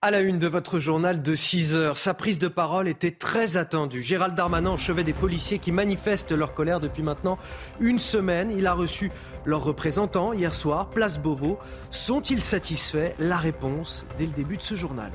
[0.00, 3.56] À la une de votre journal de 6 heures, sa prise de parole était très
[3.56, 4.00] attendue.
[4.00, 7.36] Gérald Darmanin chevet des policiers qui manifestent leur colère depuis maintenant
[7.80, 8.52] une semaine.
[8.56, 9.10] Il a reçu
[9.44, 11.58] leurs représentants hier soir, place Beauvau.
[11.90, 13.10] Sont-ils satisfaits?
[13.18, 15.10] La réponse dès le début de ce journal.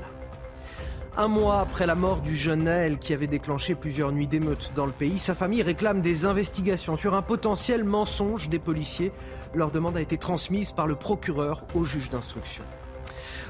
[1.16, 4.84] Un mois après la mort du jeune Naël qui avait déclenché plusieurs nuits d'émeutes dans
[4.84, 9.12] le pays, sa famille réclame des investigations sur un potentiel mensonge des policiers.
[9.54, 12.64] Leur demande a été transmise par le procureur au juge d'instruction.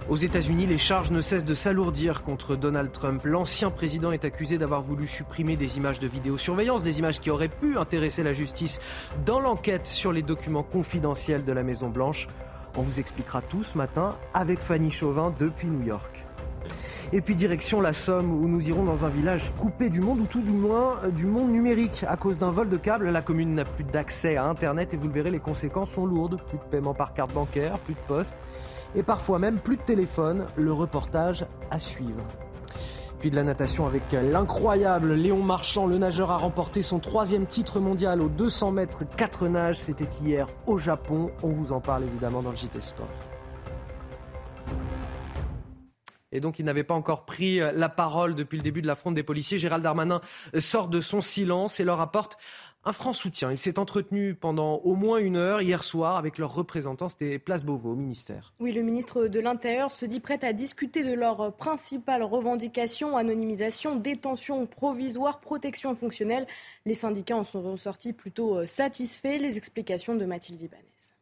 [0.08, 3.22] Aux États-Unis, les charges ne cessent de s'alourdir contre Donald Trump.
[3.24, 7.48] L'ancien président est accusé d'avoir voulu supprimer des images de vidéosurveillance, des images qui auraient
[7.48, 8.80] pu intéresser la justice
[9.24, 12.28] dans l'enquête sur les documents confidentiels de la Maison-Blanche.
[12.76, 16.24] On vous expliquera tout ce matin avec Fanny Chauvin depuis New York.
[17.12, 20.26] Et puis direction la Somme où nous irons dans un village coupé du monde ou
[20.26, 22.04] tout du moins euh, du monde numérique.
[22.08, 25.08] À cause d'un vol de câble, la commune n'a plus d'accès à Internet et vous
[25.08, 26.40] le verrez, les conséquences sont lourdes.
[26.48, 28.34] Plus de paiement par carte bancaire, plus de poste
[28.94, 30.46] et parfois même plus de téléphone.
[30.56, 32.24] Le reportage à suivre.
[33.18, 35.86] Puis de la natation avec l'incroyable Léon Marchand.
[35.86, 39.78] Le nageur a remporté son troisième titre mondial aux 200 mètres 4 nages.
[39.78, 41.30] C'était hier au Japon.
[41.42, 43.08] On vous en parle évidemment dans le JT Sport.
[46.34, 49.22] Et donc, il n'avait pas encore pris la parole depuis le début de la des
[49.22, 49.56] policiers.
[49.56, 50.20] Gérald Darmanin
[50.58, 52.36] sort de son silence et leur apporte
[52.86, 53.50] un franc soutien.
[53.50, 57.08] Il s'est entretenu pendant au moins une heure hier soir avec leurs représentants.
[57.08, 58.52] C'était Place Beauvau au ministère.
[58.60, 63.96] Oui, le ministre de l'Intérieur se dit prêt à discuter de leurs principales revendications anonymisation,
[63.96, 66.46] détention provisoire, protection fonctionnelle.
[66.84, 69.38] Les syndicats en sont ressortis plutôt euh, satisfaits.
[69.38, 71.13] Les explications de Mathilde Ibanez.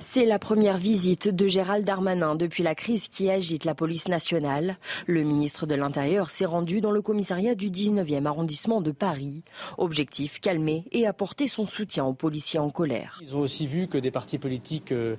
[0.00, 4.76] C'est la première visite de Gérald Darmanin depuis la crise qui agite la police nationale.
[5.06, 9.44] Le ministre de l'Intérieur s'est rendu dans le commissariat du 19e arrondissement de Paris.
[9.76, 13.20] Objectif, calmer et apporter son soutien aux policiers en colère.
[13.22, 15.16] Ils ont aussi vu que des partis politiques euh,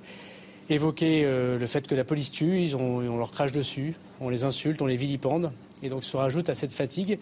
[0.68, 4.28] évoquaient euh, le fait que la police tue, ils ont, on leur crache dessus, on
[4.28, 5.52] les insulte, on les vilipende.
[5.84, 7.18] Et donc se rajoute à cette fatigue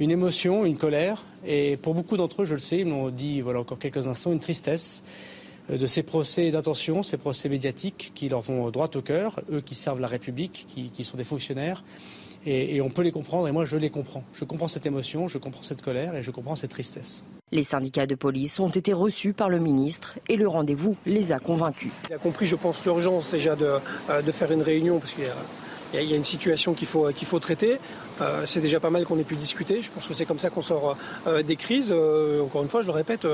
[0.00, 3.42] une émotion, une colère, et pour beaucoup d'entre eux, je le sais, ils m'ont dit
[3.42, 5.04] voilà encore quelques instants, une tristesse
[5.68, 9.74] de ces procès d'intention, ces procès médiatiques qui leur vont droit au cœur, eux qui
[9.74, 11.84] servent la République, qui, sont des fonctionnaires.
[12.46, 14.22] Et, et, on peut les comprendre, et moi je les comprends.
[14.34, 17.24] Je comprends cette émotion, je comprends cette colère et je comprends cette tristesse.
[17.52, 21.38] Les syndicats de police ont été reçus par le ministre et le rendez-vous les a
[21.38, 21.92] convaincus.
[22.10, 23.78] Il a compris, je pense, l'urgence déjà de,
[24.10, 26.88] euh, de, faire une réunion parce qu'il y a il y a une situation qu'il
[26.88, 27.78] faut, qu'il faut traiter.
[28.20, 29.82] Euh, c'est déjà pas mal qu'on ait pu discuter.
[29.82, 31.92] Je pense que c'est comme ça qu'on sort euh, des crises.
[31.94, 33.26] Euh, encore une fois, je le répète,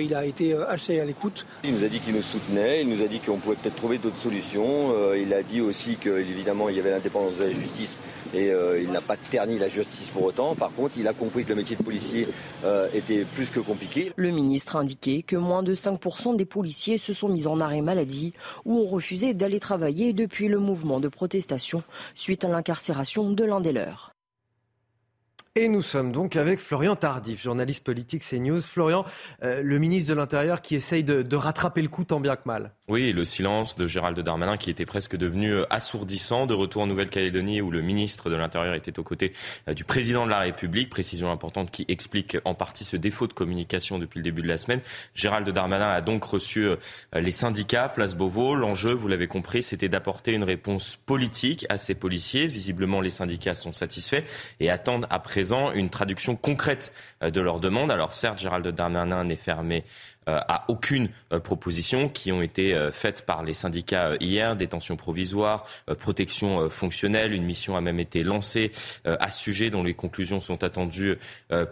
[0.00, 1.46] il a été assez à l'écoute.
[1.64, 3.98] Il nous a dit qu'il nous soutenait, il nous a dit qu'on pouvait peut-être trouver
[3.98, 4.92] d'autres solutions.
[5.14, 7.96] il a dit aussi qu'évidemment, il y avait l'indépendance de la justice
[8.34, 8.50] et
[8.80, 10.54] il n'a pas terni la justice pour autant.
[10.54, 12.28] Par contre, il a compris que le métier de policier
[12.94, 14.12] était plus que compliqué.
[14.16, 17.82] Le ministre a indiqué que moins de 5% des policiers se sont mis en arrêt
[17.82, 18.32] maladie
[18.64, 21.82] ou ont refusé d'aller travailler depuis le mouvement de protestation
[22.14, 24.14] suite à l'incarcération de l'un des leurs.
[25.56, 28.60] Et nous sommes donc avec Florian Tardif, journaliste politique CNews.
[28.60, 29.04] Florian,
[29.44, 32.72] euh, le ministre de l'Intérieur qui essaye de, rattraper le coup tant bien que mal.
[32.88, 36.46] Oui, le silence de Gérald Darmanin qui était presque devenu euh, assourdissant.
[36.46, 39.32] De retour en Nouvelle-Calédonie où le ministre de l'Intérieur était aux côtés
[39.68, 40.90] euh, du président de la République.
[40.90, 44.58] Précision importante qui explique en partie ce défaut de communication depuis le début de la
[44.58, 44.80] semaine.
[45.14, 46.66] Gérald Darmanin a donc reçu
[47.12, 48.56] les syndicats, Place Beauvau.
[48.56, 52.48] L'enjeu, vous l'avez compris, c'était d'apporter une réponse politique à ces policiers.
[52.48, 54.24] Visiblement, les syndicats sont satisfaits
[54.58, 55.06] et attendent
[55.52, 57.90] une traduction concrète euh, de leurs demandes.
[57.90, 59.84] Alors certes, Gérald Darmanin n'est fermé
[60.26, 65.66] euh, à aucune euh, proposition qui ont été faites par les syndicats hier, détention provisoire,
[65.98, 67.32] protection fonctionnelle.
[67.32, 68.70] Une mission a même été lancée
[69.04, 71.16] à ce sujet dont les conclusions sont attendues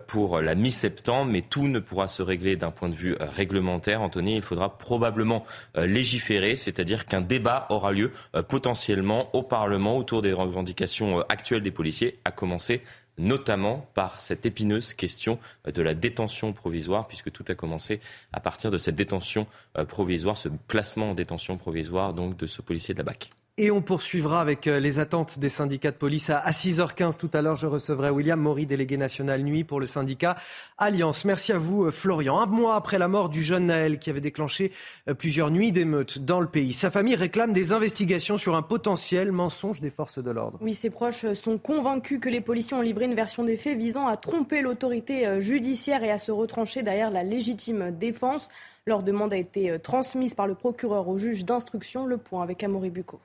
[0.06, 4.02] pour la mi-septembre, mais tout ne pourra se régler d'un point de vue réglementaire.
[4.02, 5.44] Anthony, il faudra probablement
[5.74, 8.12] légiférer, c'est-à-dire qu'un débat aura lieu
[8.48, 12.82] potentiellement au Parlement autour des revendications actuelles des policiers, à commencer
[13.18, 18.00] notamment par cette épineuse question de la détention provisoire, puisque tout a commencé
[18.32, 19.46] à partir de cette détention
[19.78, 23.28] euh, provisoire, ce placement en détention provisoire donc de ce policier de la BAC.
[23.58, 26.30] Et on poursuivra avec euh, les attentes des syndicats de police.
[26.30, 30.36] À 6h15 tout à l'heure, je recevrai William Maury, délégué national nuit pour le syndicat
[30.78, 31.26] Alliance.
[31.26, 32.40] Merci à vous, euh, Florian.
[32.40, 34.72] Un mois après la mort du jeune Naël qui avait déclenché
[35.06, 39.32] euh, plusieurs nuits d'émeutes dans le pays, sa famille réclame des investigations sur un potentiel
[39.32, 40.56] mensonge des forces de l'ordre.
[40.62, 44.06] Oui, ses proches sont convaincus que les policiers ont livré une version des faits visant
[44.06, 48.48] à tromper l'autorité judiciaire et à se retrancher derrière la légitime défense.
[48.86, 52.06] Leur demande a été transmise par le procureur au juge d'instruction.
[52.06, 53.20] Le point avec Amaury Bucco.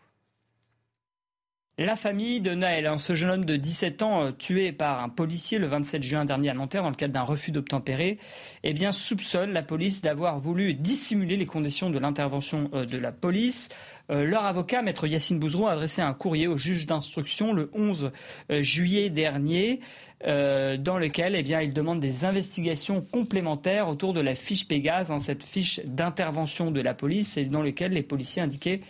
[1.79, 5.09] La famille de Naël, hein, ce jeune homme de 17 ans euh, tué par un
[5.09, 8.17] policier le 27 juin dernier à Nanterre dans le cadre d'un refus d'obtempérer,
[8.63, 13.11] eh bien soupçonne la police d'avoir voulu dissimuler les conditions de l'intervention euh, de la
[13.11, 13.69] police.
[14.09, 18.11] Euh, leur avocat, maître Yacine Bouzrou, a adressé un courrier au juge d'instruction le 11
[18.61, 19.79] juillet dernier.
[20.25, 25.43] dans lequel eh il demande des investigations complémentaires autour de la fiche Pégase, hein, cette
[25.43, 28.81] fiche d'intervention de la police, et dans lequel les policiers indiquaient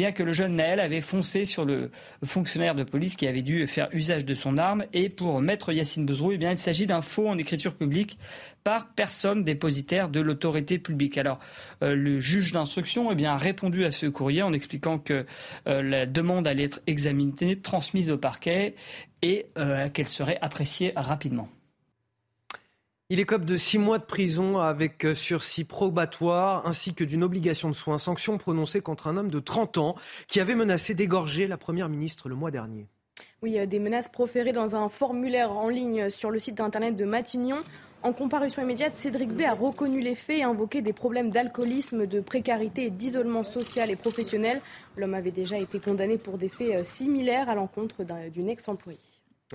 [0.00, 1.90] eh que le jeune Naël avait foncé sur le
[2.24, 4.84] fonctionnaire de police qui avait dû faire usage de son arme.
[4.92, 8.18] Et pour maître Yacine Bouzrou, eh bien, il s'agit d'un faux en écriture publique
[8.64, 11.18] par personne dépositaire de l'autorité publique.
[11.18, 11.38] Alors,
[11.82, 15.26] euh, le juge d'instruction eh bien, a répondu à ce courrier en expliquant que
[15.66, 18.74] euh, la demande allait être examinée, transmise au parquet
[19.22, 21.48] et euh, qu'elle serait appréciée rapidement.
[23.10, 27.74] Il écope de six mois de prison avec sursis probatoire ainsi que d'une obligation de
[27.74, 29.96] soins, sanction prononcée contre un homme de 30 ans
[30.28, 32.86] qui avait menacé d'égorger la Première ministre le mois dernier.
[33.42, 37.58] Oui, des menaces proférées dans un formulaire en ligne sur le site internet de Matignon.
[38.04, 42.20] En comparution immédiate, Cédric B a reconnu les faits et invoqué des problèmes d'alcoolisme, de
[42.20, 44.60] précarité et d'isolement social et professionnel.
[44.96, 48.98] L'homme avait déjà été condamné pour des faits euh, similaires à l'encontre d'une ex-employée.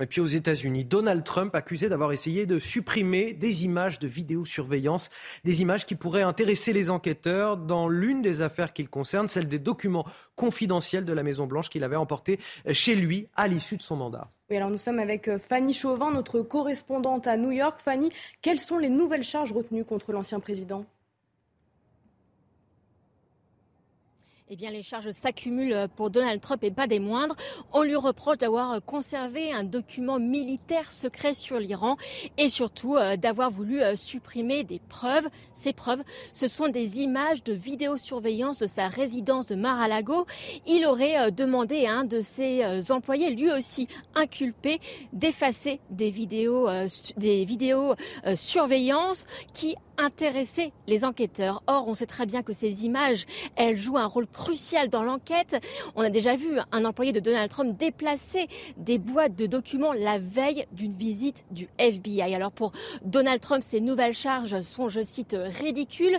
[0.00, 5.10] Et puis aux États-Unis, Donald Trump accusé d'avoir essayé de supprimer des images de vidéosurveillance,
[5.44, 9.58] des images qui pourraient intéresser les enquêteurs dans l'une des affaires qu'il concerne, celle des
[9.58, 10.06] documents
[10.36, 12.38] confidentiels de la Maison-Blanche qu'il avait emportés
[12.72, 14.30] chez lui à l'issue de son mandat.
[14.50, 17.78] Oui, alors nous sommes avec euh, Fanny Chauvin, notre correspondante à New York.
[17.80, 18.08] Fanny,
[18.40, 20.86] quelles sont les nouvelles charges retenues contre l'ancien président?
[24.50, 27.36] Eh bien, les charges s'accumulent pour Donald Trump et pas des moindres.
[27.74, 31.98] On lui reproche d'avoir conservé un document militaire secret sur l'Iran
[32.38, 35.28] et surtout euh, d'avoir voulu euh, supprimer des preuves.
[35.52, 36.02] Ces preuves,
[36.32, 40.24] ce sont des images de vidéosurveillance de sa résidence de Mar-a-Lago.
[40.66, 44.80] Il aurait euh, demandé à un de ses employés, lui aussi inculpé,
[45.12, 46.68] d'effacer des vidéos,
[47.18, 47.94] des vidéos
[48.34, 51.62] surveillance qui intéresser les enquêteurs.
[51.66, 55.60] Or, on sait très bien que ces images, elles jouent un rôle crucial dans l'enquête.
[55.96, 58.46] On a déjà vu un employé de Donald Trump déplacer
[58.76, 62.32] des boîtes de documents la veille d'une visite du FBI.
[62.36, 62.70] Alors pour
[63.04, 66.16] Donald Trump, ces nouvelles charges sont, je cite, ridicules.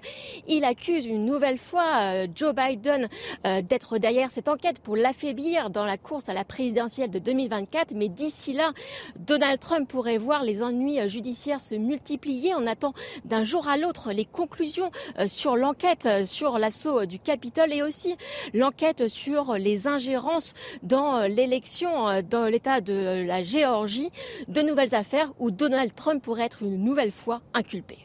[0.50, 3.08] Il accuse une nouvelle fois euh, Joe Biden
[3.46, 7.94] euh, d'être derrière cette enquête pour l'affaiblir dans la course à la présidentielle de 2024.
[7.96, 8.74] Mais d'ici là,
[9.18, 12.54] Donald Trump pourrait voir les ennuis judiciaires se multiplier.
[12.56, 12.94] On attend
[13.24, 17.74] d'un jour à l'autre les conclusions euh, sur l'enquête euh, sur l'assaut euh, du Capitole
[17.74, 18.09] et aussi
[18.54, 20.54] l'enquête sur les ingérences
[20.84, 24.10] dans l'élection dans l'État de la Géorgie,
[24.48, 27.98] de nouvelles affaires où Donald Trump pourrait être une nouvelle fois inculpé.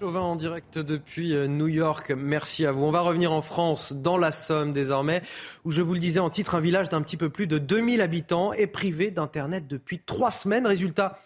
[0.00, 2.84] Chauvin en direct depuis New York, merci à vous.
[2.84, 5.22] On va revenir en France, dans la Somme désormais,
[5.64, 8.00] où je vous le disais en titre, un village d'un petit peu plus de 2000
[8.00, 10.68] habitants est privé d'Internet depuis trois semaines.
[10.68, 11.18] Résultat,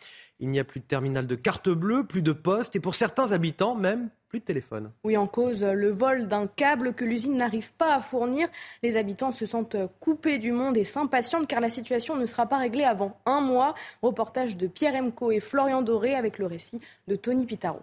[0.42, 3.30] il n'y a plus de terminal de carte bleue, plus de poste et pour certains
[3.30, 4.90] habitants même plus de téléphone.
[5.04, 8.48] Oui, en cause le vol d'un câble que l'usine n'arrive pas à fournir.
[8.82, 12.58] Les habitants se sentent coupés du monde et s'impatientent car la situation ne sera pas
[12.58, 13.74] réglée avant un mois.
[14.02, 17.80] Reportage de Pierre Emco et Florian Doré avec le récit de Tony Pitaro.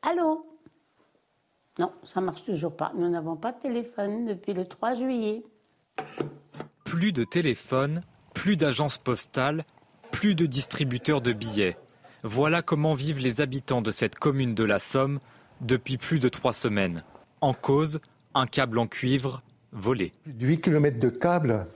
[0.00, 0.46] Allô?
[1.78, 2.92] Non, ça marche toujours pas.
[2.96, 5.42] Nous n'avons pas de téléphone depuis le 3 juillet.
[6.84, 8.00] Plus de téléphone,
[8.32, 9.66] plus d'agence postale
[10.10, 11.76] plus de distributeurs de billets.
[12.22, 15.20] Voilà comment vivent les habitants de cette commune de la Somme
[15.60, 17.04] depuis plus de trois semaines.
[17.40, 18.00] En cause,
[18.34, 20.12] un câble en cuivre volé.
[20.26, 21.66] 8 km de câbles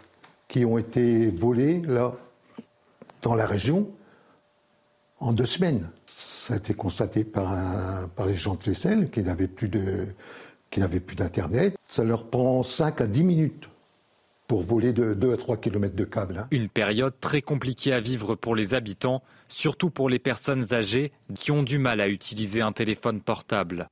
[0.48, 1.82] qui ont été volés
[3.22, 3.88] dans la région
[5.20, 5.88] en deux semaines.
[6.06, 7.54] Ça a été constaté par,
[8.26, 9.68] les gens de Flessel qui n'avaient plus
[11.16, 11.76] d'Internet.
[11.88, 13.68] Ça leur prend 5 à 10 minutes
[14.52, 16.36] pour voler de 2 à 3 km de câbles.
[16.40, 16.46] Hein.
[16.50, 21.50] Une période très compliquée à vivre pour les habitants, surtout pour les personnes âgées qui
[21.52, 23.88] ont du mal à utiliser un téléphone portable.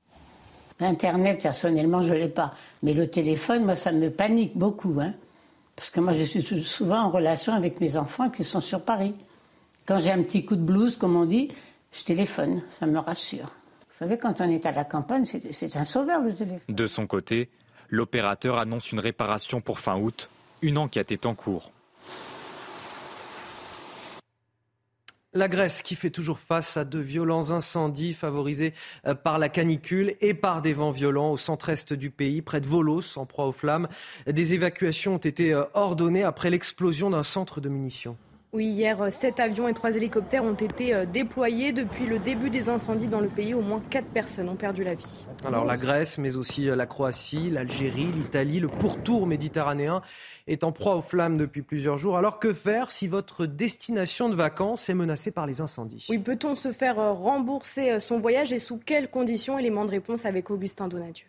[0.79, 2.52] Internet, personnellement, je ne l'ai pas.
[2.83, 4.99] Mais le téléphone, moi, ça me panique beaucoup.
[5.00, 5.14] Hein.
[5.76, 9.14] Parce que moi, je suis souvent en relation avec mes enfants qui sont sur Paris.
[9.87, 11.49] Quand j'ai un petit coup de blues, comme on dit,
[11.90, 12.61] je téléphone.
[12.69, 13.47] Ça me rassure.
[13.47, 16.61] Vous savez, quand on est à la campagne, c'est un sauveur, le téléphone.
[16.69, 17.49] De son côté,
[17.88, 20.29] l'opérateur annonce une réparation pour fin août
[20.62, 21.73] une enquête est en cours.
[25.33, 28.75] La Grèce qui fait toujours face à de violents incendies favorisés
[29.07, 32.67] euh, par la canicule et par des vents violents au centre-est du pays, près de
[32.67, 33.87] Volos, en proie aux flammes.
[34.26, 38.17] Des évacuations ont été euh, ordonnées après l'explosion d'un centre de munitions.
[38.52, 41.73] Oui, hier, sept avions et trois hélicoptères ont été euh, déployés.
[41.73, 44.95] Depuis le début des incendies dans le pays, au moins quatre personnes ont perdu la
[44.95, 45.25] vie.
[45.45, 50.02] Alors la Grèce, mais aussi euh, la Croatie, l'Algérie, l'Italie, le pourtour méditerranéen
[50.49, 52.19] est en proie aux flammes depuis plusieurs jours.
[52.19, 56.09] Alors que faire si votre destination de vacances est menacée par les incendies?
[56.11, 59.61] Oui, peut-on se faire euh, rembourser son voyage et sous quelles conditions?
[59.61, 61.26] Élément de réponse avec Augustin Donadieu.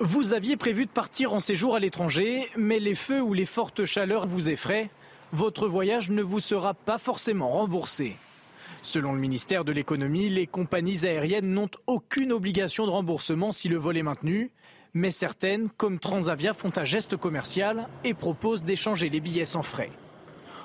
[0.00, 3.84] Vous aviez prévu de partir en séjour à l'étranger, mais les feux ou les fortes
[3.84, 4.90] chaleurs vous effraient
[5.34, 8.16] votre voyage ne vous sera pas forcément remboursé.
[8.84, 13.76] Selon le ministère de l'économie, les compagnies aériennes n'ont aucune obligation de remboursement si le
[13.76, 14.52] vol est maintenu,
[14.92, 19.90] mais certaines, comme Transavia, font un geste commercial et proposent d'échanger les billets sans frais.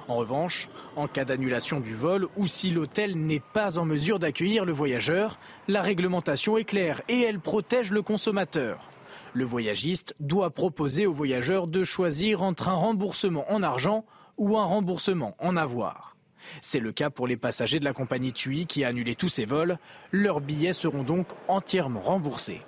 [0.08, 4.66] En revanche, en cas d'annulation du vol ou si l'hôtel n'est pas en mesure d'accueillir
[4.66, 8.92] le voyageur, la réglementation est claire et elle protège le consommateur.
[9.34, 14.06] Le voyagiste doit proposer au voyageur de choisir entre un remboursement en argent
[14.40, 16.16] ou un remboursement en avoir.
[16.62, 19.46] C'est le cas pour les passagers de la compagnie TUI qui a annulé tous ses
[19.46, 19.78] vols.
[20.12, 22.62] Leurs billets seront donc entièrement remboursés.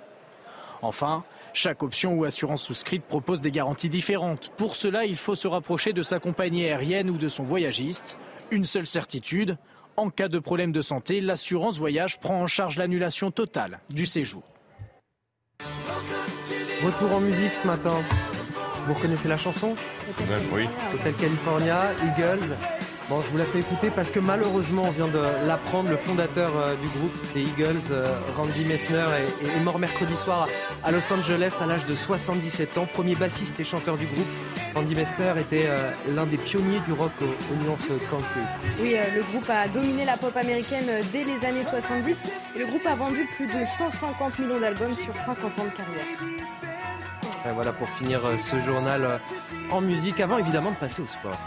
[0.82, 1.24] Enfin,
[1.54, 4.52] chaque option ou assurance souscrite propose des garanties différentes.
[4.56, 8.16] Pour cela, il faut se rapprocher de sa compagnie aérienne ou de son voyagiste.
[8.50, 9.56] Une seule certitude,
[9.96, 14.42] en cas de problème de santé, l'assurance voyage prend en charge l'annulation totale du séjour.
[16.84, 17.94] Retour en musique ce matin.
[18.86, 19.76] Vous reconnaissez la chanson
[20.52, 20.68] Oui.
[20.94, 22.56] Hotel California, Eagles.
[23.08, 26.50] Bon, je vous la fais écouter parce que malheureusement, on vient de l'apprendre, le fondateur
[26.56, 29.04] euh, du groupe des Eagles, euh, Randy Messner,
[29.42, 30.48] est, mort mercredi soir
[30.82, 32.86] à Los Angeles à l'âge de 77 ans.
[32.92, 34.26] Premier bassiste et chanteur du groupe,
[34.74, 38.40] Randy Messner était euh, l'un des pionniers du rock aux, nuances country.
[38.80, 42.22] Oui, le groupe a dominé la pop américaine dès les années 70
[42.54, 46.06] et le groupe a vendu plus de 150 millions d'albums sur 50 ans de carrière
[47.50, 49.18] voilà pour finir euh, ce journal euh,
[49.70, 51.38] en musique, avant évidemment de passer au sport.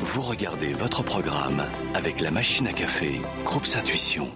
[0.00, 1.62] Vous regardez votre programme
[1.94, 4.30] avec la machine à café, Groupe Intuition.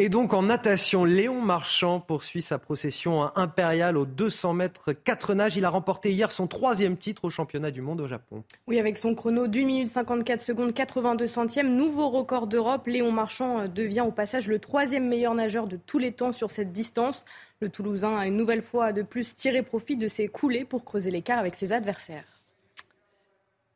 [0.00, 5.56] Et donc en natation, Léon Marchand poursuit sa procession impériale aux 200 mètres 4 nages.
[5.56, 8.44] Il a remporté hier son troisième titre au championnat du monde au Japon.
[8.68, 13.58] Oui, avec son chrono d'une minute 54 secondes 82 centièmes, nouveau record d'Europe, Léon Marchand
[13.58, 17.24] euh, devient au passage le troisième meilleur nageur de tous les temps sur cette distance.
[17.60, 21.10] Le Toulousain a une nouvelle fois de plus tiré profit de ses coulées pour creuser
[21.10, 22.37] l'écart avec ses adversaires.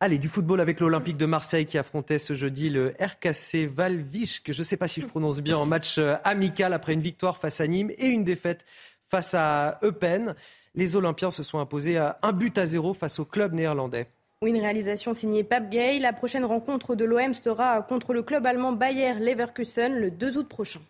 [0.04, 4.52] Allez, du football avec l'Olympique de Marseille qui affrontait ce jeudi le RKC Valvisch, que
[4.52, 7.36] je ne sais pas si je prononce bien, en match euh, amical après une victoire
[7.36, 8.64] face à Nîmes et une défaite
[9.08, 10.34] face à Eupen.
[10.74, 14.08] Les Olympiens se sont imposés un but à zéro face au club néerlandais.
[14.42, 16.00] Oui, une réalisation signée Pape Gay.
[16.00, 20.48] La prochaine rencontre de l'OM sera contre le club allemand Bayer Leverkusen le 2 août
[20.48, 20.80] prochain.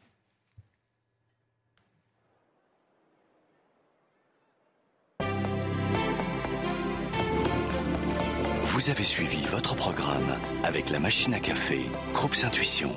[8.82, 12.90] Vous avez suivi votre programme avec la machine à café, Groupe Intuition.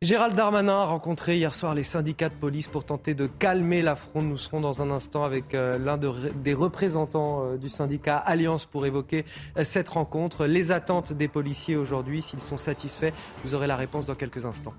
[0.00, 3.96] Gérald Darmanin a rencontré hier soir les syndicats de police pour tenter de calmer la
[3.96, 4.28] fronde.
[4.28, 8.86] Nous serons dans un instant avec euh, l'un des représentants euh, du syndicat Alliance pour
[8.86, 9.26] évoquer
[9.58, 10.46] euh, cette rencontre.
[10.46, 13.12] Les attentes des policiers aujourd'hui, s'ils sont satisfaits,
[13.44, 14.74] vous aurez la réponse dans quelques instants.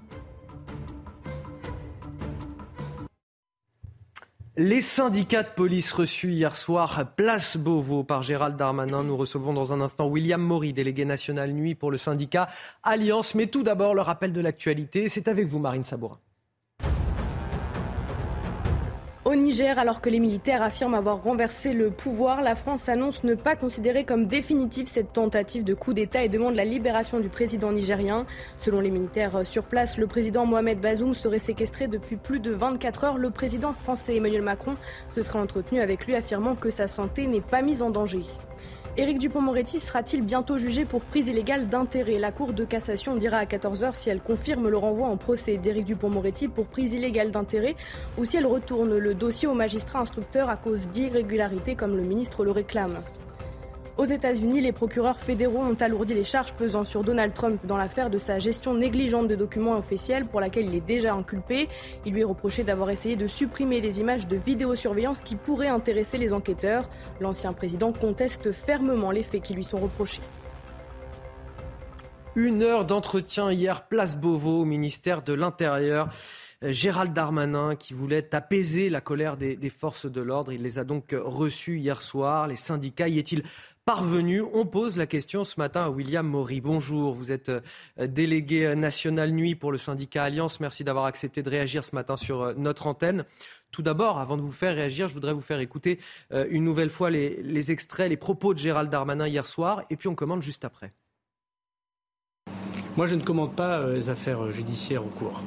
[4.64, 9.04] Les syndicats de police reçus hier soir, place Beauvau par Gérald Darmanin.
[9.04, 12.48] Nous recevons dans un instant William Maury, délégué national nuit pour le syndicat
[12.84, 13.34] Alliance.
[13.34, 15.10] Mais tout d'abord, le rappel de l'actualité.
[15.10, 16.20] C'est avec vous, Marine Sabourin.
[19.32, 23.34] Au Niger, alors que les militaires affirment avoir renversé le pouvoir, la France annonce ne
[23.34, 27.72] pas considérer comme définitive cette tentative de coup d'État et demande la libération du président
[27.72, 28.26] nigérien.
[28.58, 33.04] Selon les militaires sur place, le président Mohamed Bazoum serait séquestré depuis plus de 24
[33.06, 33.18] heures.
[33.18, 34.76] Le président français Emmanuel Macron
[35.16, 38.26] se serait entretenu avec lui affirmant que sa santé n'est pas mise en danger.
[38.98, 42.20] Éric Dupont-Moretti sera-t-il bientôt jugé pour prise illégale d'intérêt?
[42.20, 45.86] La Cour de cassation dira à 14h si elle confirme le renvoi en procès d'Éric
[45.86, 47.78] Dupont-Moretti pour prise illégale d'intérêt
[48.18, 52.44] ou si elle retourne le dossier au magistrat instructeur à cause d'irrégularités comme le ministre
[52.44, 52.98] le réclame.
[53.98, 58.10] Aux États-Unis, les procureurs fédéraux ont alourdi les charges pesant sur Donald Trump dans l'affaire
[58.10, 61.68] de sa gestion négligente de documents officiels pour laquelle il est déjà inculpé.
[62.06, 66.18] Il lui est reproché d'avoir essayé de supprimer des images de vidéosurveillance qui pourraient intéresser
[66.18, 66.90] les enquêteurs.
[67.20, 70.22] L'ancien président conteste fermement les faits qui lui sont reprochés.
[72.36, 76.10] Une heure d'entretien hier, place Beauvau au ministère de l'Intérieur.
[76.64, 80.54] Gérald Darmanin qui voulait apaiser la colère des, des forces de l'ordre.
[80.54, 82.48] Il les a donc reçus hier soir.
[82.48, 83.44] Les syndicats y est-il
[83.96, 86.62] parvenu On pose la question ce matin à William Maury.
[86.62, 87.52] Bonjour, vous êtes
[88.00, 90.62] délégué national nuit pour le syndicat Alliance.
[90.62, 93.26] Merci d'avoir accepté de réagir ce matin sur notre antenne.
[93.70, 96.00] Tout d'abord, avant de vous faire réagir, je voudrais vous faire écouter
[96.32, 100.16] une nouvelle fois les, extraits, les propos de Gérald Darmanin hier soir, et puis on
[100.16, 100.94] commande juste après.
[102.96, 105.44] Moi, je ne commande pas les affaires judiciaires en cours.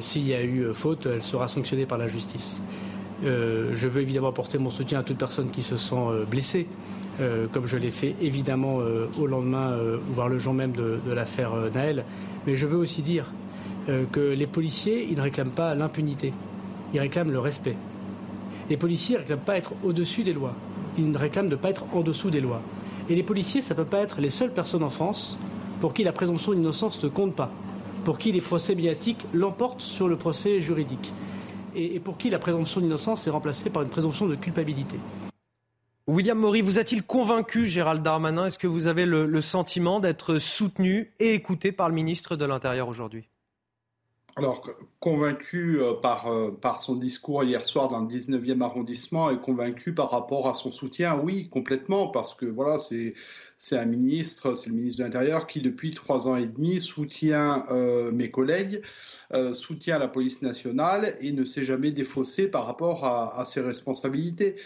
[0.00, 2.60] S'il y a eu faute, elle sera sanctionnée par la justice.
[3.22, 6.66] je veux évidemment apporter mon soutien à toute personne qui se sent blessée,
[7.52, 8.78] comme je l'ai fait évidemment
[9.20, 9.76] au lendemain,
[10.12, 12.04] voire le jour même de, l'affaire Naël.
[12.46, 13.26] Mais je veux aussi dire
[14.12, 16.32] que les policiers, ils ne réclament pas l'impunité,
[16.92, 17.76] ils réclament le respect.
[18.68, 20.54] Les policiers ne réclament pas être au-dessus des lois,
[20.98, 22.62] ils réclament de ne pas être en dessous des lois.
[23.08, 25.36] Et les policiers, ça ne peut pas être les seules personnes en France
[25.80, 27.50] pour qui la présomption d'innocence ne compte pas,
[28.04, 31.12] pour qui les procès médiatiques l'emportent sur le procès juridique,
[31.76, 34.96] et, pour qui la présomption d'innocence est remplacée par une présomption de culpabilité.
[36.06, 38.46] William Maury, vous a-t-il convaincu Gérald Darmanin?
[38.46, 42.88] Est-ce que vous avez le sentiment d'être soutenu et écouté par le ministre de l'Intérieur
[42.88, 43.28] aujourd'hui?
[44.36, 44.68] Alors,
[44.98, 49.94] convaincu euh, par, euh, par son discours hier soir dans le 19e arrondissement et convaincu
[49.94, 53.14] par rapport à son soutien, oui, complètement, parce que voilà, c'est
[53.56, 57.64] c'est un ministre, c'est le ministre de l'Intérieur qui, depuis trois ans et demi, soutient
[57.70, 58.82] euh, mes collègues,
[59.34, 64.56] euh, soutient la police nationale et ne s'est jamais défaussé par rapport à, ses responsabilités.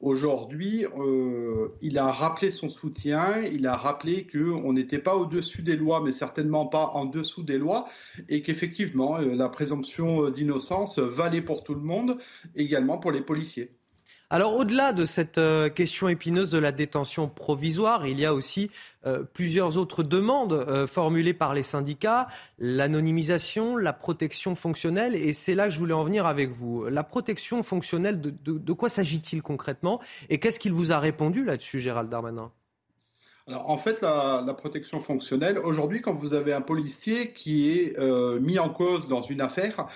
[0.00, 5.76] Aujourd'hui, euh, il a rappelé son soutien, il a rappelé qu'on n'était pas au-dessus des
[5.76, 7.86] lois, mais certainement pas en dessous des lois,
[8.28, 12.18] et qu'effectivement, la présomption d'innocence valait pour tout le monde,
[12.54, 13.77] également pour les policiers.
[14.30, 18.70] Alors au-delà de cette euh, question épineuse de la détention provisoire, il y a aussi
[19.06, 25.54] euh, plusieurs autres demandes euh, formulées par les syndicats, l'anonymisation, la protection fonctionnelle, et c'est
[25.54, 26.84] là que je voulais en venir avec vous.
[26.90, 29.98] La protection fonctionnelle, de, quoi s'agit-il concrètement?
[30.28, 32.52] Et qu'est-ce qu'il vous a répondu là-dessus, Gérald Darmanin?
[33.46, 37.98] Alors, en fait, la, protection fonctionnelle, aujourd'hui, quand vous avez un policier qui est
[38.40, 39.86] mis en cause dans une affaire,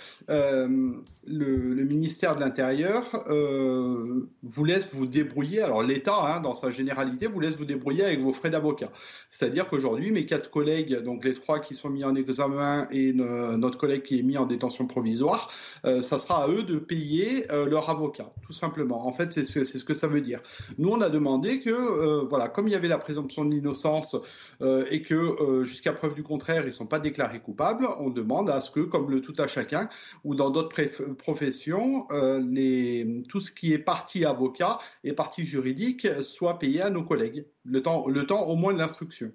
[1.29, 6.71] euh, le, ministère de l'Intérieur euh, vous laisse vous débrouiller, alors l'État, hein, dans sa
[6.71, 8.91] généralité, vous laisse vous débrouiller avec vos frais d'avocat.
[9.31, 13.79] C'est-à-dire qu'aujourd'hui, mes quatre collègues, donc les trois qui sont mis en examen et notre
[13.79, 15.51] collègue qui est mis en détention provisoire,
[15.85, 19.07] ça sera à eux de payer leur avocat, tout simplement.
[19.07, 20.41] En fait, c'est ce, que ça veut dire.
[20.79, 24.17] Nous, on a demandé que, voilà, comme il y avait la présomption d'innocence
[24.63, 28.11] euh, et que euh, jusqu'à preuve du contraire, ils ne sont pas déclarés coupables, on
[28.11, 29.89] demande à ce que, comme le tout à chacun
[30.25, 31.12] ou dans d'autres professions,
[32.11, 37.03] euh, les, tout ce qui est partie avocat et partie juridique soit payé à nos
[37.03, 39.33] collègues, le temps, le temps au moins de l'instruction.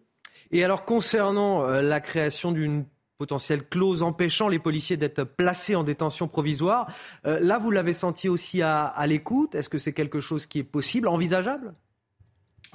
[0.52, 2.86] Et alors concernant la création d'une
[3.18, 6.94] potentielle clause empêchant les policiers d'être placés en détention provisoire.
[7.24, 9.56] là, vous l'avez senti aussi à l'écoute?
[9.56, 11.74] Est-ce que c'est quelque chose qui est possible, envisageable?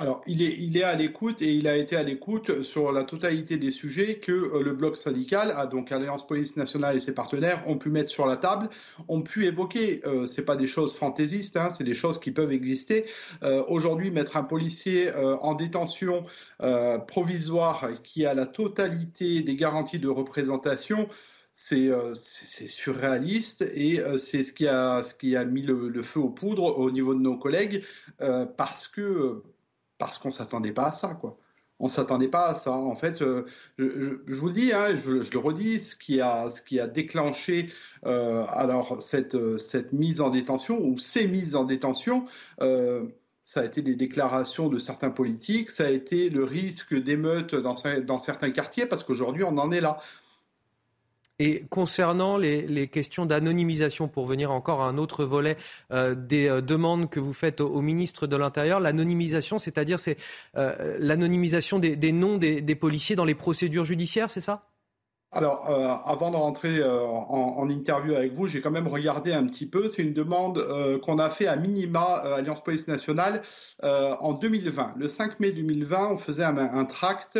[0.02, 0.42] Alors, il
[0.76, 4.32] est, à l'écoute et il a été à l'écoute sur la totalité des sujets que
[4.32, 8.26] euh, le bloc syndical, donc Alliance Police Nationale et ses partenaires, ont pu mettre sur
[8.26, 8.68] la table,
[9.06, 10.00] ont pu évoquer.
[10.04, 13.04] Euh, c'est pas des choses fantaisistes, hein, c'est des choses qui peuvent exister.
[13.44, 16.24] Euh, aujourd'hui, mettre un policier euh, en détention
[17.06, 21.08] provisoire qui a la totalité des garanties de représentation,
[21.54, 21.90] c'est
[22.68, 26.90] surréaliste et c'est ce qui a ce qui a mis le, feu aux poudres au
[26.92, 27.84] niveau de nos collègues
[28.56, 29.42] parce que
[30.04, 31.38] parce qu'on s'attendait pas à ça, quoi.
[31.78, 32.72] On s'attendait pas à ça.
[32.72, 33.44] En fait, euh,
[33.78, 36.48] je, vous le dis, hein, je, le redis, ce qui a,
[36.86, 37.70] déclenché
[38.06, 42.24] euh, alors cette, cette mise en détention ou ces mises en détention.
[42.60, 43.04] Euh,
[43.42, 47.74] ça a été des déclarations de certains politiques, ça a été le risque d'émeutes dans
[47.74, 49.98] certains quartiers, parce qu'aujourd'hui on en est là.
[51.38, 55.57] Et concernant les, questions d'anonymisation, pour venir encore à un autre volet
[55.92, 60.18] euh, des euh, demandes que vous faites au, ministre de l'Intérieur, l'anonymisation, c'est-à-dire c'est
[60.57, 64.71] euh, l'anonymisation des, noms des policiers dans les procédures judiciaires, c'est ça?
[65.35, 69.47] Alors, euh, avant de rentrer euh, en, interview avec vous, j'ai quand même regardé un
[69.47, 69.88] petit peu.
[69.88, 73.40] C'est une demande euh, qu'on a fait à minima Alliance Police Nationale
[73.83, 74.95] en 2020.
[74.97, 77.38] Le 5 mai 2020, on faisait un, tract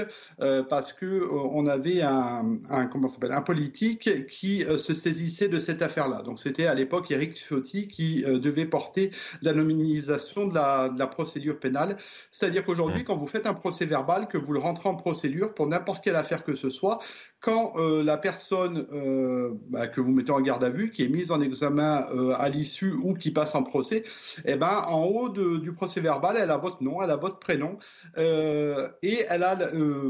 [0.69, 2.59] parce que on avait un,
[2.91, 6.23] comment s'appelle un politique qui se saisissait de cette affaire-là.
[6.23, 11.61] Donc, c'était à l'époque Eric Ciotti qui devait porter l'anonymisation de la, de la procédure
[11.61, 11.97] pénale.
[12.33, 13.05] C'est-à-dire qu'aujourd'hui, mmh.
[13.05, 16.17] quand vous faites un procès verbal, que vous le rentrez en procédure pour n'importe quelle
[16.17, 16.99] affaire que ce soit,
[17.41, 21.09] quand euh, la personne euh, bah, que vous mettez en garde à vue, qui est
[21.09, 24.05] mise en examen euh, à l'issue ou qui passe en procès,
[24.45, 27.79] eh ben, en haut du procès verbal, elle a votre nom, elle a votre prénom,
[28.17, 29.59] et elle a,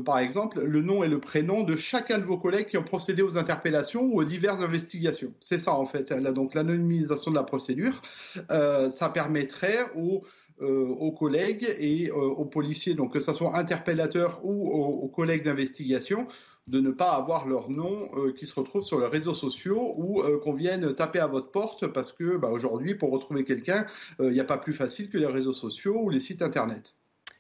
[0.05, 3.23] par exemple, le nom et le prénom de chacun de vos collègues qui ont procédé
[3.23, 5.33] aux interpellations ou aux diverses investigations.
[5.41, 6.13] C'est ça, en fait.
[6.13, 8.03] Donc l'anonymisation de la procédure.
[8.49, 10.23] ça permettrait aux
[10.61, 16.29] aux collègues et aux policiers, donc que ce soit interpellateurs ou aux, collègues d'investigation,
[16.69, 20.55] de ne pas avoir leur nom qui se retrouve sur les réseaux sociaux ou qu'on
[20.55, 23.87] vienne taper à votre porte parce que bah, aujourd'hui, pour retrouver quelqu'un,
[24.21, 26.95] il n'y a pas plus facile que les réseaux sociaux ou les sites internet.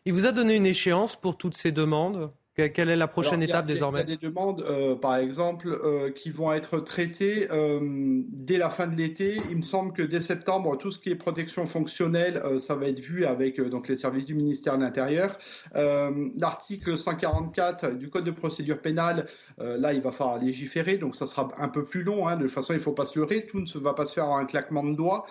[0.04, 2.32] Il vous a donné une échéance pour toutes ces demandes?
[2.54, 6.10] Quelle est la prochaine étape désormais Il y a des demandes, euh, par exemple, euh,
[6.10, 7.80] qui vont être traitées euh,
[8.28, 9.40] dès la fin de l'été.
[9.50, 13.00] Il me semble que dès septembre, tout ce qui est protection fonctionnelle, ça va être
[13.00, 15.38] vu avec donc les services du ministère de l'Intérieur.
[15.74, 19.26] L'article 144 du Code de procédure pénale,
[19.58, 22.28] là, il va falloir légiférer, donc ça sera un peu plus long.
[22.28, 22.36] Hein.
[22.36, 24.28] De toute façon, il ne faut pas se leurrer, tout ne va pas se faire
[24.28, 25.26] en un claquement de doigts.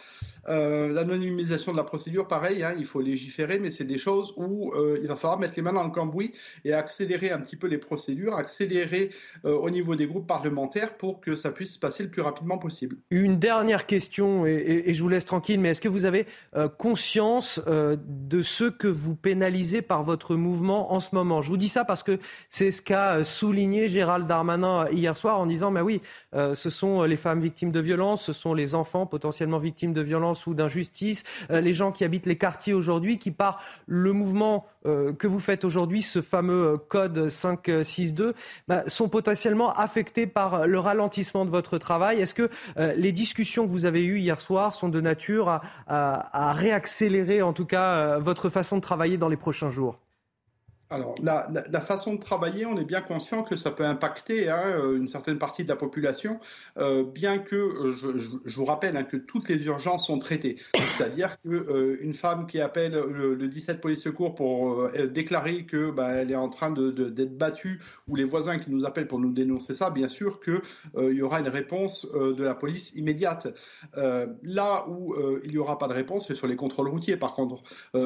[0.48, 5.08] L'anonymisation de la procédure, pareil, hein, il faut légiférer, mais c'est des choses où il
[5.08, 6.34] va falloir mettre les mains dans le cambouis
[6.66, 9.12] et accélérer un petit peu les procédures, accélérer
[9.46, 12.58] euh, au niveau des groupes parlementaires pour que ça puisse se passer le plus rapidement
[12.58, 12.98] possible.
[13.10, 17.62] Une dernière question, et, je vous laisse tranquille, mais est-ce que vous avez euh, conscience
[17.68, 21.42] euh, de ce que vous pénalisez par votre mouvement en ce moment?
[21.42, 25.46] Je vous dis ça parce que c'est ce qu'a souligné Gérald Darmanin hier soir en
[25.46, 26.02] disant, mais oui,
[26.34, 30.48] ce sont les femmes victimes de violences, ce sont les enfants potentiellement victimes de violences
[30.48, 35.40] ou d'injustice, les gens qui habitent les quartiers aujourd'hui, qui par le mouvement que vous
[35.40, 38.36] faites aujourd'hui, ce fameux code code 562
[38.68, 42.22] bah, sont potentiellement affectés par le ralentissement de votre travail.
[42.22, 46.54] Est-ce que euh, les discussions que vous avez eues hier soir sont de nature à,
[46.54, 50.00] réaccélérer en tout cas euh, votre façon de travailler dans les prochains jours?
[50.92, 54.98] Alors, la, façon de travailler, on est bien conscient que ça peut impacter hein, euh,
[54.98, 56.38] une certaine partie de la population,
[56.78, 57.96] euh, bien que, euh,
[58.46, 60.58] je, vous rappelle hein, que toutes les urgences sont traitées.
[60.98, 66.50] C'est-à-dire qu'une femme qui appelle le, 17 police secours pour déclarer que bah, est en
[66.50, 70.42] train d'être battue, ou les voisins qui nous appellent pour nous dénoncer ça, bien sûr
[70.42, 70.62] qu'il
[71.14, 73.48] y aura une réponse de la police immédiate.
[73.96, 77.18] là où il n'y aura pas de réponse, c'est sur les contrôles routiers.
[77.18, 77.64] Par contre,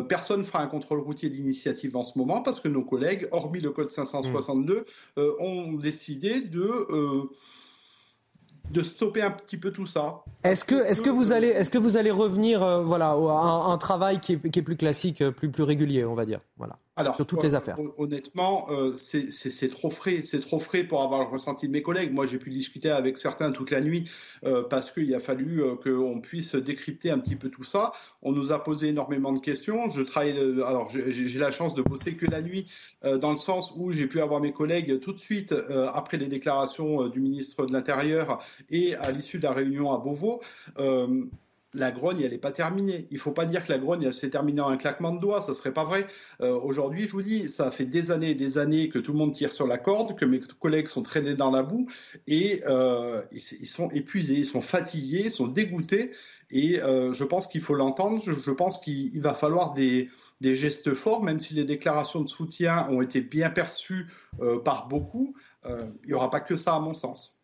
[0.07, 3.61] personne ne fera un contrôle routier d'initiative en ce moment parce que nos collègues, hormis
[3.61, 4.85] le code 562,
[5.17, 7.23] euh, ont décidé de euh,
[8.71, 10.23] de stopper un petit peu tout ça.
[10.43, 13.77] Est-ce que, est que, vous allez, est que vous allez revenir euh, voilà, à un,
[13.77, 16.77] travail qui est, qui est, plus classique, plus, plus régulier, on va dire voilà.
[16.97, 17.77] Alors, sur toutes les affaires.
[17.97, 20.21] Honnêtement, euh, c'est trop frais.
[20.23, 22.13] C'est trop frais pour avoir le ressenti de mes collègues.
[22.13, 24.09] Moi, j'ai pu discuter avec certains toute la nuit
[24.45, 27.91] euh, parce qu'il a fallu euh, qu'on puisse décrypter un petit peu tout ça.
[28.21, 29.89] On nous a posé énormément de questions.
[29.89, 30.37] Je travaille.
[30.61, 32.65] alors, j'ai la chance de bosser que la nuit,
[33.03, 35.53] dans le sens où j'ai pu avoir mes collègues tout de suite
[35.93, 40.41] après les déclarations du ministre de l'Intérieur et à l'issue de la réunion à Beauvau
[41.75, 43.05] la grogne, elle n'est pas terminée.
[43.11, 45.19] Il ne faut pas dire que la grogne, elle s'est terminée en un claquement de
[45.19, 46.07] doigts, ça ne serait pas vrai.
[46.41, 49.17] Euh, aujourd'hui, je vous dis, ça fait des années et des années que tout le
[49.17, 51.87] monde tire sur la corde, que mes collègues sont traînés dans la boue,
[52.27, 56.11] et euh, ils, sont épuisés, ils sont fatigués, ils sont dégoûtés,
[56.51, 60.09] et euh, je pense qu'il faut l'entendre, je, pense qu'il va falloir des,
[60.41, 64.07] gestes forts, même si les déclarations de soutien ont été bien perçues
[64.63, 65.35] par beaucoup,
[65.65, 67.34] il n'y aura pas que ça à mon sens.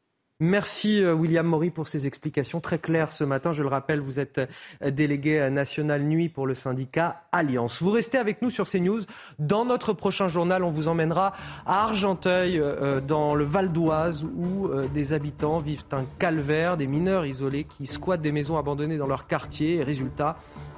[0.44, 3.54] Merci euh, William Maury pour ces explications très claires ce matin.
[3.54, 4.42] Je le rappelle, vous êtes
[4.82, 7.80] euh, délégué euh, national nuit pour le syndicat Alliance.
[7.80, 9.02] Vous restez avec nous sur CNews.
[9.38, 11.34] Dans notre prochain journal, on vous emmènera
[11.68, 12.60] à Argenteuil,
[13.08, 18.22] dans le Val d'Oise, où des habitants vivent un calvaire, des mineurs isolés qui squattent
[18.22, 19.84] des maisons abandonnées dans leur quartier.
[19.84, 20.38] résultat,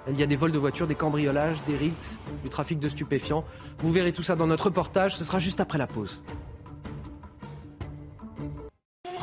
[0.10, 3.46] il y a des vols de voitures, des cambriolages, des rixes, du trafic de stupéfiants.
[3.80, 5.16] Vous verrez tout ça dans notre reportage.
[5.16, 6.22] Ce sera juste après la pause.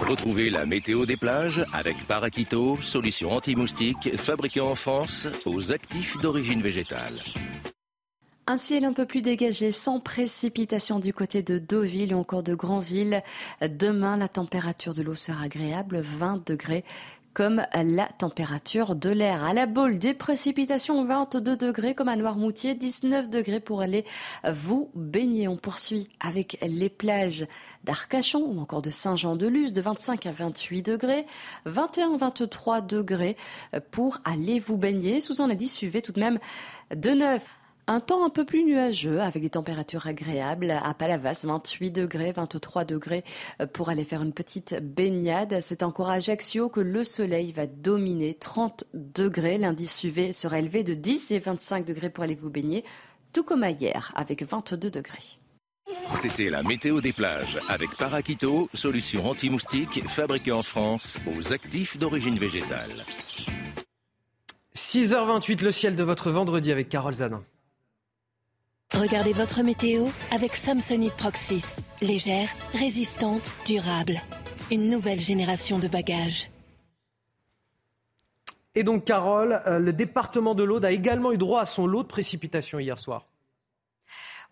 [0.09, 6.63] Retrouvez la météo des plages avec Paraquito, solution anti-moustique fabriquée en France aux actifs d'origine
[6.63, 7.21] végétale.
[8.47, 12.55] Un ciel un peu plus dégagé, sans précipitation du côté de Deauville ou encore de
[12.55, 13.23] Granville.
[13.61, 16.85] Demain, la température de l'eau sera agréable, 20 degrés
[17.35, 19.45] comme la température de l'air.
[19.45, 24.05] À la boule, des précipitations 22 degrés comme à Noirmoutier, 19 degrés pour aller
[24.45, 25.49] vous baigner.
[25.49, 27.47] On poursuit avec les plages
[27.85, 31.27] d'Arcachon ou encore de Saint-Jean-de-Luz de 25 à 28 degrés,
[31.67, 33.37] 21-23 degrés
[33.91, 35.21] pour aller vous baigner.
[35.21, 36.39] Sous a dit suivez tout de même
[36.95, 37.43] de 9
[37.91, 42.85] un temps un peu plus nuageux avec des températures agréables à Palavas, 28 degrés, 23
[42.85, 43.25] degrés
[43.73, 45.59] pour aller faire une petite baignade.
[45.61, 49.59] C'est encore à Ajaccio que le soleil va dominer, 30 degrés.
[49.59, 52.85] L'indice UV sera élevé de 10 et 25 degrés pour aller vous baigner,
[53.33, 55.39] tout comme hier avec 22 degrés.
[56.15, 62.39] C'était la météo des plages avec Paraquito, solution anti-moustique fabriquée en France aux actifs d'origine
[62.39, 63.05] végétale.
[64.77, 67.43] 6h28, le ciel de votre vendredi avec Carole Zanin.
[68.95, 71.77] Regardez votre météo avec Samsonite Proxys.
[72.03, 74.21] Légère, résistante, durable.
[74.73, 76.51] Une nouvelle génération de bagages.
[78.75, 82.03] Et donc, Carole, euh, le département de l'Aude a également eu droit à son lot
[82.03, 83.27] de précipitations hier soir.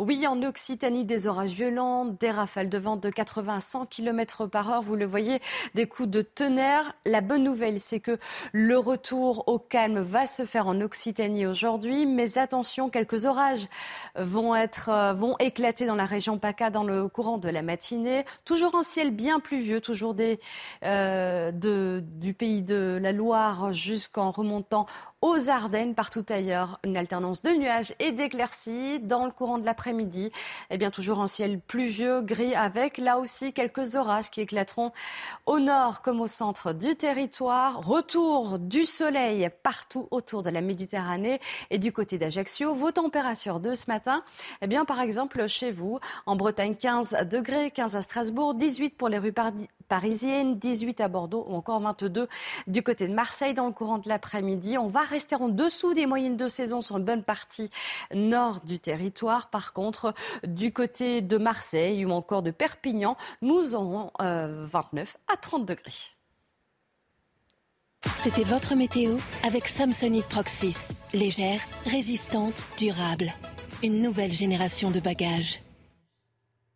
[0.00, 4.46] Oui, en Occitanie, des orages violents, des rafales de vent de 80 à 100 km
[4.46, 4.80] par heure.
[4.80, 5.42] Vous le voyez,
[5.74, 6.94] des coups de tonnerre.
[7.04, 8.16] La bonne nouvelle, c'est que
[8.52, 12.06] le retour au calme va se faire en Occitanie aujourd'hui.
[12.06, 13.66] Mais attention, quelques orages
[14.14, 18.24] vont euh, éclater dans la région PACA dans le courant de la matinée.
[18.44, 20.14] Toujours un ciel bien pluvieux, toujours
[20.84, 24.86] euh, du pays de la Loire jusqu'en remontant
[25.22, 26.78] aux Ardennes, partout ailleurs.
[26.84, 29.87] Une alternance de nuages et d'éclaircies dans le courant de l'après-midi.
[30.70, 34.92] Eh bien, toujours un ciel pluvieux, gris, avec là aussi quelques orages qui éclateront
[35.46, 37.80] au nord comme au centre du territoire.
[37.80, 42.74] Retour du soleil partout autour de la Méditerranée et du côté d'Ajaccio.
[42.74, 44.22] Vos températures de ce matin,
[44.62, 49.08] eh bien, par exemple, chez vous, en Bretagne, 15 degrés, 15 à Strasbourg, 18 pour
[49.08, 49.32] les rues
[49.88, 52.28] parisiennes, 18 à Bordeaux ou encore 22
[52.66, 54.78] du côté de Marseille dans le courant de l'après-midi.
[54.78, 57.70] On va rester en dessous des moyennes de saison sur une bonne partie
[58.14, 59.50] nord du territoire.
[59.50, 65.36] Par contre, du côté de Marseille ou encore de Perpignan, nous aurons 29 euh, à
[65.36, 65.92] 30 degrés.
[68.16, 70.88] C'était votre météo avec Samsonite Proxys.
[71.12, 73.32] Légère, résistante, durable.
[73.82, 75.60] Une nouvelle génération de bagages.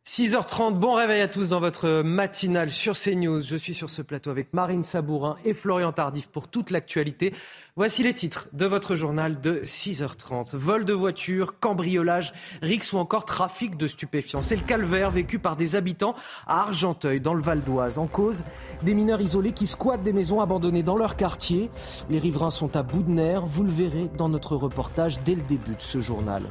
[0.04, 3.40] 6h30, bon réveil à tous dans votre matinale sur CNews.
[3.40, 7.32] Je suis sur ce plateau avec Marine Sabourin et Florian Tardif pour toute l'actualité.
[7.76, 10.56] Voici les titres de votre journal de 6h30.
[10.56, 14.42] Vol de voitures, cambriolage, rix ou encore trafic de stupéfiants.
[14.42, 16.16] C'est le calvaire vécu par des habitants
[16.48, 17.98] à Argenteuil, dans le Val d'Oise.
[17.98, 18.42] En cause,
[18.82, 21.70] des mineurs isolés qui squattent des maisons abandonnées dans leur quartier.
[22.10, 23.46] Les riverains sont à bout de nerfs.
[23.46, 26.42] Vous le verrez dans notre reportage dès le début de ce journal.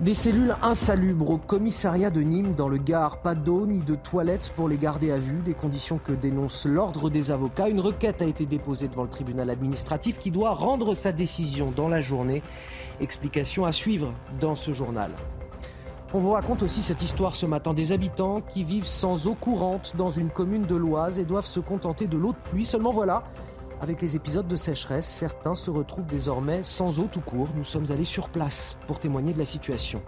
[0.00, 3.18] Des cellules insalubres au commissariat de Nîmes dans le Gard.
[3.18, 7.10] Pas d'eau ni de toilettes pour les garder à vue, des conditions que dénonce l'ordre
[7.10, 7.68] des avocats.
[7.68, 11.90] Une requête a été déposée devant le tribunal administratif qui doit rendre sa décision dans
[11.90, 12.42] la journée.
[13.02, 15.10] Explication à suivre dans ce journal.
[16.14, 19.92] On vous raconte aussi cette histoire ce matin des habitants qui vivent sans eau courante
[19.98, 22.64] dans une commune de l'Oise et doivent se contenter de l'eau de pluie.
[22.64, 23.22] Seulement voilà,
[23.80, 27.48] avec les épisodes de sécheresse, certains se retrouvent désormais sans eau tout court.
[27.56, 30.02] Nous sommes allés sur place pour témoigner de la situation.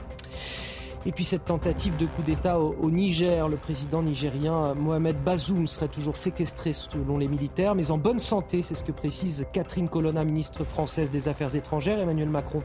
[1.04, 5.88] Et puis cette tentative de coup d'État au, Niger, le président nigérien Mohamed Bazoum serait
[5.88, 10.22] toujours séquestré selon les militaires, mais en bonne santé, c'est ce que précise Catherine Colonna,
[10.22, 11.98] ministre française des Affaires étrangères.
[11.98, 12.62] Emmanuel Macron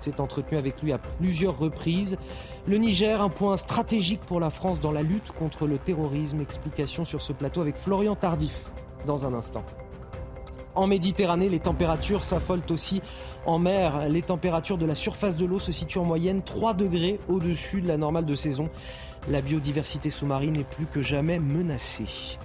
[0.00, 2.16] s'est entretenu avec lui à plusieurs reprises.
[2.66, 6.40] Le Niger, un point stratégique pour la France dans la lutte contre le terrorisme.
[6.40, 8.70] Explication sur ce plateau avec Florian Tardif
[9.06, 9.64] dans un instant.
[10.76, 13.00] En Méditerranée, les températures s'affolent aussi
[13.46, 14.10] en mer.
[14.10, 17.88] Les températures de la surface de l'eau se situent en moyenne 3 degrés au-dessus de
[17.88, 18.68] la normale de saison.
[19.30, 22.38] La biodiversité sous-marine est plus que jamais menacée.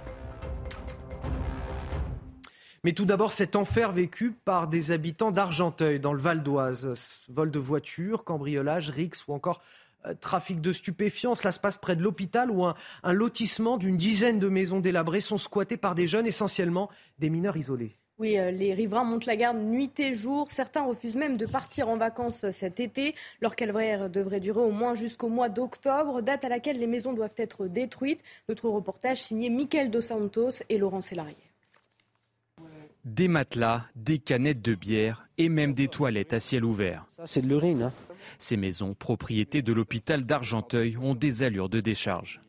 [2.84, 7.26] Mais tout d'abord, cet enfer vécu par des habitants d'Argenteuil, dans le Val d'Oise.
[7.28, 9.60] Vol de voitures, cambriolage, rix ou encore
[10.06, 11.34] euh, trafic de stupéfiants.
[11.34, 15.20] Cela se passe près de l'hôpital où un, un lotissement d'une dizaine de maisons délabrées
[15.20, 17.98] sont squattées par des jeunes, essentiellement des mineurs isolés.
[18.22, 20.46] Oui, euh, les riverains montent la garde nuit et jour.
[20.52, 23.16] Certains refusent même de partir en vacances cet été.
[23.40, 27.34] Leur calvaire devrait durer au moins jusqu'au mois d'octobre, date à laquelle les maisons doivent
[27.36, 28.22] être détruites.
[28.48, 31.34] Notre reportage signé Michael Dos Santos et Laurent Sélarié.
[33.04, 37.06] Des matelas, des canettes de bière et même des toilettes à ciel ouvert.
[37.16, 37.82] Ça, c'est de l'urine.
[37.82, 37.92] Hein.
[38.38, 42.40] Ces maisons, propriétés de l'hôpital d'Argenteuil, ont des allures de décharge.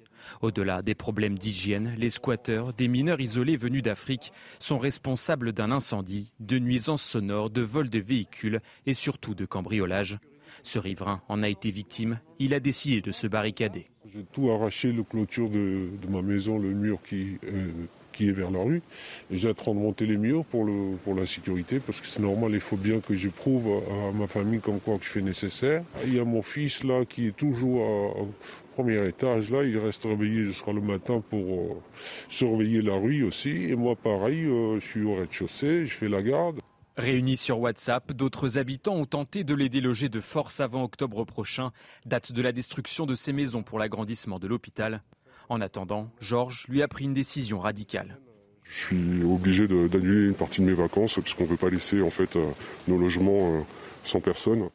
[0.42, 6.34] Au-delà des problèmes d'hygiène, les squatteurs, des mineurs isolés venus d'Afrique, sont responsables d'un incendie,
[6.40, 10.18] de nuisances sonores, de vols de véhicules et surtout de cambriolage.
[10.62, 12.20] Ce riverain en a été victime.
[12.40, 13.88] Il a décidé de se barricader.
[14.14, 17.72] J'ai tout arraché, le clôture de, ma maison, le mur qui, euh,
[18.14, 18.82] qui est vers la rue.
[19.32, 22.60] J'ai train de monter les murs pour, le, la sécurité, parce que c'est normal, il
[22.60, 25.84] faut bien que je prouve à, ma famille comme quoi que je fais nécessaire.
[26.06, 28.30] Il y a mon fils là qui est toujours au
[28.74, 31.82] premier étage, là, il reste réveillé jusqu'à le matin pour euh,
[32.28, 33.50] surveiller la rue aussi.
[33.50, 36.60] Et moi pareil, euh, je suis au rez-de-chaussée, je fais la garde.
[36.98, 41.72] Réunis sur WhatsApp, d'autres habitants ont tenté de les déloger de force avant octobre prochain,
[42.06, 45.02] date de la destruction de ces maisons pour l'agrandissement de l'hôpital.
[45.50, 48.20] En attendant, Georges lui a pris une décision radicale.
[48.64, 52.02] Je suis obligé d'annuler une partie de mes vacances parce qu'on ne peut pas laisser
[52.02, 52.50] en fait euh,
[52.88, 53.66] nos logements
[54.04, 54.70] sans personne.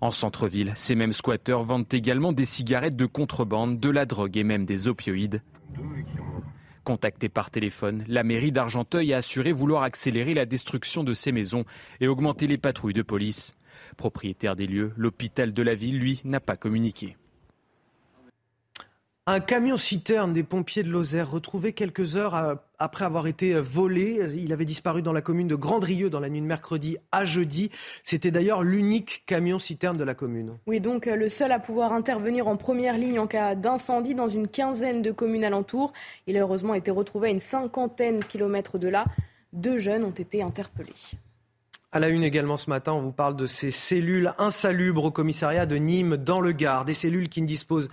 [0.00, 4.44] En centre-ville, ces mêmes squatteurs vendent également des cigarettes de contrebande, de la drogue et
[4.44, 5.42] même des opioïdes.
[6.84, 11.64] Contacté par téléphone, la mairie d'Argenteuil a assuré vouloir accélérer la destruction de ces maisons
[12.00, 13.54] et augmenter les patrouilles de police.
[13.96, 17.16] Propriétaire des lieux, l'hôpital de la ville, lui, n'a pas communiqué.
[19.30, 24.26] Un camion-citerne des pompiers de Lozère retrouvé quelques heures après avoir été volé.
[24.34, 27.70] Il avait disparu dans la commune de Grandrieux dans la nuit de mercredi à jeudi.
[28.04, 30.56] C'était d'ailleurs l'unique camion-citerne de la commune.
[30.66, 34.28] Oui, donc euh, le seul à pouvoir intervenir en première ligne en cas d'incendie dans
[34.28, 35.92] une quinzaine de communes alentours.
[36.26, 39.04] Il a heureusement été retrouvé à une cinquantaine de kilomètres de là.
[39.52, 40.94] Deux jeunes ont été interpellés.
[41.92, 45.64] À la une également ce matin, on vous parle de ces cellules insalubres au commissariat
[45.64, 46.84] de Nîmes dans le Gard.
[46.84, 47.88] Des cellules qui ne disposent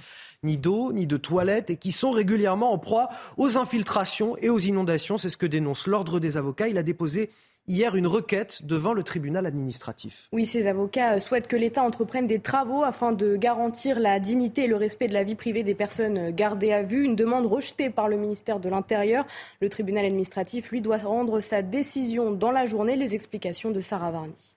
[0.45, 4.59] ni d'eau, ni de toilettes et qui sont régulièrement en proie aux infiltrations et aux
[4.59, 5.17] inondations.
[5.17, 6.69] C'est ce que dénonce l'Ordre des avocats.
[6.69, 7.29] Il a déposé
[7.67, 10.29] hier une requête devant le tribunal administratif.
[10.31, 14.67] Oui, ces avocats souhaitent que l'État entreprenne des travaux afin de garantir la dignité et
[14.67, 17.03] le respect de la vie privée des personnes gardées à vue.
[17.03, 19.25] Une demande rejetée par le ministère de l'Intérieur.
[19.61, 22.95] Le tribunal administratif, lui, doit rendre sa décision dans la journée.
[22.95, 24.54] Les explications de Sarah Varny.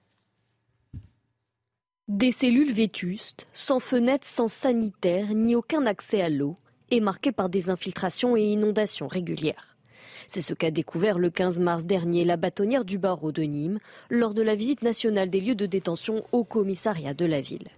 [2.08, 6.54] Des cellules vétustes, sans fenêtres, sans sanitaire, ni aucun accès à l'eau,
[6.90, 9.76] et marquées par des infiltrations et inondations régulières.
[10.26, 14.32] C'est ce qu'a découvert le 15 mars dernier la bâtonnière du barreau de Nîmes lors
[14.32, 17.68] de la visite nationale des lieux de détention au commissariat de la ville.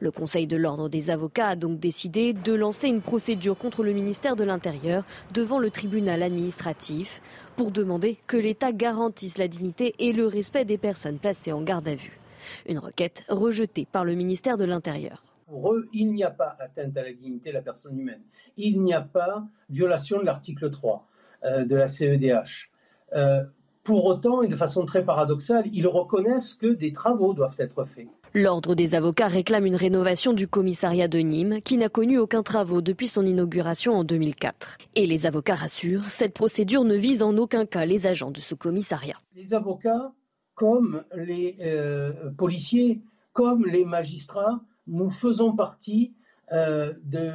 [0.00, 3.92] Le Conseil de l'ordre des avocats a donc décidé de lancer une procédure contre le
[3.92, 7.20] ministère de l'Intérieur devant le tribunal administratif
[7.56, 11.88] pour demander que l'État garantisse la dignité et le respect des personnes placées en garde
[11.88, 12.18] à vue.
[12.68, 15.22] Une requête rejetée par le ministère de l'Intérieur.
[15.46, 18.22] Pour eux, il n'y a pas atteinte à la dignité de la personne humaine.
[18.56, 21.06] Il n'y a pas violation de l'article 3
[21.44, 22.70] euh, de la CEDH.
[23.14, 23.44] Euh,
[23.84, 28.08] pour autant, et de façon très paradoxale, ils reconnaissent que des travaux doivent être faits.
[28.34, 32.82] L'Ordre des avocats réclame une rénovation du commissariat de Nîmes qui n'a connu aucun travaux
[32.82, 34.76] depuis son inauguration en 2004.
[34.96, 38.56] Et les avocats rassurent, cette procédure ne vise en aucun cas les agents de ce
[38.56, 39.16] commissariat.
[39.36, 40.12] Les avocats
[40.56, 43.00] comme les euh, policiers,
[43.32, 46.12] comme les magistrats, nous faisons partie
[46.52, 46.94] euh,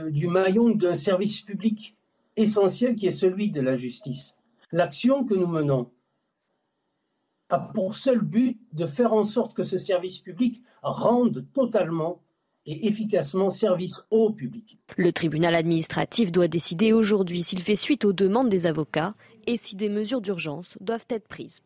[0.09, 1.95] du maillon d'un service public
[2.35, 4.35] essentiel qui est celui de la justice.
[4.71, 5.89] L'action que nous menons
[7.49, 12.21] a pour seul but de faire en sorte que ce service public rende totalement
[12.65, 14.77] et efficacement service au public.
[14.97, 19.13] Le tribunal administratif doit décider aujourd'hui s'il fait suite aux demandes des avocats
[19.45, 21.61] et si des mesures d'urgence doivent être prises.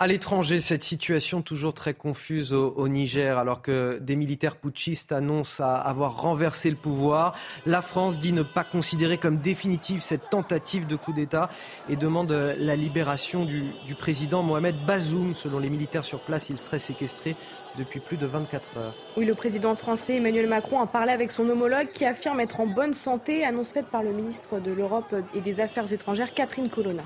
[0.00, 5.62] À l'étranger, cette situation toujours très confuse au, Niger, alors que des militaires putschistes annoncent
[5.62, 7.36] avoir renversé le pouvoir.
[7.64, 11.48] La France dit ne pas considérer comme définitive cette tentative de coup d'État
[11.88, 15.32] et demande la libération du, du président Mohamed Bazoum.
[15.32, 17.36] Selon les militaires sur place, il serait séquestré
[17.78, 18.94] depuis plus de 24 heures.
[19.16, 22.66] Oui, le président français Emmanuel Macron a parlé avec son homologue qui affirme être en
[22.66, 27.04] bonne santé, annonce faite par le ministre de l'Europe et des Affaires étrangères Catherine Colonna.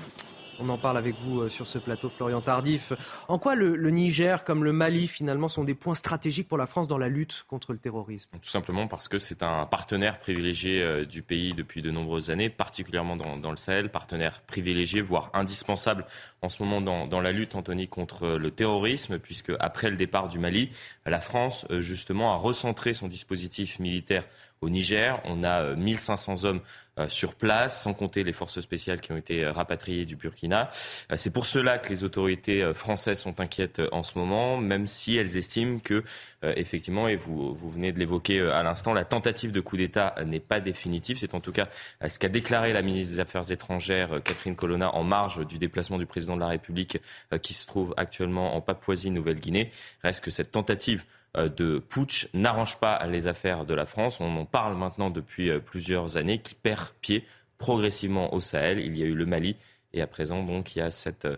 [0.61, 2.91] On en parle avec vous euh, sur ce plateau, Florian Tardif.
[3.29, 6.87] En quoi le, Niger, comme le Mali, finalement, sont des points stratégiques pour la France
[6.87, 8.29] dans la lutte contre le terrorisme?
[8.41, 12.49] Tout simplement parce que c'est un partenaire privilégié euh, du pays depuis de nombreuses années,
[12.49, 16.05] particulièrement dans, le Sahel, partenaire privilégié, voire indispensable
[16.41, 20.27] en ce moment dans, dans, la lutte, Anthony, contre le terrorisme, puisque après le départ
[20.27, 20.71] du Mali,
[21.05, 24.25] la France, euh, justement, a recentré son dispositif militaire
[24.61, 25.21] au Niger.
[25.25, 26.61] On a 1500 hommes
[26.99, 30.69] euh, sur place, sans compter les forces spéciales qui ont été euh, rapatriées du Burkina.
[31.11, 35.15] Euh, c'est pour cela que les autorités françaises sont inquiètes en ce moment, même si
[35.15, 36.03] elles estiment que,
[36.43, 40.39] effectivement, et vous, vous venez de l'évoquer à l'instant, la tentative de coup d'État n'est
[40.39, 41.17] pas définitive.
[41.17, 41.67] C'est en tout cas
[42.05, 46.05] ce qu'a déclaré la ministre des Affaires étrangères, Catherine Colonna, en marge du déplacement du
[46.05, 46.99] président de la République
[47.41, 49.71] qui se trouve actuellement en Papouasie-Nouvelle-Guinée.
[50.03, 54.19] Reste que cette tentative euh, de putsch n'arrange pas les affaires de la France.
[54.19, 57.25] On en parle maintenant depuis euh, plusieurs années, qui perd pied
[57.57, 58.79] progressivement au Sahel.
[58.79, 59.55] Il y a eu le Mali
[59.93, 61.37] et à présent, donc, il y a cette, euh,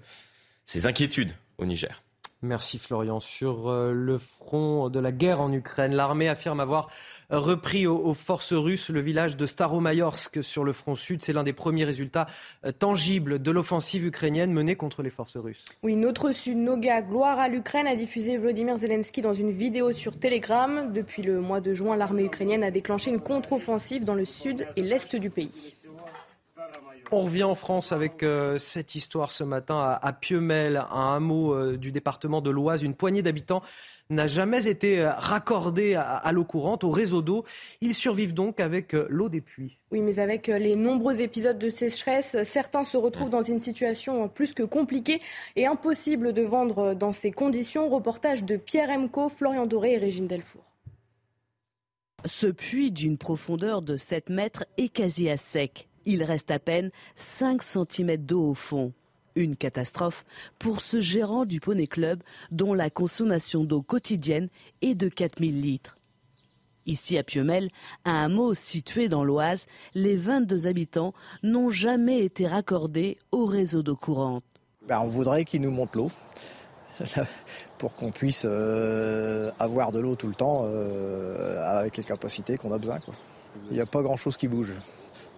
[0.65, 2.01] ces inquiétudes au Niger.
[2.41, 3.19] Merci Florian.
[3.19, 6.89] Sur le front de la guerre en Ukraine, l'armée affirme avoir
[7.31, 11.23] repris aux, forces russes le village de Staromayorsk sur le front sud.
[11.23, 12.27] C'est l'un des premiers résultats
[12.65, 15.65] euh, tangibles de l'offensive ukrainienne menée contre les forces russes.
[15.83, 20.19] Oui, notre sud, Noga, gloire à l'Ukraine, a diffusé Vladimir Zelensky dans une vidéo sur
[20.19, 20.91] Telegram.
[20.93, 24.81] Depuis le mois de juin, l'armée ukrainienne a déclenché une contre-offensive dans le sud et
[24.81, 25.73] l'est du pays.
[27.13, 31.77] On revient en France avec euh, cette histoire ce matin à, à un hameau euh,
[31.77, 32.83] du département de l'Oise.
[32.83, 33.61] Une poignée d'habitants
[34.11, 37.45] n'a jamais été euh, raccordé à, l'eau courante, au réseau d'eau.
[37.81, 39.79] Ils survivent donc avec euh, l'eau des puits.
[39.91, 44.27] Oui, mais avec euh, les nombreux épisodes de sécheresse, certains se retrouvent dans une situation
[44.27, 45.19] plus que compliquée
[45.55, 47.89] et impossible de vendre dans ces conditions.
[47.89, 50.63] Reportage de Pierre Emco, Florian Doré et Régine Delfour.
[52.25, 55.87] Ce puits d'une profondeur de 7 mètres est quasi à sec.
[56.05, 58.93] Il reste à peine 5 cm d'eau au fond.
[59.35, 60.25] Une catastrophe
[60.59, 64.49] pour ce gérant du Poney Club dont la consommation d'eau quotidienne
[64.81, 65.97] est de 4000 litres.
[66.85, 67.69] Ici à Piemel,
[68.05, 73.95] un hameau situé dans l'Oise, les 22 habitants n'ont jamais été raccordés au réseau d'eau
[73.95, 74.43] courante.
[74.87, 76.11] Ben, on voudrait qu'ils nous montent l'eau
[77.77, 82.71] pour qu'on puisse euh, avoir de l'eau tout le temps euh, avec les capacités qu'on
[82.71, 82.99] a besoin.
[83.69, 84.73] Il n'y a pas grand-chose qui bouge.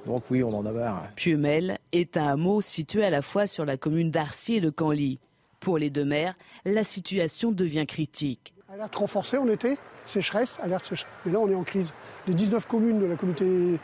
[0.05, 1.07] Donc oui, on en a marre.
[1.15, 5.19] Piemel est un hameau situé à la fois sur la commune d'Arcy et de Canly.
[5.59, 6.33] Pour les deux maires,
[6.65, 8.53] la situation devient critique.
[8.71, 11.13] Alerte renforcée en été, sécheresse, alerte sécheresse.
[11.25, 11.93] Mais là, on est en crise.
[12.27, 13.77] Les 19 communes de la communauté de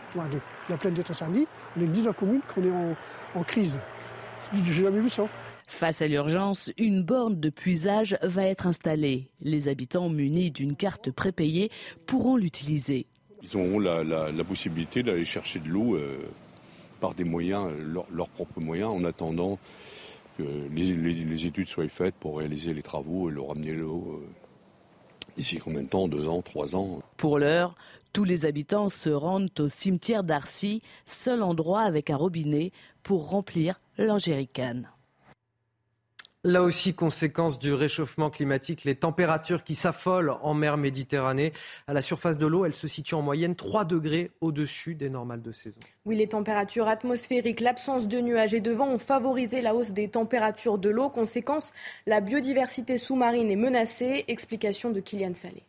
[0.69, 1.47] la plaine des Tassardis,
[1.77, 2.95] on est 19 communes qu'on est en,
[3.39, 3.77] en crise.
[4.53, 5.27] J'ai jamais vu ça.
[5.67, 9.29] Face à l'urgence, une borne de puisage va être installée.
[9.39, 11.69] Les habitants munis d'une carte prépayée
[12.07, 13.05] pourront l'utiliser.
[13.51, 16.17] Ils auront la, possibilité d'aller chercher de l'eau euh,
[16.99, 17.69] par des moyens,
[18.11, 19.57] leurs propres moyens, en attendant
[20.37, 20.43] que
[20.73, 24.21] les, études soient faites pour réaliser les travaux et leur amener l'eau.
[24.21, 24.27] Euh,
[25.37, 26.07] ici combien de temps?
[26.07, 27.01] Deux ans, trois ans?
[27.17, 27.75] Pour l'heure,
[28.13, 32.71] tous les habitants se rendent au cimetière d'Arcy, seul endroit avec un robinet
[33.03, 34.89] pour remplir l'angéricane.
[36.45, 41.51] Là aussi, conséquence du réchauffement climatique, les températures qui s'affolent en mer Méditerranée.
[41.85, 45.41] À la surface de l'eau, elles se situent en moyenne 3 degrés au-dessus des normales
[45.41, 45.81] de saison.
[46.05, 50.07] Oui, les températures atmosphériques, l'absence de nuages et de vent ont favorisé la hausse des
[50.07, 51.09] températures de l'eau.
[51.09, 51.73] Conséquence,
[52.05, 54.23] la biodiversité sous-marine est menacée.
[54.29, 55.63] Explication de Kylian Salé.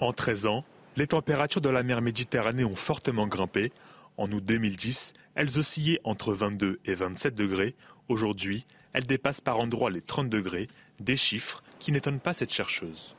[0.00, 0.64] En 13 ans,
[0.96, 3.70] les températures de la mer Méditerranée ont fortement grimpé.
[4.16, 7.76] En août 2010, elles oscillaient entre 22 et 27 degrés.
[8.08, 10.68] Aujourd'hui, elles dépassent par endroits les 30 degrés,
[11.00, 13.14] des chiffres qui n'étonnent pas cette chercheuse.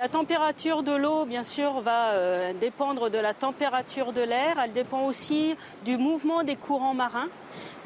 [0.00, 4.58] La température de l'eau, bien sûr, va euh, dépendre de la température de l'air.
[4.58, 7.28] Elle dépend aussi du mouvement des courants marins.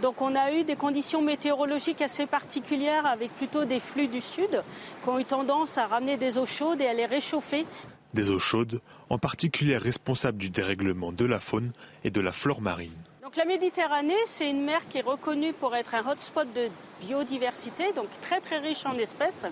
[0.01, 4.63] Donc on a eu des conditions météorologiques assez particulières avec plutôt des flux du sud
[5.03, 7.67] qui ont eu tendance à ramener des eaux chaudes et à les réchauffer.
[8.13, 11.73] Des eaux chaudes, en particulier responsables du dérèglement de la faune
[12.05, 12.93] et de la flore marine
[13.37, 16.69] la Méditerranée, c'est une mer qui est reconnue pour être un hotspot de
[17.01, 19.45] biodiversité, donc très très riche en espèces,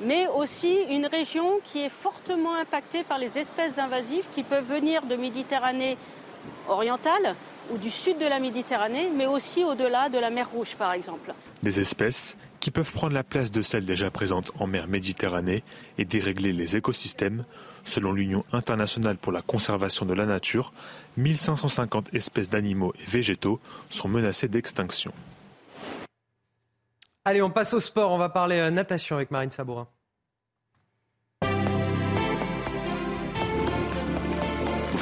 [0.00, 5.02] mais aussi une région qui est fortement impactée par les espèces invasives qui peuvent venir
[5.02, 5.96] de Méditerranée
[6.68, 7.34] orientale
[7.70, 11.34] ou du sud de la Méditerranée, mais aussi au-delà de la mer Rouge par exemple.
[11.62, 15.62] Des espèces qui peuvent prendre la place de celles déjà présentes en mer Méditerranée
[15.98, 17.44] et dérégler les écosystèmes.
[17.84, 20.72] Selon l'Union internationale pour la conservation de la nature,
[21.16, 23.60] 1550 espèces d'animaux et végétaux
[23.90, 25.12] sont menacées d'extinction.
[27.24, 28.10] Allez, on passe au sport.
[28.12, 29.86] On va parler euh, natation avec Marine Sabourin.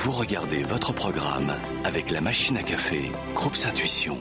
[0.07, 1.53] Vous regardez votre programme
[1.85, 4.21] avec la machine à café, Groupe Intuition.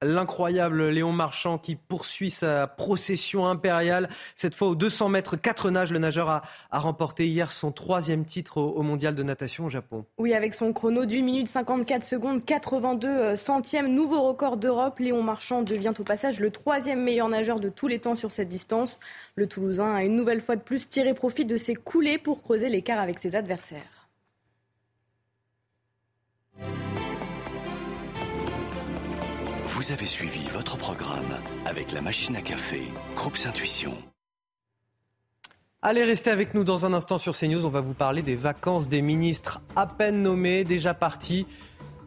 [0.00, 4.08] L'incroyable Léon Marchand qui poursuit sa procession impériale.
[4.36, 8.60] Cette fois aux 200 mètres 4 nages, le nageur a, remporté hier son troisième titre
[8.60, 10.04] au, mondial de natation au Japon.
[10.18, 15.00] Oui, avec son chrono d'une minute 54 secondes, 82 euh, centièmes, nouveau record d'Europe.
[15.00, 18.48] Léon Marchand devient au passage le troisième meilleur nageur de tous les temps sur cette
[18.48, 19.00] distance.
[19.34, 22.68] Le Toulousain a une nouvelle fois de plus tiré profit de ses coulées pour creuser
[22.68, 23.97] l'écart avec ses adversaires.
[29.78, 32.82] Vous avez suivi votre programme avec la machine à café,
[33.14, 33.96] Groupe Intuition.
[35.82, 37.64] Allez, restez avec nous dans un instant sur CNews.
[37.64, 41.46] On va vous parler des vacances des ministres à peine nommés, déjà partis.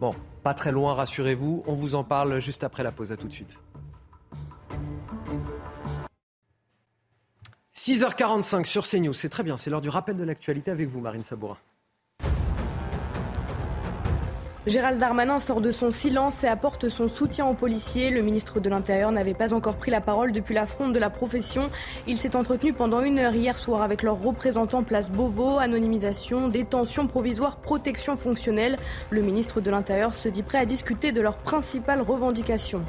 [0.01, 0.13] Bon,
[0.43, 1.63] pas très loin, rassurez-vous.
[1.65, 3.13] On vous en parle juste après la pause.
[3.13, 3.61] À tout de suite.
[7.73, 11.23] 6h45 sur CNews, c'est très bien, c'est l'heure du rappel de l'actualité avec vous, Marine
[11.23, 11.57] Sabourin.
[14.67, 18.11] Gérald Darmanin sort de son silence et apporte son soutien aux policiers.
[18.11, 21.71] Le ministre de l'Intérieur n'avait pas encore pris la parole depuis l'affront de la profession.
[22.05, 27.07] Il s'est entretenu pendant une heure hier soir avec leurs représentants place Beauvau, anonymisation, détention
[27.07, 28.77] provisoire, protection fonctionnelle.
[29.09, 32.83] Le ministre de l'Intérieur se dit prêt à discuter de leurs principales revendications.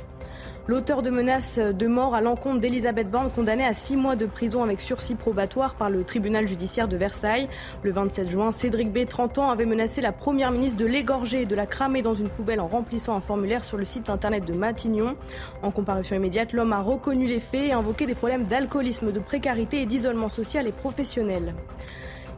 [0.68, 4.62] L'auteur de menaces de mort à l'encontre d'Elisabeth Borne, condamnée à six mois de prison
[4.62, 7.48] avec sursis probatoire par le tribunal judiciaire de Versailles.
[7.82, 11.46] Le 27 juin, Cédric B, 30 ans, avait menacé la première ministre de l'égorger et
[11.46, 14.52] de la cramer dans une poubelle en remplissant un formulaire sur le site internet de
[14.52, 15.16] Matignon.
[15.62, 19.82] En comparution immédiate, l'homme a reconnu les faits et invoqué des problèmes d'alcoolisme, de précarité
[19.82, 21.54] et d'isolement social et professionnel.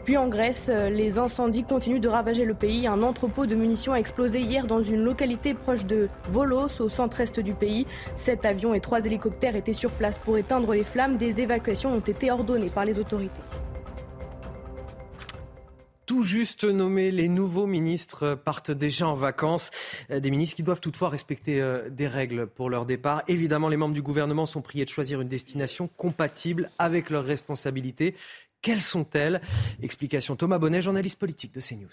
[0.05, 2.86] Puis en Grèce, euh, les incendies continuent de ravager le pays.
[2.86, 7.40] Un entrepôt de munitions a explosé hier dans une localité proche de Volos, au centre-est
[7.40, 7.86] du pays.
[8.14, 11.16] Sept avions et trois hélicoptères étaient sur place pour éteindre les flammes.
[11.16, 13.40] Des évacuations ont été ordonnées par les autorités.
[16.05, 19.70] Tout juste nommés, les nouveaux ministres partent déjà en vacances.
[20.11, 23.22] Euh, des ministres qui doivent toutefois respecter euh, des règles pour leur départ.
[23.26, 28.14] Évidemment, les membres du gouvernement sont priés de choisir une destination compatible avec leurs responsabilités.
[28.64, 29.42] Quelles sont-elles?
[29.82, 31.92] Explication Thomas Bonnet, journaliste politique de CNews.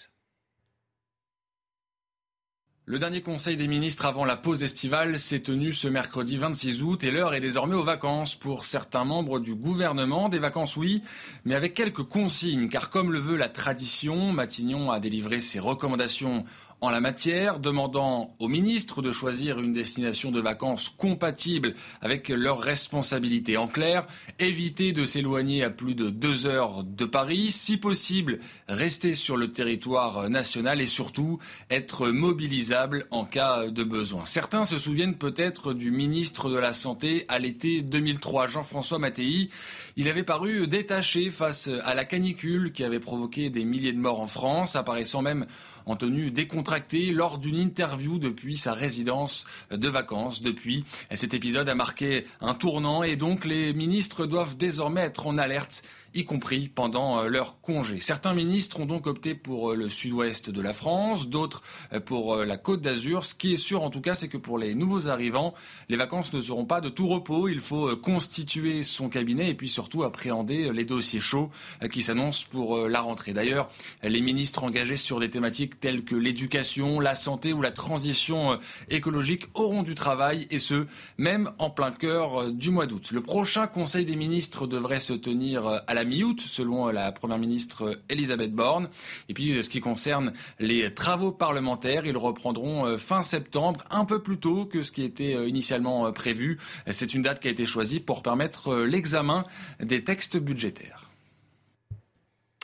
[2.85, 7.03] Le dernier conseil des ministres avant la pause estivale s'est tenu ce mercredi 26 août
[7.03, 10.29] et l'heure est désormais aux vacances pour certains membres du gouvernement.
[10.29, 11.03] Des vacances oui,
[11.43, 16.45] mais avec quelques consignes car comme le veut la tradition, Matignon a délivré ses recommandations
[16.81, 22.59] en la matière, demandant aux ministres de choisir une destination de vacances compatible avec leurs
[22.59, 23.55] responsabilités.
[23.55, 24.07] En clair,
[24.39, 29.51] éviter de s'éloigner à plus de deux heures de Paris, si possible, rester sur le
[29.51, 31.37] territoire national et surtout
[31.69, 34.25] être mobilisable en cas de besoin.
[34.25, 39.49] Certains se souviennent peut-être du ministre de la Santé à l'été 2003, Jean-François Mattei.
[39.97, 44.21] Il avait paru détaché face à la canicule qui avait provoqué des milliers de morts
[44.21, 45.45] en France, apparaissant même
[45.85, 50.41] en tenue décontractée lors d'une interview depuis sa résidence de vacances.
[50.41, 55.37] Depuis, cet épisode a marqué un tournant et donc les ministres doivent désormais être en
[55.37, 55.83] alerte
[56.13, 57.97] y compris pendant euh, leur congé.
[57.97, 61.61] Certains ministres ont donc opté pour euh, le sud-ouest de la France, d'autres
[61.93, 63.23] euh, pour la côte d'Azur.
[63.23, 65.53] Ce qui est sûr en tout cas, c'est que pour les nouveaux arrivants,
[65.89, 67.47] les vacances ne seront pas de tout repos.
[67.47, 71.49] Il faut constituer son cabinet et puis surtout appréhender les dossiers chauds
[71.91, 73.33] qui s'annoncent pour la rentrée.
[73.33, 73.69] D'ailleurs,
[74.03, 78.57] les ministres engagés sur des thématiques telles que l'éducation, la santé ou la transition
[78.89, 80.87] écologique auront du travail et ce,
[81.17, 83.11] même en plein cœur du mois d'août.
[83.11, 87.99] Le prochain Conseil des ministres devrait se tenir à la mi-août, selon la Première ministre
[88.09, 88.89] Elisabeth Borne.
[89.29, 94.21] Et puis, ce qui concerne les travaux parlementaires, ils reprendront euh, fin septembre, un peu
[94.21, 96.57] plus tôt que ce qui était euh, initialement euh, prévu.
[96.87, 99.45] C'est une date qui a été choisie pour permettre l'examen
[99.81, 101.09] des textes budgétaires.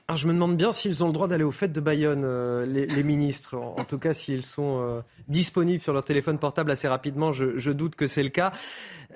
[0.08, 2.26] Alors je me demande bien s'ils ont le droit d'aller aux fêtes de Bayonne,
[2.64, 3.58] les, ministres.
[3.58, 8.08] En, tout cas, s'ils sont disponibles sur leur téléphone portable assez rapidement, je doute que
[8.08, 8.54] c'est le cas.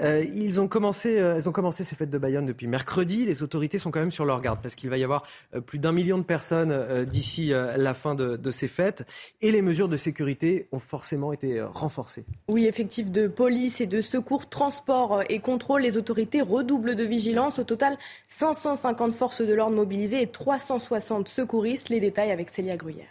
[0.02, 3.26] Euh, ils ont commencé, euh, elles ont commencé ces fêtes de Bayonne depuis mercredi.
[3.26, 5.24] Les autorités sont quand même sur leur garde parce qu'il va y avoir
[5.54, 9.06] euh, plus d'un million de personnes d'ici la fin de, de, ces fêtes
[9.42, 12.26] et les mesures de sécurité ont forcément été renforcées.
[12.48, 17.60] Oui, effectifs de police et de secours, transport et contrôle, les autorités redoublent de vigilance.
[17.60, 17.98] Au total,
[18.30, 21.90] 550 forces de l'ordre mobilisées et 360 secouristes.
[21.90, 23.08] Les détails avec Célia Gruyère.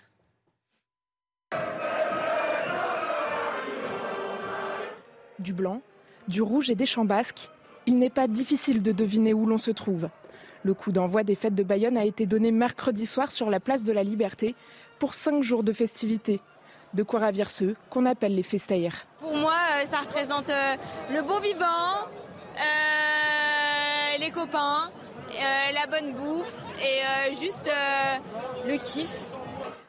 [5.38, 5.80] Du blanc,
[6.30, 7.50] du rouge et des champs basques,
[7.84, 10.08] il n'est pas difficile de deviner où l'on se trouve.
[10.62, 13.82] Le coup d'envoi des fêtes de Bayonne a été donné mercredi soir sur la place
[13.82, 14.54] de la Liberté
[14.98, 16.40] pour cinq jours de festivités.
[16.94, 19.06] De quoi ravir ceux qu'on appelle les festaires.
[19.20, 20.76] Pour moi, euh, ça représente euh,
[21.12, 22.06] le bon vivant,
[22.56, 24.90] euh, les copains,
[25.72, 27.70] la bonne bouffe et juste
[28.66, 29.30] le kiff.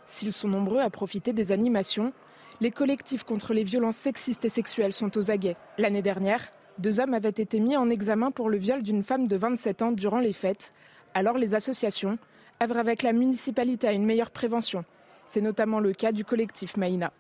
[0.06, 2.14] S'ils sont nombreux à profiter des animations,
[2.62, 5.58] les collectifs contre les violences sexistes et sexuelles sont aux aguets.
[5.80, 9.36] L'année dernière, deux hommes avaient été mis en examen pour le viol d'une femme de
[9.36, 10.72] 27 ans durant les fêtes.
[11.16, 12.20] Alors les associations
[12.62, 14.86] œuvrent avec la municipalité à une meilleure prévention.
[15.26, 17.12] C'est notamment le cas du collectif Maïna.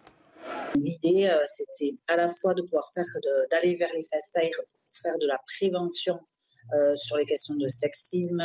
[0.75, 3.05] L'idée, euh, c'était à la fois de pouvoir faire
[3.49, 6.19] d'aller vers les festaires pour faire de la prévention
[6.73, 8.41] euh, sur les questions de sexisme,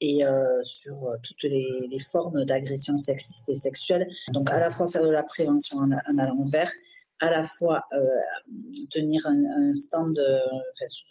[0.00, 4.06] et euh, sur euh, toutes les, formes d'agression sexiste et sexuelle.
[4.32, 6.70] Donc à la fois faire de la prévention en, allant vers,
[7.20, 7.98] à la fois euh,
[8.90, 10.18] tenir un, stand,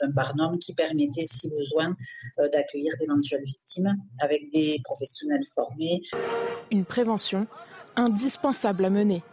[0.01, 1.95] un barnum qui permettait, si besoin,
[2.38, 6.01] d'accueillir d'éventuelles victimes avec des professionnels formés.
[6.71, 7.47] Une prévention
[7.95, 9.23] indispensable à mener.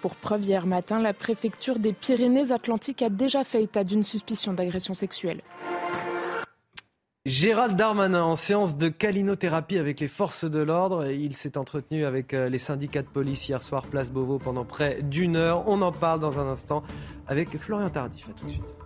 [0.00, 4.94] Pour preuve, hier matin, la préfecture des Pyrénées-Atlantiques a déjà fait état d'une suspicion d'agression
[4.94, 5.42] sexuelle.
[7.26, 11.10] Gérald Darmanin en séance de calinothérapie avec les forces de l'ordre.
[11.10, 15.00] Il s'est entretenu avec euh, les syndicats de police hier soir, place Beauvau, pendant près
[15.00, 15.66] d'une heure.
[15.66, 16.82] On en parle dans un instant
[17.26, 18.28] avec Florian Tardif.
[18.28, 18.76] À tout de suite.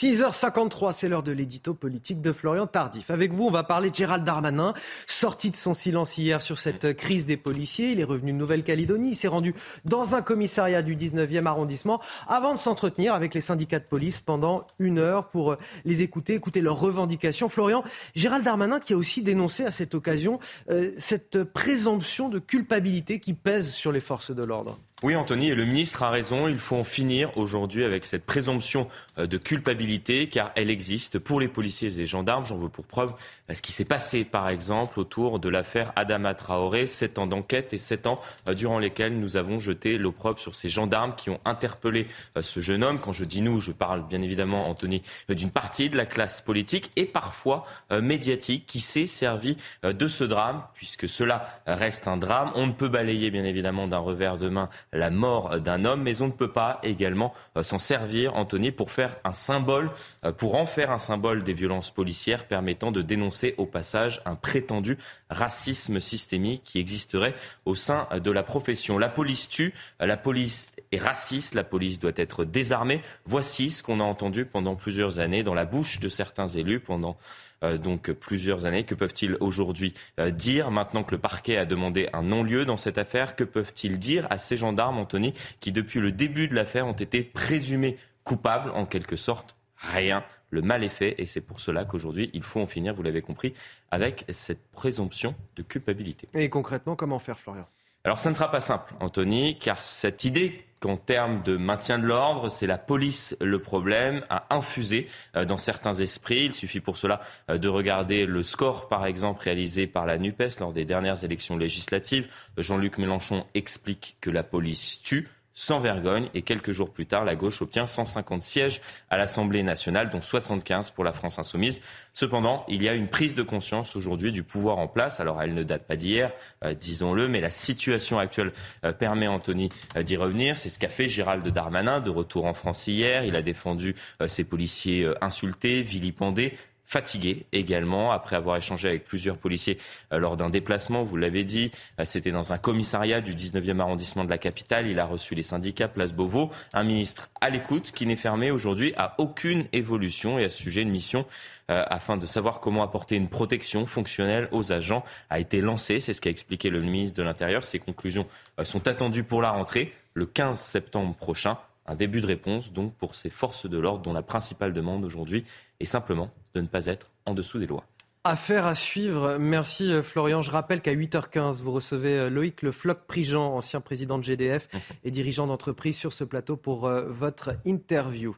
[0.00, 3.10] 6h53, c'est l'heure de l'édito politique de Florian Tardif.
[3.10, 4.72] Avec vous, on va parler de Gérald Darmanin,
[5.08, 7.90] sorti de son silence hier sur cette crise des policiers.
[7.90, 12.54] Il est revenu de Nouvelle-Calédonie, il s'est rendu dans un commissariat du 19e arrondissement avant
[12.54, 16.78] de s'entretenir avec les syndicats de police pendant une heure pour les écouter, écouter leurs
[16.78, 17.48] revendications.
[17.48, 17.82] Florian,
[18.14, 20.38] Gérald Darmanin qui a aussi dénoncé à cette occasion
[20.70, 24.78] euh, cette présomption de culpabilité qui pèse sur les forces de l'ordre.
[25.04, 26.48] Oui, Anthony, et le ministre a raison.
[26.48, 28.88] Il faut en finir aujourd'hui avec cette présomption
[29.18, 32.44] euh, de culpabilité, car elle existe pour les policiers et gendarmes.
[32.44, 33.12] J'en veux pour preuve
[33.54, 36.86] ce qui s'est passé, par exemple, autour de l'affaire Adama Traoré.
[36.86, 40.68] Sept ans d'enquête et sept ans euh, durant lesquels nous avons jeté l'opprobre sur ces
[40.68, 42.06] gendarmes qui ont interpellé
[42.40, 43.00] ce jeune homme.
[43.00, 46.90] Quand je dis nous, je parle bien évidemment, Anthony, d'une partie de la classe politique
[46.96, 52.52] et parfois médiatique qui s'est servi de ce drame, puisque cela reste un drame.
[52.54, 56.22] On ne peut balayer, bien évidemment, d'un revers de main la mort d'un homme, mais
[56.22, 59.90] on ne peut pas également euh, s'en servir, Anthony, pour faire un symbole,
[60.24, 64.34] euh, pour en faire un symbole des violences policières permettant de dénoncer au passage un
[64.34, 64.98] prétendu
[65.30, 67.34] racisme systémique qui existerait
[67.64, 68.98] au sein de la profession.
[68.98, 73.00] La police tue, la police est raciste, la police doit être désarmée.
[73.24, 77.16] Voici ce qu'on a entendu pendant plusieurs années dans la bouche de certains élus pendant
[77.64, 78.84] euh, donc plusieurs années.
[78.84, 82.98] Que peuvent-ils aujourd'hui euh, dire maintenant que le parquet a demandé un non-lieu dans cette
[82.98, 83.36] affaire?
[83.36, 87.22] Que peuvent-ils dire à ces gendarmes, Anthony, qui depuis le début de l'affaire ont été
[87.22, 88.70] présumés coupables?
[88.70, 90.24] En quelque sorte Rien.
[90.50, 93.22] Le mal est fait et c'est pour cela qu'aujourd'hui il faut en finir, vous l'avez
[93.22, 93.54] compris,
[93.90, 96.28] avec cette présomption de culpabilité.
[96.34, 97.66] Et concrètement, comment faire, Florian?
[98.04, 102.06] Alors ça ne sera pas simple, Anthony, car cette idée qu'en termes de maintien de
[102.06, 106.44] l'ordre, c'est la police le problème, a infusé euh, dans certains esprits.
[106.46, 107.20] Il suffit pour cela
[107.50, 111.56] euh, de regarder le score, par exemple, réalisé par la NUPES lors des dernières élections
[111.56, 112.28] législatives.
[112.56, 115.28] Jean-Luc Mélenchon explique que la police tue
[115.58, 116.28] sans vergogne.
[116.34, 118.80] Et quelques jours plus tard, la gauche obtient 150 sièges
[119.10, 121.80] à l'Assemblée nationale, dont 75 pour la France insoumise.
[122.14, 125.18] Cependant, il y a une prise de conscience aujourd'hui du pouvoir en place.
[125.18, 126.30] Alors, elle ne date pas d'hier,
[126.64, 128.52] euh, disons-le, mais la situation actuelle
[128.84, 130.58] euh, permet, Anthony, euh, d'y revenir.
[130.58, 133.24] C'est ce qu'a fait Gérald Darmanin, de retour en France hier.
[133.24, 133.96] Il a défendu
[134.26, 136.56] ses policiers insultés, vilipendés
[136.88, 139.76] fatigué également, après avoir échangé avec plusieurs policiers
[140.14, 141.70] euh, lors d'un déplacement, vous l'avez dit,
[142.00, 145.42] euh, c'était dans un commissariat du 19e arrondissement de la capitale, il a reçu les
[145.42, 150.44] syndicats Place Beauvau, un ministre à l'écoute qui n'est fermé aujourd'hui à aucune évolution et
[150.44, 151.26] à ce sujet une mission
[151.70, 156.14] euh, afin de savoir comment apporter une protection fonctionnelle aux agents a été lancée, c'est
[156.14, 158.26] ce qu'a expliqué le ministre de l'Intérieur, ses conclusions
[158.62, 161.58] sont attendues pour la rentrée le 15 septembre prochain.
[161.86, 165.44] Un début de réponse donc pour ces forces de l'ordre dont la principale demande aujourd'hui
[165.80, 167.84] est simplement de ne pas être en dessous des lois.
[168.24, 169.38] Affaire à suivre.
[169.38, 170.42] Merci euh, Florian.
[170.42, 174.68] Je rappelle qu'à 8h15, vous recevez euh, Loïc Le Floc Prigent, ancien président de GDF
[174.72, 174.80] mhm.
[175.04, 178.36] et dirigeant d'entreprise sur ce plateau pour euh, votre interview.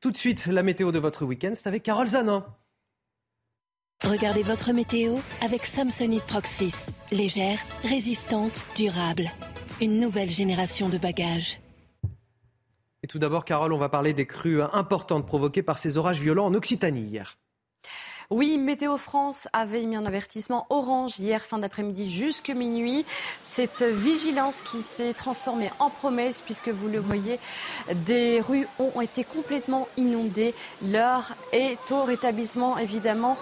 [0.00, 2.44] Tout de suite, la météo de votre week-end, c'est avec Carole Zanin.
[4.04, 6.86] Regardez votre météo avec Samsonite Proxys.
[7.10, 9.30] Légère, résistante, durable.
[9.80, 11.63] Une nouvelle génération de bagages.
[13.04, 16.46] Et tout d'abord, Carole, on va parler des crues importantes provoquées par ces orages violents
[16.46, 17.36] en Occitanie hier.
[18.30, 23.04] Oui, Météo France avait mis un avertissement orange hier fin d'après-midi jusque minuit.
[23.42, 27.38] Cette vigilance qui s'est transformée en promesse puisque vous le voyez,
[28.06, 30.54] des rues ont été complètement inondées.
[30.82, 33.36] L'heure est au rétablissement évidemment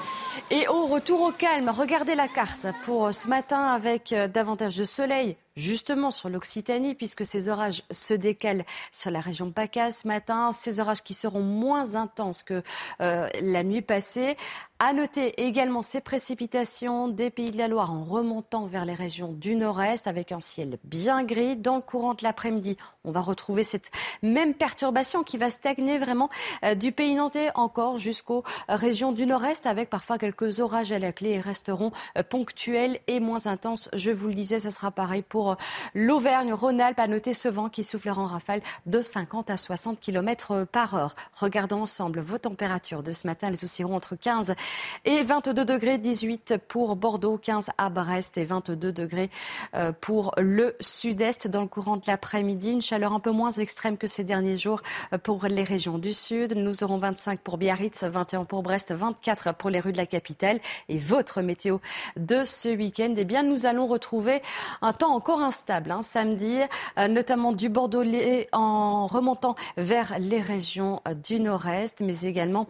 [0.51, 1.69] et au retour au calme.
[1.69, 7.49] Regardez la carte pour ce matin avec davantage de soleil, justement sur l'Occitanie, puisque ces
[7.49, 12.43] orages se décalent sur la région PACA ce matin, ces orages qui seront moins intenses
[12.43, 12.63] que
[13.01, 14.37] euh, la nuit passée.
[14.85, 19.33] À noter également ces précipitations des Pays de la Loire en remontant vers les régions
[19.33, 21.55] du nord-est avec un ciel bien gris.
[21.55, 26.31] Dans le courant de l'après-midi, on va retrouver cette même perturbation qui va stagner vraiment
[26.65, 31.13] euh, du pays nantais encore jusqu'aux régions du nord-est avec parfois quelques orages à la
[31.13, 33.89] clé et resteront euh, ponctuels et moins intenses.
[33.93, 35.57] Je vous le disais, ça sera pareil pour pour
[35.95, 36.99] l'Auvergne-Rhône-Alpes.
[36.99, 41.15] À noter ce vent qui soufflera en rafale de 50 à 60 km par heure.
[41.35, 43.47] Regardons ensemble vos températures de ce matin.
[43.47, 44.57] Elles oscilleront entre 15
[45.05, 49.31] et 22 degrés, 18 pour Bordeaux, 15 à Brest et 22 degrés
[49.75, 51.49] euh, pour le sud-est.
[51.49, 54.81] Dans le courant de l'après-midi, une chaleur un peu moins extrême que ces derniers jours
[55.13, 56.57] euh, pour les régions du sud.
[56.57, 60.61] Nous aurons 25 pour Biarritz, 21 pour Brest, 24 pour les rues de la capitale.
[60.89, 61.79] Et votre météo
[62.17, 64.41] de ce week-end, eh bien, nous allons retrouver
[64.83, 66.61] un temps encore instable hein, samedi,
[66.99, 72.69] euh, notamment du Bordelais en remontant vers les régions du nord-est, mais également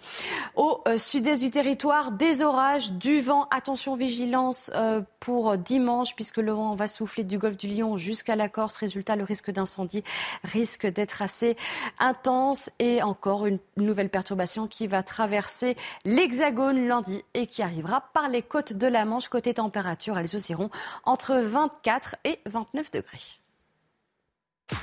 [0.57, 1.82] au sud-est du territoire.
[2.13, 3.49] Des orages, du vent.
[3.51, 4.71] Attention, vigilance
[5.19, 8.77] pour dimanche, puisque le vent va souffler du golfe du Lion jusqu'à la Corse.
[8.77, 10.05] Résultat, le risque d'incendie
[10.45, 11.57] risque d'être assez
[11.99, 12.71] intense.
[12.79, 18.43] Et encore une nouvelle perturbation qui va traverser l'Hexagone lundi et qui arrivera par les
[18.43, 19.29] côtes de la Manche.
[19.29, 20.71] Côté température, elles oscilleront
[21.05, 23.19] entre 24 et 29 degrés.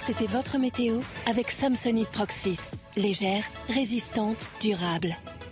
[0.02, 2.72] C'était votre météo avec Samsonite Proxys.
[2.98, 5.16] Légère, résistante, durable.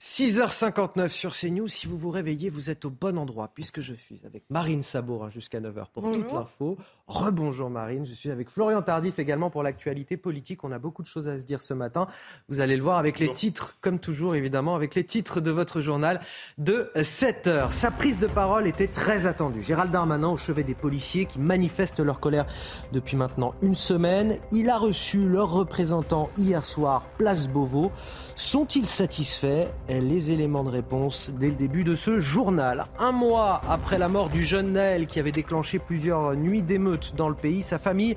[0.00, 1.68] 6h59 sur CNews.
[1.68, 5.28] Si vous vous réveillez, vous êtes au bon endroit puisque je suis avec Marine Sabourin
[5.28, 6.78] jusqu'à 9h pour toute l'info.
[7.06, 8.06] Rebonjour Marine.
[8.06, 10.64] Je suis avec Florian Tardif également pour l'actualité politique.
[10.64, 12.06] On a beaucoup de choses à se dire ce matin.
[12.48, 15.82] Vous allez le voir avec les titres, comme toujours évidemment, avec les titres de votre
[15.82, 16.22] journal
[16.56, 17.72] de 7h.
[17.72, 19.62] Sa prise de parole était très attendue.
[19.62, 22.46] Gérald Darmanin au chevet des policiers qui manifestent leur colère
[22.92, 24.38] depuis maintenant une semaine.
[24.50, 27.92] Il a reçu leurs représentants hier soir, place Beauvau.
[28.40, 32.86] Sont-ils satisfaits Les éléments de réponse dès le début de ce journal.
[32.98, 37.28] Un mois après la mort du jeune Naël qui avait déclenché plusieurs nuits d'émeutes dans
[37.28, 38.16] le pays, sa famille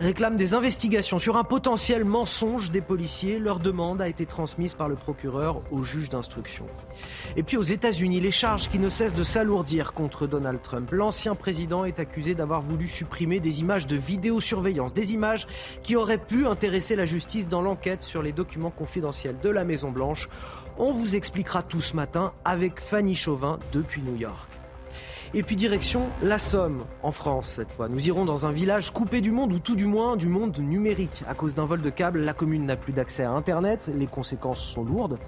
[0.00, 3.38] réclame des investigations sur un potentiel mensonge des policiers.
[3.38, 6.66] Leur demande a été transmise par le procureur au juge d'instruction.
[7.36, 10.90] Et puis aux États-Unis, les charges qui ne cessent de s'alourdir contre Donald Trump.
[10.92, 15.46] L'ancien président est accusé d'avoir voulu supprimer des images de vidéosurveillance, des images
[15.82, 20.28] qui auraient pu intéresser la justice dans l'enquête sur les documents confidentiels de la Maison-Blanche.
[20.78, 24.51] On vous expliquera tout ce matin avec Fanny Chauvin depuis New York.
[25.34, 27.88] Et puis direction la Somme, en France cette fois.
[27.88, 31.22] Nous irons dans un village coupé du monde, ou tout du moins du monde numérique.
[31.26, 33.90] À cause d'un vol de câble, la commune n'a plus d'accès à Internet.
[33.94, 35.18] Les conséquences sont lourdes.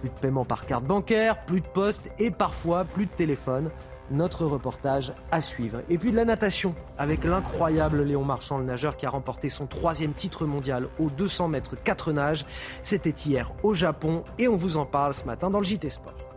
[0.00, 3.70] Plus de paiement par carte bancaire, plus de poste et parfois plus de téléphone.
[4.10, 5.82] Notre reportage à suivre.
[5.90, 9.66] Et puis de la natation avec l'incroyable Léon Marchand, le nageur qui a remporté son
[9.66, 12.46] troisième titre mondial aux 200 mètres 4 nages.
[12.82, 16.29] C'était hier au Japon et on vous en parle ce matin dans le JT Sport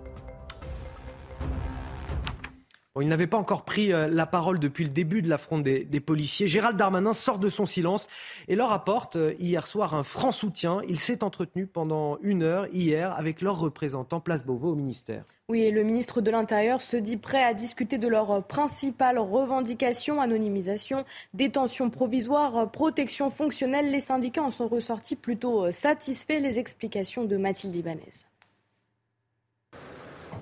[3.02, 6.48] il n'avait pas encore pris euh, la parole depuis le début de l'affront des, policiers.
[6.48, 8.08] Gérald Darmanin sort de son silence
[8.48, 10.82] et leur apporte euh, hier soir un franc soutien.
[10.88, 15.24] Il s'est entretenu pendant une heure hier avec leurs représentants Place Beauvau au ministère.
[15.50, 20.22] Oui, et le ministre de l'Intérieur se dit prêt à discuter de leurs principales revendications,
[20.22, 23.92] anonymisation, détention provisoire, protection fonctionnelle.
[23.92, 26.40] Les syndicats en sont ressortis plutôt euh, satisfaits.
[26.40, 28.24] Les explications de Mathilde Ibanez.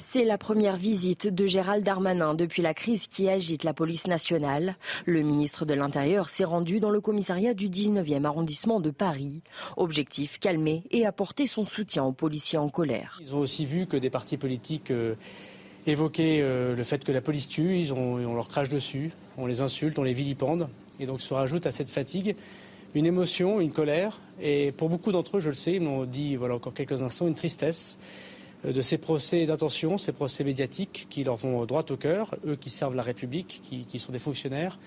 [0.09, 4.75] C'est la première visite de Gérald Darmanin depuis la crise qui agite la police nationale.
[5.05, 9.41] Le ministre de l'Intérieur s'est rendu dans le commissariat du 19e arrondissement de Paris.
[9.77, 13.19] Objectif, calmer et apporter son soutien aux policiers en colère.
[13.21, 15.15] Ils ont aussi vu que des partis politiques euh,
[15.85, 19.45] évoquaient euh, le fait que la police tue, ils ont, on leur crache dessus, on
[19.45, 20.67] les insulte, on les vilipende.
[20.99, 22.35] Et donc se rajoute à cette fatigue
[22.93, 26.35] une émotion, une colère, et pour beaucoup d'entre eux, je le sais, ils m'ont dit
[26.35, 27.97] voilà encore quelques instants, une tristesse.
[28.65, 32.55] Euh, de ces procès d'intention, ces procès médiatiques qui leur vont droit au cœur, eux
[32.55, 34.79] qui servent la République, qui, sont des fonctionnaires.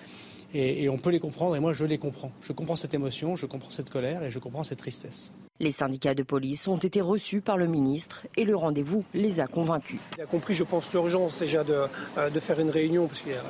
[0.56, 2.30] Et, on peut les comprendre, et moi je les comprends.
[2.40, 5.32] Je comprends cette émotion, je comprends cette colère et je comprends cette tristesse.
[5.58, 9.48] Les syndicats de police ont été reçus par le ministre et le rendez-vous les a
[9.48, 9.98] convaincus.
[10.16, 11.86] Il a compris, je pense, l'urgence déjà de,
[12.18, 13.42] euh, de, faire une réunion parce qu'il y a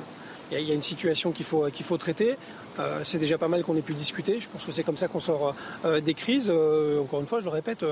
[0.53, 2.37] il y, a une situation qu'il faut, qu'il faut traiter.
[2.79, 4.41] Euh, c'est déjà pas mal qu'on ait pu discuter.
[4.41, 5.55] Je pense que c'est comme ça qu'on sort
[5.85, 6.51] euh, des crises.
[6.53, 7.85] Euh, encore une fois, je le répète,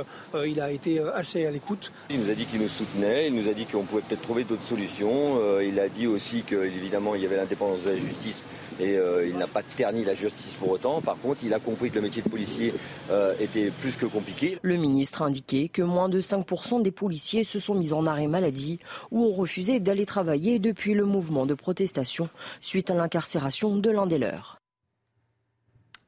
[0.45, 1.93] il a été assez à l'écoute.
[2.11, 4.45] Il nous a dit qu'il nous soutenait, il nous a dit qu'on pouvait peut-être trouver
[4.45, 5.39] d'autres solutions.
[5.61, 8.43] il a dit aussi qu'évidemment, il y avait l'indépendance de la justice
[8.81, 11.01] et euh, il n'a pas terni la justice pour autant.
[11.01, 12.75] Par contre, il a compris que le métier de policier
[13.11, 14.59] euh, était plus que compliqué.
[14.63, 18.27] Le ministre a indiqué que moins de 5% des policiers se sont mis en arrêt
[18.27, 18.79] maladie
[19.11, 22.29] ou ont refusé d'aller travailler depuis le mouvement de protestation
[22.61, 24.62] suite à l'incarcération de l'un des leurs.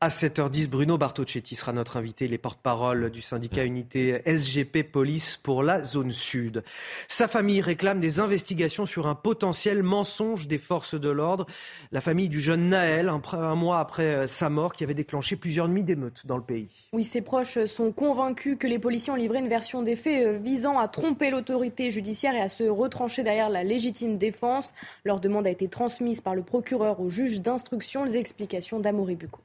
[0.04, 5.62] À 7h10, Bruno Bartocchetti sera notre invité, les porte-parole du syndicat unité SGP Police pour
[5.62, 6.62] la zone sud.
[7.08, 11.46] Sa famille réclame des investigations sur un potentiel mensonge des forces de l'ordre.
[11.90, 15.84] La famille du jeune Naël, un, mois après sa mort, qui avait déclenché plusieurs nuits
[15.84, 16.68] d'émeutes dans le pays.
[16.92, 20.36] Oui, ses proches sont convaincus que les policiers ont livré une version des faits euh,
[20.36, 24.74] visant à tromper l'autorité judiciaire et à se retrancher derrière la légitime défense.
[25.06, 28.04] Leur demande a été transmise par le procureur au juge d'instruction.
[28.04, 29.40] Les explications d'Amory Bucco.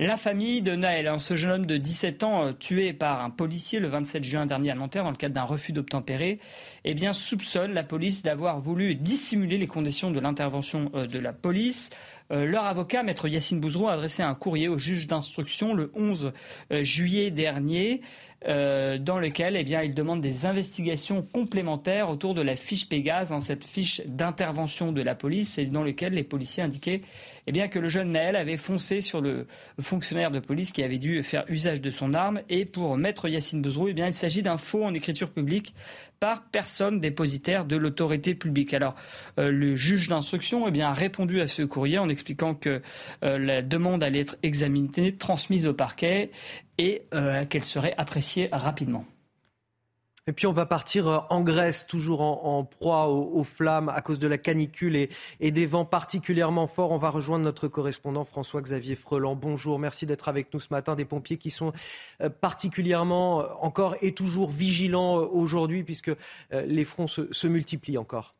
[0.00, 3.28] La famille de Naël, hein, ce jeune homme de 17 ans euh, tué par un
[3.28, 6.38] policier le 27 juin dernier à Nanterre dans le cadre d'un refus d'obtempérer,
[6.84, 11.34] eh bien soupçonne la police d'avoir voulu dissimuler les conditions de l'intervention euh, de la
[11.34, 11.90] police.
[12.30, 16.32] Euh, leur avocat, maître Yacine Bouzrou, a adressé un courrier au juge d'instruction le 11
[16.82, 18.00] juillet dernier.
[18.46, 23.40] dans lequel eh bien, il demande des investigations complémentaires autour de la fiche Pégase, hein,
[23.40, 27.02] cette fiche d'intervention de la police, et dans lequel les policiers indiquaient
[27.46, 29.46] eh bien, que le jeune Naël avait foncé sur le
[29.80, 32.40] fonctionnaire de police qui avait dû faire usage de son arme.
[32.48, 35.74] Et pour maître Yacine Bouzrou, eh bien, il s'agit d'un faux en écriture publique
[36.20, 38.72] par personne dépositaire de l'autorité publique.
[38.72, 38.94] Alors,
[39.38, 42.82] euh, le juge d'instruction eh bien, a répondu à ce courrier en expliquant que
[43.24, 46.30] euh, la demande allait être examinée, transmise au parquet
[46.76, 49.06] et euh, qu'elle serait appréciée rapidement.
[50.26, 54.18] Et puis on va partir euh, en Grèce, toujours en, proie aux, flammes à cause
[54.18, 55.08] de la canicule
[55.40, 56.90] et, des vents particulièrement forts.
[56.90, 59.36] On va rejoindre notre correspondant François-Xavier Freland.
[59.36, 60.94] Bonjour, merci d'être avec nous ce matin.
[60.96, 61.72] Des pompiers qui sont
[62.42, 66.12] particulièrement encore et toujours vigilants aujourd'hui puisque
[66.52, 68.34] les fronts se, multiplient encore.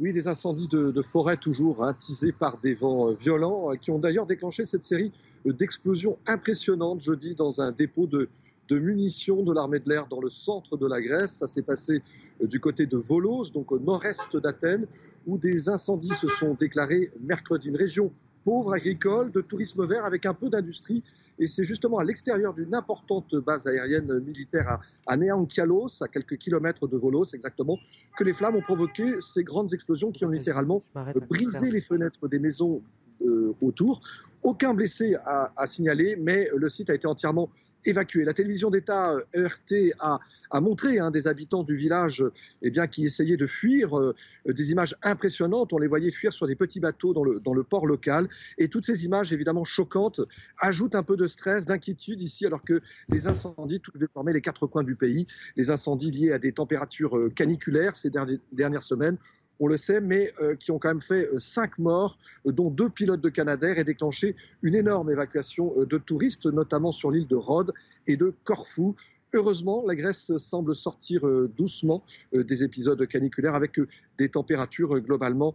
[0.00, 1.96] Oui, des incendies de, de forêt toujours hein,
[2.38, 5.10] par des vents violents qui ont d'ailleurs déclenché cette série
[5.44, 8.28] d'explosions impressionnantes jeudi dans un dépôt de,
[8.68, 11.32] de munitions de l'armée de l'air dans le centre de la Grèce.
[11.32, 12.02] Ça s'est passé
[12.40, 14.86] euh, du côté de Volos, donc au nord-est d'Athènes,
[15.26, 17.66] où des incendies se sont déclarés mercredi.
[17.66, 18.12] Une région
[18.44, 21.02] pauvre, agricole, de tourisme vert avec un peu d'industrie.
[21.38, 26.36] Et c'est justement à l'extérieur d'une importante base aérienne militaire à, à Neankialos, à quelques
[26.36, 27.78] kilomètres de Volos exactement,
[28.16, 30.82] que les flammes ont provoqué ces grandes explosions qui ont littéralement
[31.28, 32.82] brisé les fenêtres des maisons
[33.24, 34.00] euh, autour.
[34.42, 37.50] Aucun blessé à, à signaler, mais le site a été entièrement
[37.88, 38.24] évacués.
[38.24, 40.18] La télévision d'État ERT euh, a,
[40.50, 42.24] a montré hein, des habitants du village
[42.62, 44.14] eh bien, qui essayaient de fuir, euh,
[44.46, 45.72] des images impressionnantes.
[45.72, 48.28] On les voyait fuir sur des petits bateaux dans le, dans le port local.
[48.58, 50.20] Et toutes ces images, évidemment choquantes,
[50.58, 54.66] ajoutent un peu de stress, d'inquiétude ici, alors que les incendies touchent désormais les quatre
[54.66, 55.26] coins du pays.
[55.56, 58.10] Les incendies liés à des températures euh, caniculaires ces
[58.52, 59.18] dernières semaines
[59.60, 62.70] on le sait, mais euh, qui ont quand même fait euh, cinq morts, euh, dont
[62.70, 67.36] deux pilotes de Canadair, et déclenché une énorme évacuation de touristes, notamment sur l'île de
[67.36, 67.72] Rhodes
[68.06, 68.94] et de Corfou.
[69.34, 71.20] Heureusement, la Grèce semble sortir
[71.54, 72.02] doucement
[72.32, 73.78] des épisodes caniculaires avec
[74.16, 75.54] des températures globalement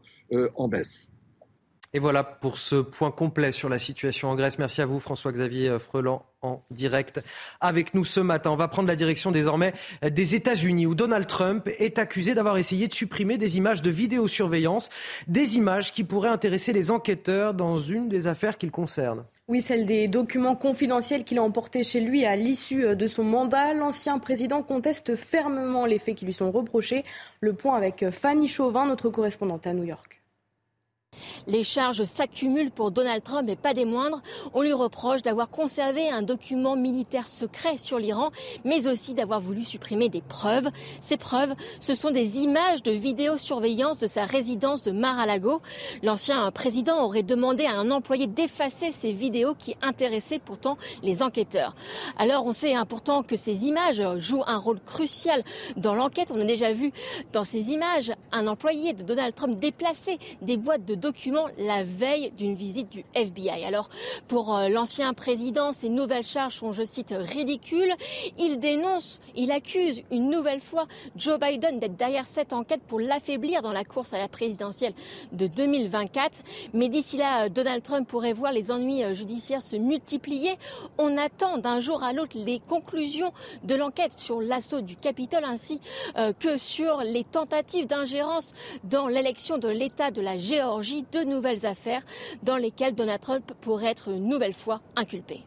[0.55, 1.09] en baisse.
[1.95, 4.57] Et voilà pour ce point complet sur la situation en Grèce.
[4.57, 7.21] Merci à vous, François-Xavier Freland, en direct
[7.61, 8.49] avec nous ce matin.
[8.49, 12.87] On va prendre la direction désormais des États-Unis, où Donald Trump est accusé d'avoir essayé
[12.87, 14.89] de supprimer des images de vidéosurveillance,
[15.27, 19.23] des images qui pourraient intéresser les enquêteurs dans une des affaires qu'il concerne.
[19.47, 23.75] Oui, celle des documents confidentiels qu'il a emportés chez lui à l'issue de son mandat.
[23.75, 27.05] L'ancien président conteste fermement les faits qui lui sont reprochés.
[27.39, 30.22] Le point avec Fanny Chauvin, notre correspondante à New York.
[31.47, 34.21] Les charges s'accumulent pour Donald Trump et pas des moindres.
[34.53, 38.31] On lui reproche d'avoir conservé un document militaire secret sur l'Iran,
[38.63, 40.69] mais aussi d'avoir voulu supprimer des preuves.
[41.01, 45.61] Ces preuves, ce sont des images de vidéosurveillance de sa résidence de Mar-a-Lago.
[46.01, 51.75] L'ancien président aurait demandé à un employé d'effacer ces vidéos qui intéressaient pourtant les enquêteurs.
[52.17, 55.43] Alors on sait hein, pourtant que ces images jouent un rôle crucial
[55.77, 56.31] dans l'enquête.
[56.33, 56.91] On a déjà vu
[57.31, 62.31] dans ces images un employé de Donald Trump déplacer des boîtes de documents la veille
[62.37, 63.65] d'une visite du FBI.
[63.65, 63.89] Alors,
[64.29, 67.93] pour euh, l'ancien président, ces nouvelles charges sont, je cite, ridicules.
[68.37, 70.87] Il dénonce, il accuse une nouvelle fois
[71.17, 74.93] Joe Biden d'être derrière cette enquête pour l'affaiblir dans la course à la présidentielle
[75.33, 76.41] de 2024.
[76.73, 80.57] Mais d'ici là, Donald Trump pourrait voir les ennuis euh, judiciaires se multiplier.
[80.97, 83.33] On attend d'un jour à l'autre les conclusions
[83.65, 85.81] de l'enquête sur l'assaut du Capitole ainsi
[86.17, 88.53] euh, que sur les tentatives d'ingérence
[88.85, 92.03] dans l'élection de l'État de la Géorgie de nouvelles affaires
[92.43, 95.43] dans lesquelles Donald Trump pourrait être une nouvelle fois inculpé.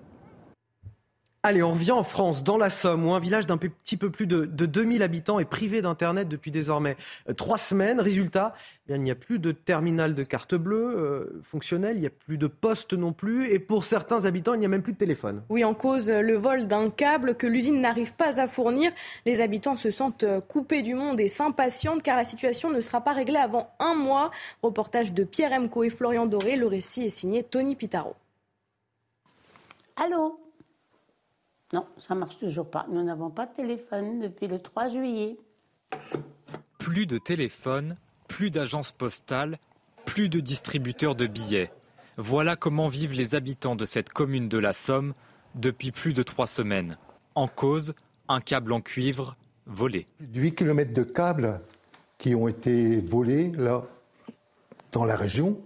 [1.48, 4.26] Allez, on revient en France, dans la Somme, où un village d'un petit peu plus
[4.26, 6.96] de, 2000 habitants est privé d'Internet depuis désormais
[7.28, 8.00] euh, trois semaines.
[8.00, 8.52] Résultat,
[8.88, 12.10] eh il n'y a plus de terminal de carte bleue euh, fonctionnel, il n'y a
[12.10, 14.98] plus de poste non plus, et pour certains habitants, il n'y a même plus de
[14.98, 15.44] téléphone.
[15.48, 18.90] Oui, en cause le vol d'un câble que l'usine n'arrive pas à fournir.
[19.24, 23.02] Les habitants se sentent euh, coupés du monde et s'impatientent car la situation ne sera
[23.02, 24.32] pas réglée avant un mois.
[24.64, 26.56] Reportage de Pierre Emco et Florian Doré.
[26.56, 28.16] Le récit est signé Tony Pitaro.
[29.94, 30.40] Allô?
[31.76, 32.86] Non, ça marche toujours pas.
[32.88, 35.36] Nous n'avons pas de téléphone depuis le 3 juillet.
[36.78, 37.98] Plus de téléphone,
[38.28, 39.58] plus d'agence postale,
[40.06, 41.70] plus de distributeurs de billets.
[42.16, 45.12] Voilà comment vivent les habitants de cette commune de la Somme
[45.54, 46.96] depuis plus de trois semaines.
[47.34, 47.92] En cause,
[48.26, 50.06] un câble en cuivre volé.
[50.32, 51.60] 8 km de câbles
[52.16, 53.82] qui ont été volés là,
[54.92, 55.60] dans la région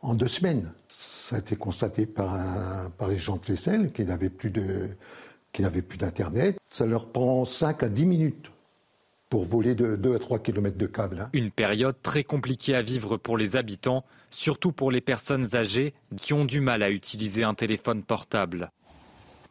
[0.00, 0.72] en deux semaines.
[0.88, 2.36] Ça a été constaté par,
[2.96, 4.88] par les gens de Flessel qui n'avaient plus de
[5.52, 6.58] plus d'Internet.
[6.70, 8.50] Ça leur prend 5 à 10 minutes
[9.28, 11.20] pour voler de 2 à 3 km de câble.
[11.20, 11.28] Hein.
[11.32, 16.32] Une période très compliquée à vivre pour les habitants, surtout pour les personnes âgées qui
[16.32, 18.70] ont du mal à utiliser un téléphone portable.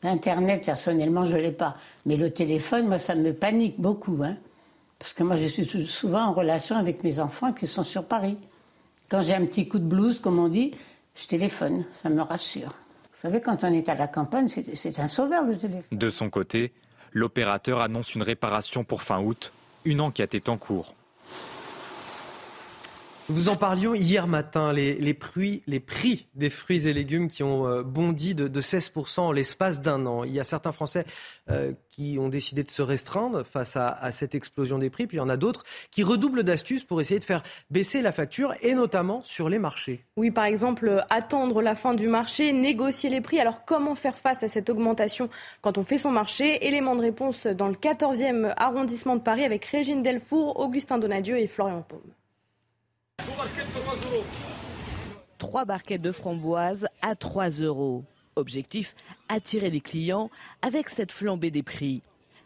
[0.03, 1.75] Internet, personnellement, je ne l'ai pas.
[2.05, 4.19] Mais le téléphone, moi, ça me panique beaucoup.
[4.23, 4.35] Hein.
[4.99, 8.37] Parce que moi, je suis souvent en relation avec mes enfants qui sont sur Paris.
[9.09, 10.71] Quand j'ai un petit coup de blues, comme on dit,
[11.17, 12.73] je téléphone, ça me rassure.
[13.13, 15.97] Vous savez, quand on est à la campagne, c'est un sauveur le téléphone.
[15.97, 16.71] De son côté,
[17.11, 19.51] l'opérateur annonce une réparation pour fin août.
[19.85, 20.93] Une enquête est en cours.
[23.29, 27.67] Vous en parlions hier matin, les, prix, les prix des fruits et légumes qui ont
[27.67, 30.23] euh, bondi de, de 16% en l'espace d'un an.
[30.23, 31.03] Il y a certains Français
[31.49, 35.17] euh, qui ont décidé de se restreindre face à, à, cette explosion des prix, puis
[35.17, 38.53] il y en a d'autres qui redoublent d'astuces pour essayer de faire baisser la facture,
[38.61, 40.05] et notamment sur les marchés.
[40.15, 43.41] Oui, par exemple, attendre la fin du marché, négocier les prix.
[43.41, 46.65] Alors comment faire face à cette augmentation quand on fait son marché?
[46.65, 51.47] Élément de réponse dans le 14e arrondissement de Paris avec Régine Delfour, Augustin Donadieu et
[51.47, 51.99] Florian Paume.
[55.37, 58.03] Trois barquettes de framboises à 3 euros.
[58.35, 58.95] Objectif,
[59.29, 60.29] attirer les clients
[60.61, 62.01] avec cette flambée des prix.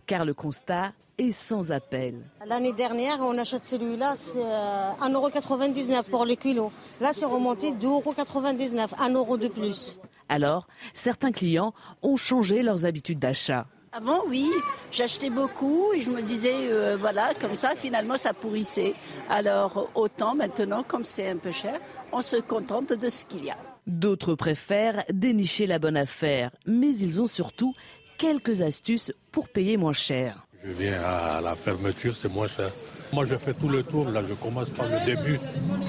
[0.07, 2.15] Car le constat est sans appel.
[2.45, 6.71] L'année dernière, on achète celui-là, c'est 1,99€ euh, pour les kilos.
[6.99, 9.99] Là, c'est remonté 2,99€, 1 euro de plus.
[10.29, 13.67] Alors, certains clients ont changé leurs habitudes d'achat.
[13.93, 14.49] Avant, oui,
[14.89, 18.93] j'achetais beaucoup et je me disais, euh, voilà, comme ça, finalement, ça pourrissait.
[19.29, 21.77] Alors, autant maintenant, comme c'est un peu cher,
[22.13, 23.57] on se contente de ce qu'il y a.
[23.87, 27.73] D'autres préfèrent dénicher la bonne affaire, mais ils ont surtout
[28.17, 30.47] quelques astuces pour payer moins cher.
[30.63, 32.69] Je viens à la fermeture, c'est moins cher.
[33.11, 35.37] Moi, je fais tout le tour, là, je commence par le début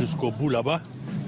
[0.00, 0.80] jusqu'au bout là-bas,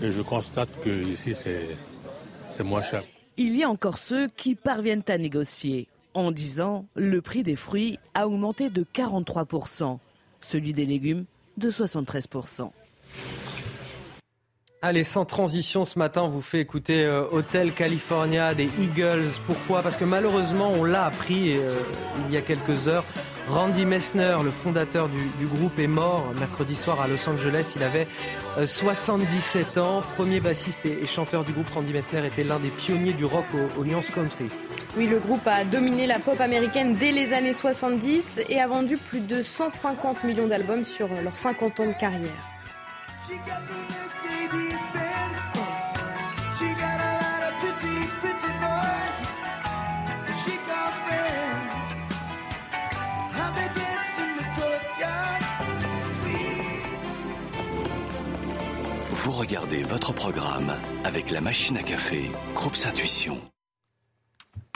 [0.03, 3.05] et je constate que ici, c'est moins cher.
[3.37, 5.87] Il y a encore ceux qui parviennent à négocier.
[6.15, 9.99] En 10 ans, le prix des fruits a augmenté de 43%,
[10.41, 11.25] celui des légumes
[11.57, 12.71] de 73%.
[14.81, 19.31] Allez, sans transition, ce matin, on vous fait écouter euh, Hotel California des Eagles.
[19.47, 19.83] Pourquoi?
[19.83, 21.71] Parce que malheureusement, on l'a appris euh,
[22.29, 23.05] il y a quelques heures.
[23.49, 27.73] Randy Messner, le fondateur du, groupe, est mort mercredi soir à Los Angeles.
[27.77, 28.07] Il avait
[28.63, 30.03] 77 euh, ans.
[30.17, 33.81] Premier bassiste et, chanteur du groupe, Randy Messner était l'un des pionniers du rock au,
[33.81, 34.49] au Nuance Country.
[34.97, 38.97] Oui, le groupe a dominé la pop américaine dès les années 70 et a vendu
[38.97, 42.31] plus de 150 millions d'albums sur leurs 50 ans de carrière.
[59.11, 60.73] Vous regardez votre programme
[61.03, 63.41] avec la machine à café, Groupe Intuition.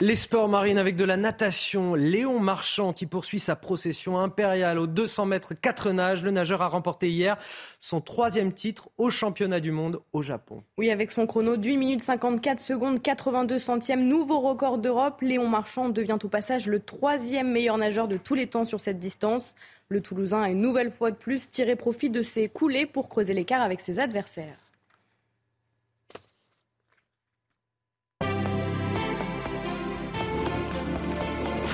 [0.01, 1.93] Les sports marines avec de la natation.
[1.93, 6.23] Léon Marchand qui poursuit sa procession impériale aux 200 mètres 4 nages.
[6.23, 7.37] Le nageur a remporté hier
[7.81, 10.63] son troisième titre au championnat du monde au Japon.
[10.77, 15.19] Oui, avec son chrono de 8 minutes 54 secondes 82 centièmes, nouveau record d'Europe.
[15.19, 18.99] Léon Marchand devient au passage le troisième meilleur nageur de tous les temps sur cette
[18.99, 19.53] distance.
[19.89, 23.33] Le Toulousain a une nouvelle fois de plus tiré profit de ses coulées pour creuser
[23.33, 24.68] l'écart avec ses adversaires.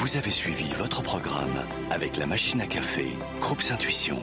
[0.05, 3.07] Vous avez suivi votre programme avec la machine à café,
[3.41, 4.21] Groupe Intuition.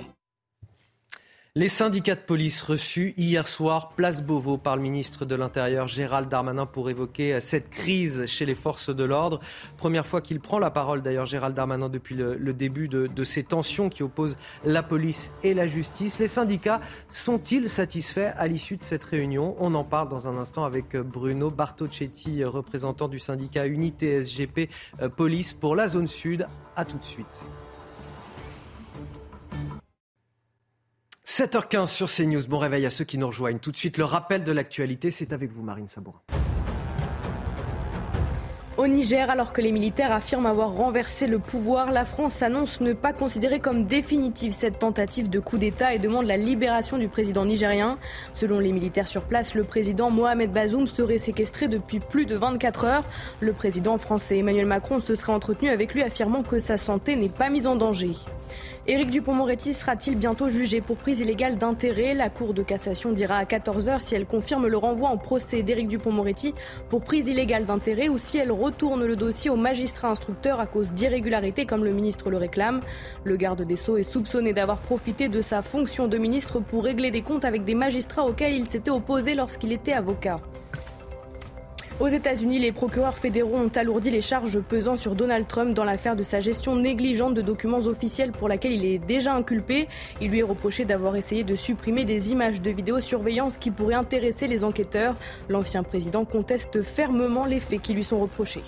[1.55, 6.31] Les syndicats de police reçus hier soir, place Beauvau, par le ministre de l'Intérieur Gérald
[6.31, 9.39] Darmanin pour évoquer cette crise chez les forces de l'ordre.
[9.77, 13.91] Première fois qu'il prend la parole d'ailleurs Gérald Darmanin depuis le, début de, ces tensions
[13.91, 16.19] qui opposent la police et la justice.
[16.21, 16.81] Les syndicats
[17.11, 19.55] sont-ils satisfaits à l'issue de cette réunion?
[19.59, 24.71] On en parle dans un instant avec Bruno Bartocchetti, représentant du syndicat Unité SGP
[25.03, 26.47] euh, Police pour la zone sud.
[26.77, 27.51] A tout de suite.
[31.27, 32.49] 7h15 sur CNews.
[32.49, 33.59] Bon réveil à ceux qui nous rejoignent.
[33.61, 36.21] Tout de suite, le rappel de l'actualité, c'est avec vous, Marine Sabourin.
[38.79, 42.93] Au Niger, alors que les militaires affirment avoir renversé le pouvoir, la France annonce ne
[42.95, 47.45] pas considérer comme définitive cette tentative de coup d'État et demande la libération du président
[47.45, 47.99] nigérien.
[48.33, 52.85] Selon les militaires sur place, le président Mohamed Bazoum serait séquestré depuis plus de 24
[52.85, 53.05] heures.
[53.39, 57.29] Le président français Emmanuel Macron se serait entretenu avec lui affirmant que sa santé n'est
[57.29, 58.17] pas mise en danger.
[58.89, 62.15] Éric Dupont-Moretti sera-t-il bientôt jugé pour prise illégale d'intérêt?
[62.15, 65.87] La Cour de cassation dira à 14h si elle confirme le renvoi en procès d'Éric
[65.87, 66.53] Dupont-Moretti
[66.89, 70.93] pour prise illégale d'intérêt ou si elle retourne le dossier au magistrat instructeur à cause
[70.93, 72.81] d'irrégularités comme le ministre le réclame.
[73.23, 77.13] Le garde des Sceaux est soupçonné d'avoir profité de sa fonction de ministre pour régler
[77.13, 80.39] des comptes avec des magistrats auxquels il s'était opposé lorsqu'il était avocat.
[82.03, 86.17] Aux États-Unis, les procureurs fédéraux ont alourdi les charges pesant sur Donald Trump dans l'affaire
[86.17, 89.87] de sa gestion négligente de documents officiels pour laquelle il est déjà inculpé.
[90.21, 94.49] Il lui est reproché d'avoir essayé de supprimer des images de vidéosurveillance qui pourraient intéresser
[94.49, 95.15] les enquêteurs.
[95.49, 98.63] L'ancien président conteste fermement les faits qui lui sont reprochés.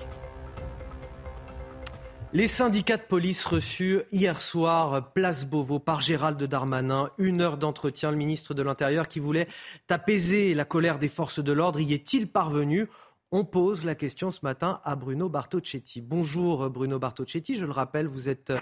[2.32, 7.10] Les syndicats de police reçus hier soir, place Beauvau, par Gérald Darmanin.
[7.16, 9.46] Une heure d'entretien, le ministre de l'Intérieur qui voulait
[9.88, 11.78] apaiser la colère des forces de l'ordre.
[11.78, 12.88] Y est-il parvenu?
[13.36, 16.00] On pose la question ce matin à Bruno Bartocchetti.
[16.00, 18.52] Bonjour Bruno Bartocchetti, je le rappelle, vous êtes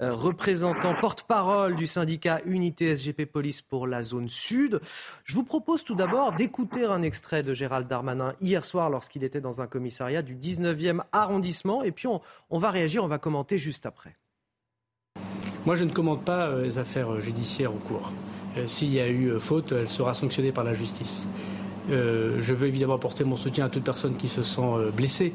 [0.00, 4.80] euh, représentant porte-parole du syndicat Unité SGP Police pour la zone sud.
[5.24, 9.40] Je vous propose tout d'abord d'écouter un extrait de Gérald Darmanin hier soir lorsqu'il était
[9.40, 12.20] dans un commissariat du 19e arrondissement et puis on,
[12.60, 14.14] va réagir, on va commenter juste après.
[15.66, 18.12] Moi, je ne commente pas euh, les affaires euh, judiciaires en cours.
[18.56, 21.26] Euh, s'il y a eu faute, elle sera sanctionnée par la justice.
[21.90, 24.60] Je veux évidemment apporter mon soutien à toute personne qui se sent
[24.96, 25.32] blessée,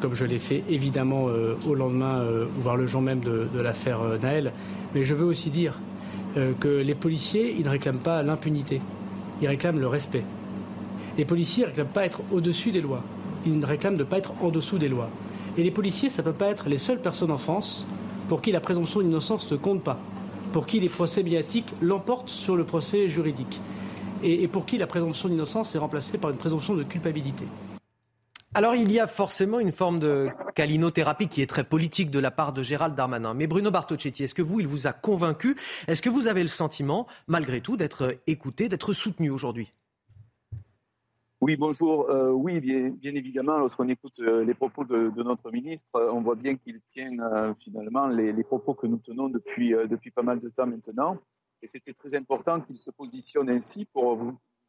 [0.00, 1.26] comme je l'ai fait évidemment
[1.66, 2.24] au lendemain,
[2.58, 4.52] voire le jour même de, l'affaire Naël.
[4.94, 5.74] Mais je veux aussi dire
[6.60, 8.80] que les policiers, ils ne réclament pas l'impunité,
[9.40, 10.24] ils réclament le respect.
[11.18, 13.02] Les policiers ne réclament pas être au-dessus des lois,
[13.46, 15.10] ils ne réclament de pas être en dessous des lois.
[15.58, 17.84] Et les policiers, ça ne peut pas être les seules personnes en France
[18.28, 19.98] pour qui la présomption d'innocence ne compte pas,
[20.52, 23.60] pour qui les procès médiatiques l'emportent sur le procès juridique,
[24.22, 27.44] et, pour qui la présomption d'innocence est remplacée par une présomption de culpabilité.
[28.54, 32.30] Alors il y a forcément une forme de calinothérapie qui est très politique de la
[32.30, 33.32] part de Gérald Darmanin.
[33.32, 35.56] Mais Bruno Bartocchetti, est-ce que vous, il vous a convaincu
[35.88, 39.72] Est-ce que vous avez le sentiment, malgré tout, d'être écouté, d'être soutenu aujourd'hui?
[41.42, 42.08] Oui, bonjour.
[42.08, 46.36] Euh, oui, bien, évidemment, lorsqu'on écoute euh, les propos de, notre ministre, euh, on voit
[46.36, 47.10] bien qu'il tient
[47.58, 51.18] finalement les, propos que nous tenons depuis, depuis pas mal de temps maintenant.
[51.62, 54.18] Et c'était très important qu'il se positionne ainsi pour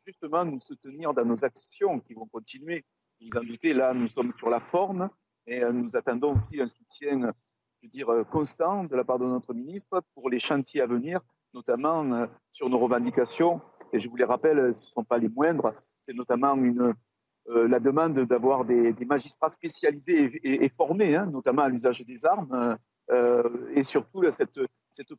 [0.05, 2.85] justement nous soutenir dans nos actions qui vont continuer.
[3.19, 5.09] Vous en doutez, là, nous sommes sur la forme
[5.47, 7.33] et nous attendons aussi un soutien,
[7.81, 11.19] je veux dire, constant de la part de notre ministre pour les chantiers à venir,
[11.53, 13.61] notamment sur nos revendications
[13.93, 15.73] et je vous les rappelle, ce ne sont pas les moindres,
[16.05, 22.01] c'est notamment euh, la demande d'avoir des, magistrats spécialisés et, formés, hein, notamment à l'usage
[22.01, 22.75] des armes, euh,
[23.09, 24.59] et surtout cette,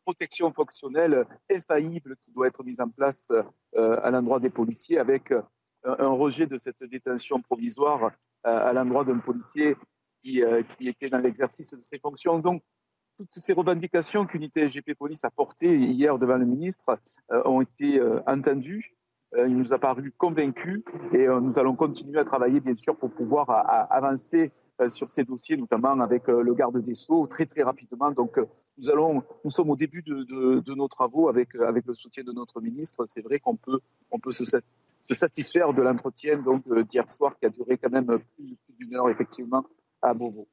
[0.04, 5.32] protection fonctionnelle infaillible qui doit être mise en place euh, à l'endroit des policiers avec
[5.84, 8.12] un rejet de cette détention provisoire
[8.44, 9.76] à l'endroit d'un policier
[10.22, 10.42] qui,
[10.80, 12.38] était dans l'exercice de ses fonctions.
[12.38, 12.62] Donc,
[13.16, 16.98] toutes ces revendications qu'Unité SGP Police a portées hier devant le ministre
[17.30, 18.94] euh, ont été euh, entendues.
[19.34, 20.82] Euh, il nous a paru convaincus
[21.12, 23.50] et nous allons continuer à travailler, bien sûr, pour pouvoir
[23.90, 24.52] avancer
[24.88, 28.10] sur ces dossiers, notamment avec le garde des Sceaux, très très rapidement.
[28.10, 28.38] Donc,
[28.78, 32.60] nous, allons, nous sommes au début de, nos travaux avec, avec le soutien de notre
[32.60, 33.04] ministre.
[33.06, 36.42] C'est vrai qu'on peut, on peut se, se satisfaire de l'entretien
[36.88, 39.64] d'hier soir qui a duré quand même plus, plus d'une heure, effectivement,
[40.02, 40.48] à Beauvau.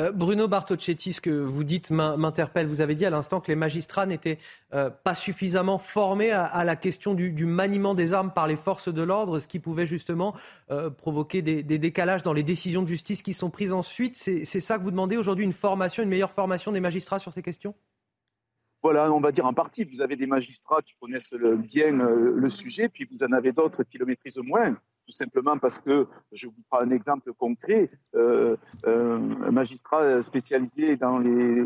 [0.00, 2.66] Euh, Bruno Bartocchetti, ce que vous dites m'interpelle.
[2.66, 4.38] Vous avez dit à l'instant que les magistrats n'étaient
[4.72, 9.02] euh, pas suffisamment formés à, la question du, maniement des armes par les forces de
[9.02, 10.34] l'ordre, ce qui pouvait justement
[10.70, 14.16] euh, provoquer des, décalages dans les décisions de justice qui sont prises ensuite.
[14.16, 17.42] C'est ça que vous demandez aujourd'hui, une formation, une meilleure formation des magistrats sur ces
[17.42, 17.74] questions?
[18.82, 19.84] Voilà, on va dire en partie.
[19.84, 23.98] Vous avez des magistrats qui connaissent bien le sujet, puis vous en avez d'autres qui
[23.98, 24.76] le maîtrisent moins
[25.10, 28.56] tout simplement parce que, je vous prends un exemple concret, euh,
[28.86, 31.64] euh, un magistrat spécialisé dans les,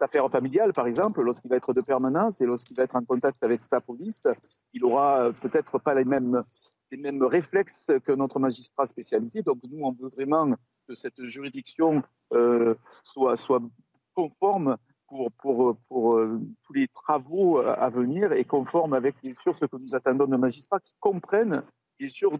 [0.00, 3.42] affaires familiales, par exemple, lorsqu'il va être de permanence et lorsqu'il va être en contact
[3.44, 4.20] avec sa police,
[4.72, 6.42] il aura peut-être pas les mêmes,
[6.90, 9.42] les mêmes réflexes que notre magistrat spécialisé.
[9.42, 10.50] Donc nous, on veut vraiment
[10.88, 12.02] que cette juridiction
[12.32, 12.74] euh,
[13.04, 13.62] soit, soit
[14.14, 14.76] conforme
[15.12, 19.54] pour, pour, pour euh, tous les travaux euh, à venir et conforme avec, bien sûr,
[19.54, 21.62] ce que nous attendons de magistrats qui comprennent,
[21.98, 22.32] bien sûr,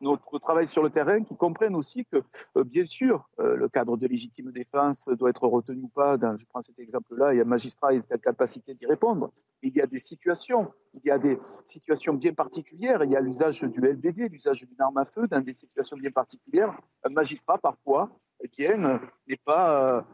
[0.00, 2.22] notre travail sur le terrain, qui comprennent aussi que,
[2.56, 6.16] euh, bien sûr, le cadre de légitime défense doit être retenu ou pas.
[6.16, 9.30] Je prends cet exemple-là, il y a un magistrat a la capacité d'y répondre.
[9.62, 13.04] Il y a des situations, il y a des situations bien particulières.
[13.04, 16.10] Il y a l'usage du LBD, l'usage d'une arme à feu dans des situations bien
[16.10, 16.74] particulières.
[17.04, 18.08] Un magistrat, parfois,
[18.40, 20.04] eh bien, n'est pas,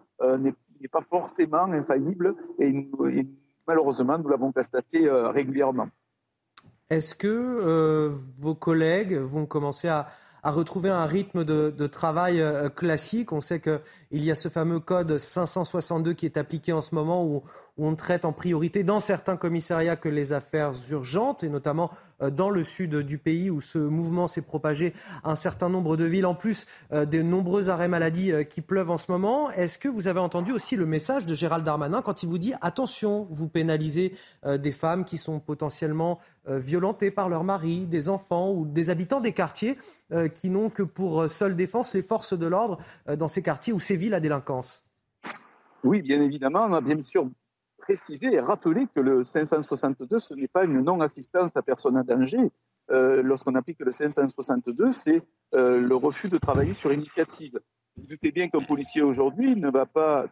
[0.80, 2.72] n'est pas forcément infaillible et,
[3.66, 5.88] malheureusement, nous l'avons constaté euh, régulièrement.
[6.88, 10.08] Est-ce que euh, vos collègues vont commencer à,
[10.42, 13.30] retrouver un rythme de, travail euh, classique?
[13.32, 17.24] On sait qu'il y a ce fameux code 562 qui est appliqué en ce moment
[17.24, 17.42] où
[17.78, 21.90] on traite en priorité dans certains commissariats que les affaires urgentes, et notamment
[22.28, 24.92] dans le sud du pays où ce mouvement s'est propagé
[25.24, 28.60] à un certain nombre de villes, en plus euh, des nombreux arrêts maladie euh, qui
[28.60, 29.50] pleuvent en ce moment.
[29.50, 32.52] Est-ce que vous avez entendu aussi le message de Gérald Darmanin quand il vous dit
[32.60, 34.14] attention, vous pénalisez
[34.46, 39.32] des femmes qui sont potentiellement violentées par leur mari, des enfants ou des habitants des
[39.32, 39.78] quartiers
[40.34, 42.78] qui n'ont que pour seule défense les forces de l'ordre
[43.16, 44.84] dans ces quartiers où sévit la délinquance?
[45.84, 46.80] Oui, bien évidemment.
[46.80, 47.28] Bien sûr
[47.80, 52.50] préciser et rappeler que le 562, ce n'est pas une non-assistance à personne en danger.
[52.90, 55.22] Euh, lorsqu'on applique le 562, c'est
[55.54, 57.58] euh, le refus de travailler sur initiative.
[57.96, 60.26] Doutez bien qu'un policier aujourd'hui ne va pas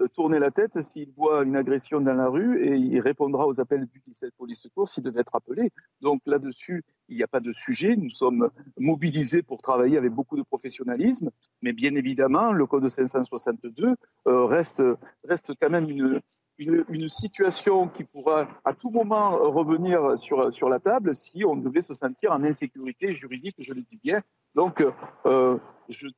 [0.00, 3.60] euh, tourner la tête s'il voit une agression dans la rue et il répondra aux
[3.60, 5.70] appels du 17 police secours s'il devait être appelé.
[6.00, 7.94] Donc là-dessus, il n'y a pas de sujet.
[7.94, 11.30] Nous sommes mobilisés pour travailler avec beaucoup de professionnalisme,
[11.62, 13.94] mais bien évidemment, le code 562
[14.26, 14.82] euh, reste,
[15.28, 16.20] reste quand même une,
[16.58, 21.82] une, situation qui pourra à tout moment revenir sur, sur la table si on devait
[21.82, 24.22] se sentir en insécurité juridique, je le dis bien.
[24.54, 24.84] Donc,
[25.26, 25.58] euh,
[25.88, 26.08] je,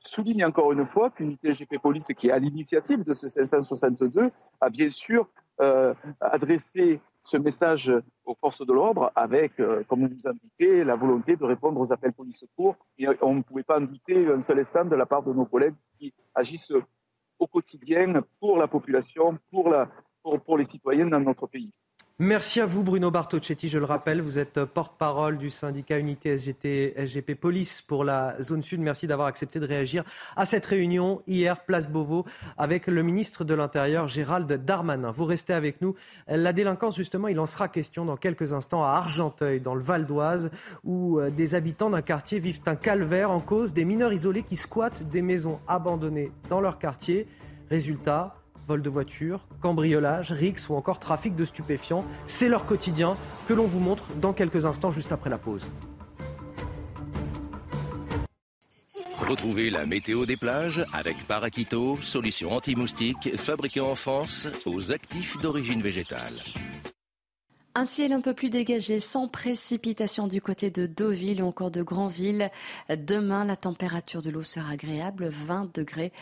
[0.00, 4.70] souligne encore une fois qu'Unité GP Police, qui est à l'initiative de ce 562, a
[4.70, 5.28] bien sûr
[5.60, 7.92] euh, adressé ce message
[8.24, 11.80] aux forces de l'ordre avec, euh, comme vous vous en doutez, la volonté de répondre
[11.80, 12.76] aux appels police-secours.
[12.98, 15.44] Et on ne pouvait pas en douter un seul instant de la part de nos
[15.44, 16.72] collègues qui agissent
[17.38, 19.90] au quotidien pour la population, pour, la,
[20.22, 21.72] pour, pour les citoyens dans notre pays.
[22.20, 26.94] Merci à vous Bruno Bartocchetti, je le rappelle, vous êtes porte-parole du syndicat Unité SGT,
[26.96, 28.80] SGP Police pour la zone sud.
[28.80, 30.02] Merci d'avoir accepté de réagir
[30.34, 32.24] à cette réunion hier, place Beauvau,
[32.56, 35.12] avec le ministre de l'Intérieur Gérald Darmanin.
[35.12, 35.94] Vous restez avec nous.
[36.26, 40.04] La délinquance, justement, il en sera question dans quelques instants à Argenteuil, dans le Val
[40.04, 40.50] d'Oise,
[40.82, 44.56] où euh, des habitants d'un quartier vivent un calvaire en cause des mineurs isolés qui
[44.56, 47.28] squattent des maisons abandonnées dans leur quartier.
[47.70, 48.34] Résultat,
[48.68, 52.04] vol de voitures, cambriolage, rix ou encore trafic de stupéfiants.
[52.26, 53.16] C'est leur quotidien
[53.48, 55.66] que l'on vous montre dans quelques instants juste après la pause.
[59.18, 65.82] Retrouvez la météo des plages avec Paraquito, solution anti-moustique fabriquée en France aux actifs d'origine
[65.82, 66.34] végétale.
[67.74, 71.82] Un ciel un peu plus dégagé, sans précipitation du côté de Deauville ou encore de
[71.82, 72.50] Granville.
[72.88, 76.12] Demain, la température de l'eau sera agréable, 20 degrés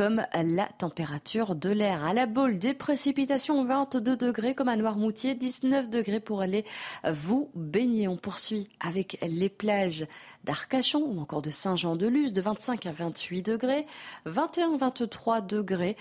[0.00, 2.06] comme la température de l'air.
[2.06, 6.64] À la boule, des précipitations 22 degrés comme à Noirmoutier, 19 degrés pour aller
[7.04, 8.08] vous baigner.
[8.08, 10.06] On poursuit avec les plages
[10.44, 13.84] d'Arcachon ou encore de Saint-Jean-de-Luz de 25 à 28 degrés,
[14.24, 15.98] 21-23 degrés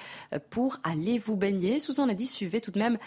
[0.50, 1.82] pour aller vous baigner.
[1.82, 2.98] Sous a dit suivez tout de même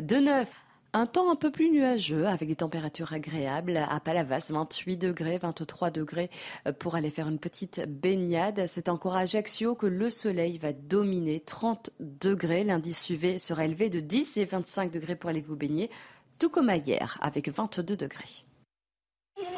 [0.00, 0.48] de 9
[0.96, 5.90] un temps un peu plus nuageux avec des températures agréables à Palavas, 28 degrés, 23
[5.90, 6.30] degrés
[6.66, 8.64] euh, pour aller faire une petite baignade.
[8.66, 12.64] C'est encore à Ajaccio que le soleil va dominer, 30 degrés.
[12.64, 15.90] L'indice UV sera élevé de 10 et 25 degrés pour aller vous baigner,
[16.38, 18.44] tout comme hier avec 22 degrés.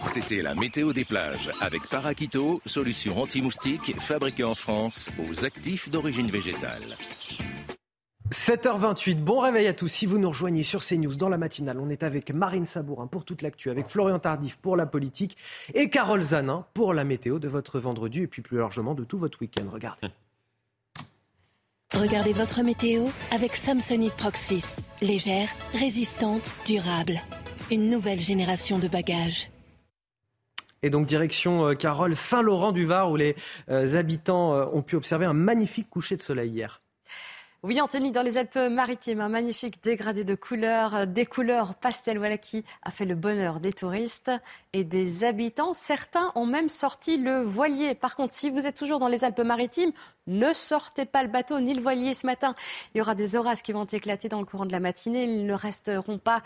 [0.06, 6.30] C'était la météo des plages avec Paraquito, solution anti-moustique fabriquée en France aux actifs d'origine
[6.30, 6.96] végétale.
[8.30, 9.88] 7h28, bon réveil à tous.
[9.88, 13.24] Si vous nous rejoignez sur CNews dans la matinale, on est avec Marine Sabourin pour
[13.24, 15.38] toute l'actu, avec Florian Tardif pour la politique
[15.72, 19.18] et Carole Zanin pour la météo de votre vendredi et puis plus largement de tout
[19.18, 19.64] votre week-end.
[19.72, 20.08] Regardez.
[21.94, 24.76] Regardez votre météo avec Samsonite Proxys.
[25.00, 27.20] Légère, résistante, durable.
[27.70, 29.50] Une nouvelle génération de bagages.
[30.82, 33.36] Et donc direction euh, Carole Saint-Laurent-du-Var où les
[33.70, 36.82] euh, habitants euh, ont pu observer un magnifique coucher de soleil hier.
[37.68, 42.64] Oui, Anthony, dans les Alpes-Maritimes, un magnifique dégradé de couleurs, des couleurs pastel, voilà qui
[42.82, 44.30] a fait le bonheur des touristes
[44.72, 45.74] et des habitants.
[45.74, 47.94] Certains ont même sorti le voilier.
[47.94, 49.92] Par contre, si vous êtes toujours dans les Alpes-Maritimes,
[50.28, 52.54] ne sortez pas le bateau ni le voilier ce matin.
[52.94, 55.24] Il y aura des orages qui vont éclater dans le courant de la matinée.
[55.24, 56.42] Ils ne resteront pas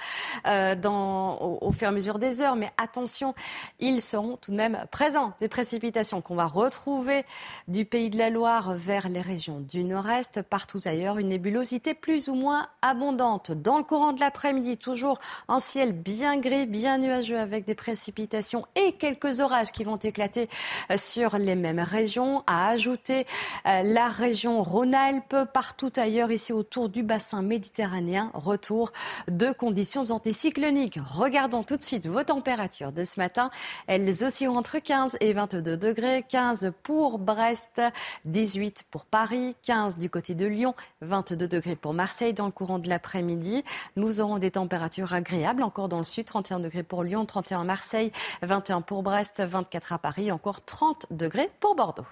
[0.46, 3.34] euh, au, au, fur et à mesure des heures, mais attention,
[3.80, 5.34] ils seront tout de même présents.
[5.40, 7.24] Des précipitations qu'on va retrouver
[7.68, 12.28] du pays de la Loire vers les régions du nord-est, partout ailleurs une nébulosité plus
[12.28, 13.52] ou moins abondante.
[13.52, 15.18] Dans le courant de l'après-midi, toujours
[15.48, 20.48] en ciel bien gris, bien nuageux avec des précipitations et quelques orages qui vont éclater
[20.90, 22.42] euh, sur les mêmes régions.
[22.46, 23.26] À ajouter
[23.66, 28.92] euh, la région Rhône-Alpes, partout ailleurs ici autour du bassin méditerranéen, retour
[29.28, 30.98] de conditions anticycloniques.
[31.04, 33.50] Regardons tout de suite vos températures de ce matin.
[33.86, 36.24] Elles oscilleront entre 15 et 22 degrés.
[36.28, 37.80] 15 pour Brest,
[38.24, 42.78] 18 pour Paris, 15 du côté de Lyon, 22 degrés pour Marseille dans le courant
[42.78, 43.64] de l'après-midi.
[43.96, 47.64] Nous aurons des températures agréables encore dans le sud, 31 degrés pour Lyon, 31 à
[47.64, 48.12] Marseille,
[48.42, 52.06] 21 pour Brest, 24 à Paris, encore 30 degrés pour Bordeaux.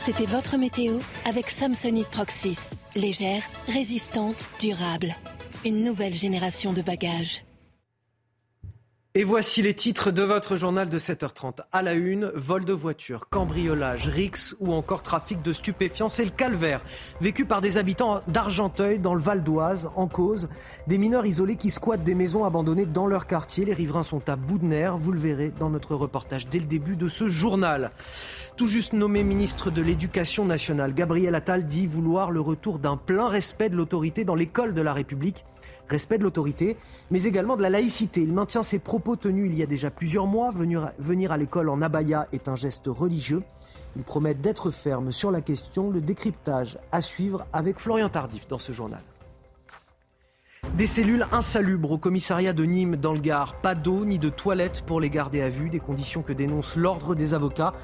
[0.00, 2.70] C'était votre météo avec Samsonite Proxys.
[2.96, 5.14] Légère, résistante, durable.
[5.64, 7.44] Une nouvelle génération de bagages.
[9.16, 11.60] Et voici les titres de votre journal de 7h30.
[11.70, 16.08] À la une, vol de voiture, cambriolage, rix ou encore trafic de stupéfiants.
[16.08, 16.80] C'est le calvaire
[17.20, 20.48] vécu par des habitants d'Argenteuil dans le Val d'Oise en cause.
[20.88, 23.64] Des mineurs isolés qui squattent des maisons abandonnées dans leur quartier.
[23.64, 24.96] Les riverains sont à bout de nerfs.
[24.96, 27.92] Vous le verrez dans notre reportage dès le début de ce journal.
[28.56, 33.28] Tout juste nommé ministre de l'Éducation nationale, Gabriel Attal dit vouloir le retour d'un plein
[33.28, 35.44] respect de l'autorité dans l'école de la République
[35.88, 36.76] respect de l'autorité,
[37.10, 38.22] mais également de la laïcité.
[38.22, 40.50] Il maintient ses propos tenus il y a déjà plusieurs mois.
[40.50, 43.42] Venir, à l'école en abaya est un geste religieux.
[43.96, 45.90] Il promet d'être ferme sur la question.
[45.90, 49.02] Le décryptage à suivre avec Florian Tardif dans ce journal.
[50.72, 53.54] Des cellules insalubres au commissariat de Nîmes dans le Gard.
[53.54, 57.14] Pas d'eau ni de toilettes pour les garder à vue, des conditions que dénonce l'ordre
[57.14, 57.74] des avocats.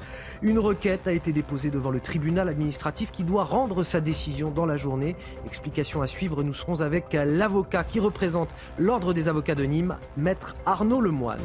[0.41, 4.65] Une requête a été déposée devant le tribunal administratif qui doit rendre sa décision dans
[4.65, 5.15] la journée.
[5.45, 10.55] Explication à suivre, nous serons avec l'avocat qui représente l'ordre des avocats de Nîmes, maître
[10.65, 11.39] Arnaud Lemoine.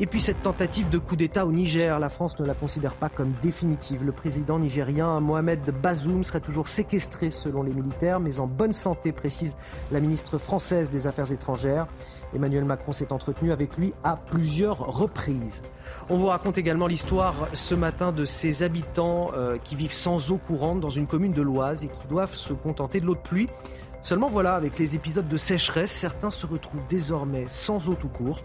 [0.00, 3.08] Et puis cette tentative de coup d'État au Niger, la France ne la considère pas
[3.08, 4.04] comme définitive.
[4.04, 9.12] Le président nigérien Mohamed Bazoum serait toujours séquestré selon les militaires, mais en bonne santé,
[9.12, 9.56] précise
[9.92, 11.86] la ministre française des Affaires étrangères.
[12.34, 15.62] Emmanuel Macron s'est entretenu avec lui à plusieurs reprises.
[16.10, 20.38] On vous raconte également l'histoire ce matin de ces habitants euh, qui vivent sans eau
[20.38, 23.48] courante dans une commune de l'Oise et qui doivent se contenter de l'eau de pluie.
[24.02, 28.40] Seulement voilà, avec les épisodes de sécheresse, certains se retrouvent désormais sans eau tout court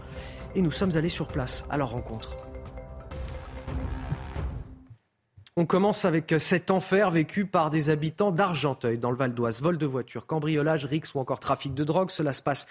[0.54, 2.36] et nous sommes allés sur place à leur rencontre.
[5.56, 9.60] On commence avec cet enfer vécu par des habitants d'Argenteuil, dans le Val d'Oise.
[9.60, 12.10] Vol de voiture, cambriolage, rix ou encore trafic de drogue.
[12.10, 12.66] Cela se passe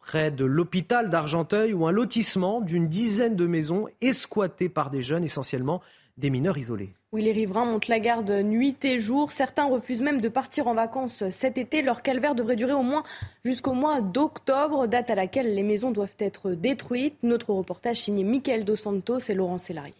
[0.00, 5.24] près de l'hôpital d'Argenteuil où un lotissement d'une dizaine de maisons est par des jeunes,
[5.24, 5.82] essentiellement
[6.22, 6.94] des mineurs isolés.
[7.12, 9.32] Oui, les riverains montent la garde nuit et jour.
[9.32, 11.82] Certains refusent même de partir en vacances cet été.
[11.82, 13.02] Leur calvaire devrait durer au moins
[13.44, 17.16] jusqu'au mois d'octobre, date à laquelle les maisons doivent être détruites.
[17.22, 19.92] Notre reportage signé Michael Dos Santos et Laurent Sélarié.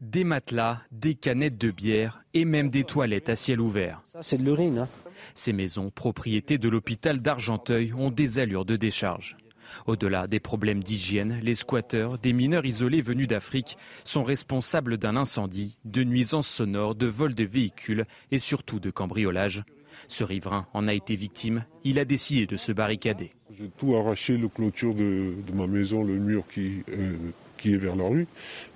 [0.00, 4.02] Des matelas, des canettes de bière et même des toilettes à ciel ouvert.
[4.12, 4.78] Ça, c'est de l'urine.
[4.78, 4.88] Hein.
[5.34, 9.36] Ces maisons, propriétés de l'hôpital d'Argenteuil, ont des allures de décharge.
[9.86, 15.78] Au-delà des problèmes d'hygiène, les squatteurs, des mineurs isolés venus d'Afrique, sont responsables d'un incendie,
[15.84, 19.64] de nuisances sonores, de vols de véhicules et surtout de cambriolage.
[20.08, 21.64] Ce riverain en a été victime.
[21.84, 23.32] Il a décidé de se barricader.
[23.58, 27.16] J'ai tout arraché, le clôture de, ma maison, le mur qui, euh,
[27.74, 28.26] vers la rue.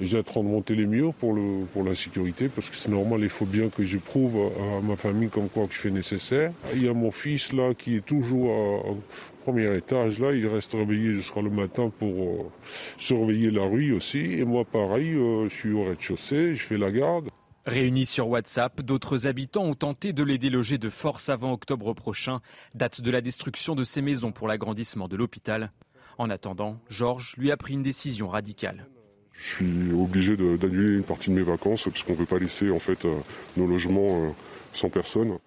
[0.00, 2.90] J'ai en train de monter les murs pour, le, pour la sécurité, parce que c'est
[2.90, 6.52] normal, il faut bien que je prouve à, ma famille comme quoi je fais nécessaire.
[6.74, 8.98] Il y a mon fils là qui est toujours au
[9.44, 12.50] premier étage, là, il reste réveillé jusqu'à le matin pour euh,
[12.98, 14.18] surveiller la rue aussi.
[14.18, 17.28] Et moi pareil, euh, je suis au rez-de-chaussée, je fais la garde.
[17.66, 22.40] Réunis sur WhatsApp, d'autres habitants ont tenté de les déloger de force avant octobre prochain,
[22.74, 25.70] date de la destruction de ces maisons pour l'agrandissement de l'hôpital.
[26.18, 28.86] En attendant, Georges lui a pris une décision radicale.
[29.32, 32.70] Je suis obligé d'annuler une partie de mes vacances parce qu'on ne peut pas laisser
[32.70, 33.18] en fait euh,
[33.56, 34.30] nos logements euh,
[34.74, 35.38] sans personne.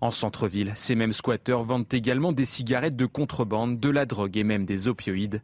[0.00, 4.44] En centre-ville, ces mêmes squatteurs vendent également des cigarettes de contrebande, de la drogue et
[4.44, 5.42] même des opioïdes.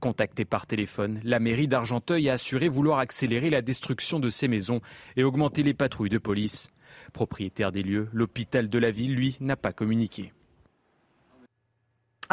[0.00, 4.80] Contacté par téléphone, la mairie d'Argenteuil a assuré vouloir accélérer la destruction de ces maisons
[5.16, 6.70] et augmenter les patrouilles de police.
[7.12, 10.32] Propriétaire des lieux, l'hôpital de la ville, lui, n'a pas communiqué.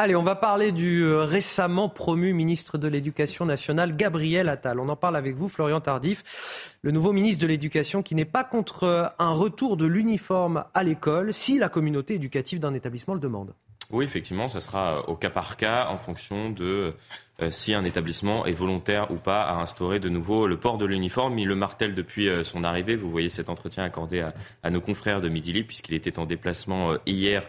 [0.02, 4.80] Allez, on va parler du euh, récemment promu ministre de l'Éducation nationale, Gabriel Attal.
[4.80, 8.46] On en parle avec vous, Florian Tardif, le nouveau ministre de l'Éducation qui n'est pas
[8.46, 13.20] contre euh, un retour de l'uniforme à l'école si la communauté éducative d'un établissement le
[13.20, 13.54] demande.
[13.92, 16.94] Oui, effectivement, ça sera au cas par cas en fonction de
[17.42, 20.86] euh, si un établissement est volontaire ou pas à instaurer de nouveau le port de
[20.86, 21.40] l'uniforme.
[21.40, 22.96] Il le martèle depuis euh, son arrivée.
[22.96, 24.24] Vous voyez cet entretien accordé
[24.62, 27.48] à, nos confrères de Midi puisqu'il était en déplacement euh, hier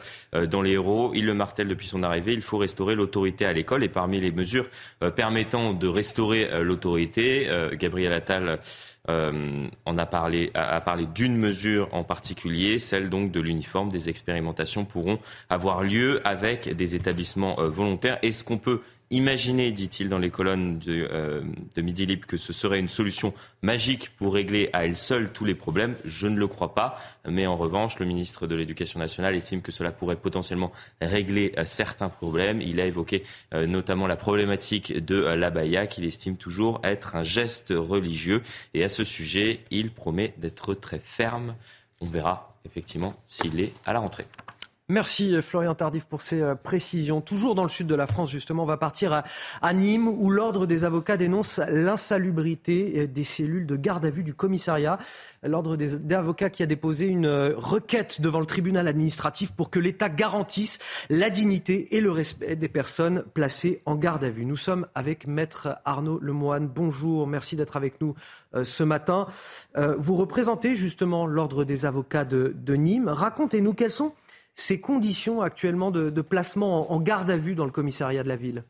[0.48, 1.12] dans les héros.
[1.14, 2.32] Il le martèle depuis son arrivée.
[2.32, 3.82] Il faut restaurer l'autorité à l'école.
[3.84, 4.68] Et parmi les mesures
[5.16, 8.60] permettant de restaurer l'autorité, Gabriel Attal
[9.10, 13.90] euh, on a parlé, a, parlé d'une mesure en particulier, celle donc de l'uniforme.
[13.90, 15.18] Des expérimentations pourront
[15.48, 18.18] avoir lieu avec des établissements euh, volontaires.
[18.22, 18.80] Est-ce qu'on peut
[19.12, 21.42] Imaginez, dit-il dans les colonnes de, euh,
[21.74, 25.44] de, Midi Libre, que ce serait une solution magique pour régler à elle seule tous
[25.44, 25.96] les problèmes.
[26.04, 26.96] Je ne le crois pas.
[27.28, 30.70] Mais en revanche, le ministre de l'Éducation nationale estime que cela pourrait potentiellement
[31.00, 32.62] régler euh, certains problèmes.
[32.62, 37.74] Il a évoqué euh, notamment la problématique de l'abaya, qu'il estime toujours être un geste
[37.76, 38.42] religieux.
[38.74, 41.56] Et à ce sujet, il promet d'être très ferme.
[42.00, 44.26] On verra effectivement s'il est à la rentrée.
[44.90, 47.20] Merci Florian Tardif pour ces euh, précisions.
[47.20, 49.22] Toujours dans le sud de la France, justement, on va partir
[49.62, 54.24] à, Nîmes où l'Ordre des avocats dénonce l'insalubrité euh, des cellules de garde à vue
[54.24, 54.98] du commissariat.
[55.44, 59.78] L'Ordre des, avocats qui a déposé une euh, requête devant le tribunal administratif pour que
[59.78, 64.44] l'État garantisse la dignité et le respect des personnes placées en garde à vue.
[64.44, 66.66] Nous sommes avec Maître Arnaud Lemoine.
[66.66, 68.16] Bonjour, merci d'être avec nous
[68.64, 69.28] ce matin.
[69.76, 73.08] vous représentez justement l'Ordre des avocats de, de Nîmes.
[73.08, 74.12] Racontez-nous quels sont
[74.60, 78.64] ces conditions actuellement de, placement en, garde à vue dans le commissariat de la ville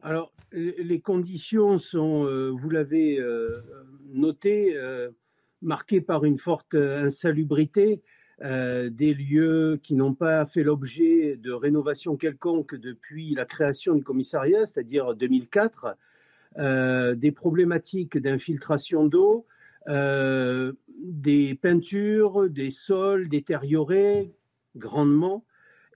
[0.00, 3.62] Alors, les conditions sont, euh, vous l'avez euh,
[4.12, 5.10] noté, euh,
[5.60, 8.00] marquées par une forte insalubrité.
[8.42, 14.64] des lieux qui n'ont pas fait l'objet de rénovation quelconque depuis la création du commissariat,
[14.66, 15.96] c'est-à-dire 2004.
[17.16, 19.44] des problématiques d'infiltration d'eau,
[19.86, 24.32] des peintures, des sols détériorés
[24.76, 25.44] grandement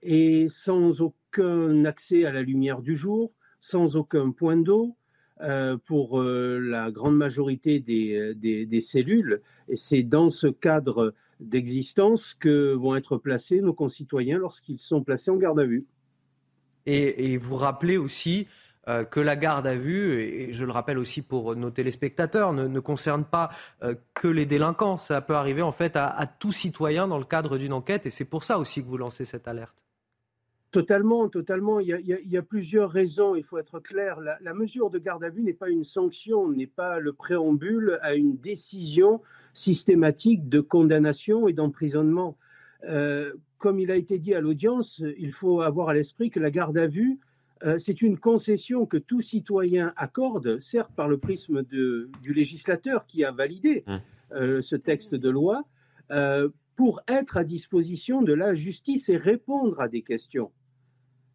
[0.03, 4.95] et sans aucun accès à la lumière du jour, sans aucun point d'eau.
[5.41, 9.41] Euh, pour euh, la grande majorité des, des, cellules.
[9.67, 15.31] Et c'est dans ce cadre d'existence que vont être placés nos concitoyens lorsqu'ils sont placés
[15.31, 15.87] en garde à vue.
[16.85, 18.47] Et, vous rappelez aussi
[18.87, 22.79] euh, que la garde à vue, et je le rappelle aussi pour nos téléspectateurs, ne,
[22.79, 23.49] concerne pas
[24.13, 24.97] que les délinquants.
[24.97, 28.29] Ça peut arriver en fait à, tout citoyen dans le cadre d'une enquête, et c'est
[28.29, 29.75] pour ça aussi que vous lancez cette alerte.
[30.75, 31.79] Totalement, totalement.
[31.79, 34.19] Il y, a, plusieurs raisons, il faut être clair.
[34.19, 38.15] La, mesure de garde à vue n'est pas une sanction, n'est pas le préambule à
[38.15, 39.21] une décision
[39.53, 42.37] systématique de condamnation et d'emprisonnement.
[42.89, 46.51] Euh, comme il a été dit à l'audience, il faut avoir à l'esprit que la
[46.51, 47.24] garde à vue, euh,
[47.79, 53.31] c'est une concession que tout citoyen accorde, certes par le prisme du législateur qui a
[53.31, 53.95] validé mmh.
[54.33, 55.63] euh, ce texte de loi,
[56.75, 60.51] pour être à disposition de la justice et répondre à des questions.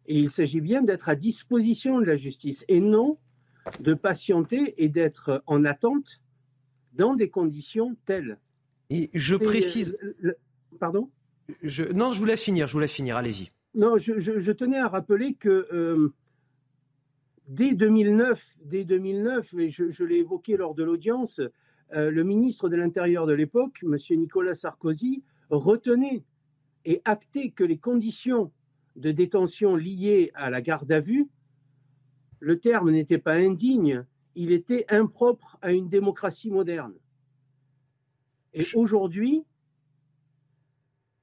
[0.05, 3.17] Et il s'agit bien d'être à disposition de la justice et non
[3.79, 6.21] de patienter et d'être en attente
[6.93, 8.39] dans des conditions telles.
[8.89, 9.97] Et je précise.
[10.79, 11.09] pardon?
[11.61, 13.51] Je, Non, je vous laisse finir, je vous laisse finir, allez-y.
[13.73, 16.13] Non, je, tenais à rappeler que euh,
[17.47, 21.39] dès 2009, dès 2009, et je, l'ai évoqué lors de l'audience,
[21.93, 23.95] euh, le ministre de l'Intérieur de l'époque, M.
[24.17, 26.25] Nicolas Sarkozy, retenait
[26.83, 28.51] et actait que les conditions
[28.97, 31.29] de détention liée à la garde à vue,
[32.39, 36.95] le terme n'était pas indigne, il était impropre à une démocratie moderne.
[38.53, 39.45] Et aujourd'hui,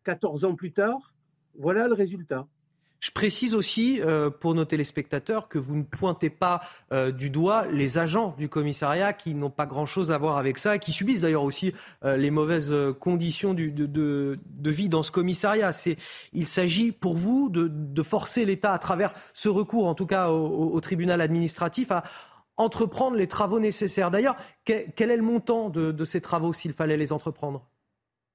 [0.05, 1.15] 14 ans plus tard,
[1.59, 2.47] voilà le résultat.
[3.01, 6.63] Je précise aussi euh, pour nos téléspectateurs que vous ne pointez pas
[6.93, 10.75] euh, du doigt les agents du commissariat qui n'ont pas grand-chose à voir avec ça,
[10.75, 11.73] et qui subissent d'ailleurs aussi
[12.05, 15.71] euh, les mauvaises conditions de, vie dans ce commissariat.
[16.33, 20.81] il s'agit pour vous de, forcer l'État à travers ce recours, en tout cas au,
[20.81, 22.03] tribunal administratif, à
[22.57, 24.11] entreprendre les travaux nécessaires.
[24.11, 27.69] D'ailleurs, quel, est le montant de ces travaux s'il fallait les entreprendre?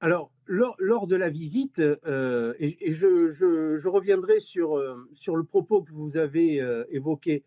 [0.04, 5.92] Alors, lors, de la visite, euh, et, je, reviendrai sur, euh, sur le propos que
[5.92, 7.42] vous avez euh, évoqué,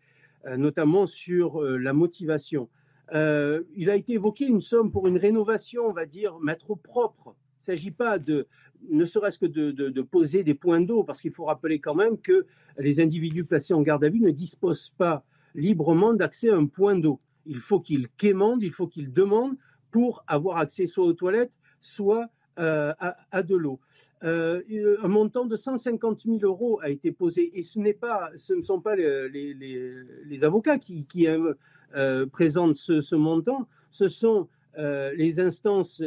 [0.56, 2.68] notamment sur la motivation.
[3.12, 7.36] il a été évoqué une somme pour une rénovation, on va dire, mettre au propre.
[7.36, 8.48] Il ne s'agit pas de,
[8.90, 12.18] ne serait-ce que de, de, poser des points d'eau, parce qu'il faut rappeler quand même
[12.18, 12.44] que
[12.76, 15.24] les individus placés en garde à vue ne disposent pas
[15.54, 17.20] librement d'accès à un point d'eau.
[17.46, 19.56] Il faut qu'ils quémandent, il faut qu'ils demandent
[19.92, 22.28] pour avoir accès soit aux toilettes, soit
[22.58, 22.92] euh,
[23.30, 23.78] à, de l'eau.
[24.24, 24.62] Euh,
[25.02, 28.80] un montant de 150 000 euros a été posé et ce, pas, ce ne sont
[28.80, 36.02] pas les, avocats qui, euh, présentent ce, montant, ce sont les instances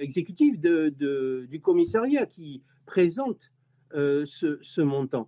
[0.00, 3.50] exécutives du commissariat qui présentent
[3.94, 5.26] ce, ce, montant.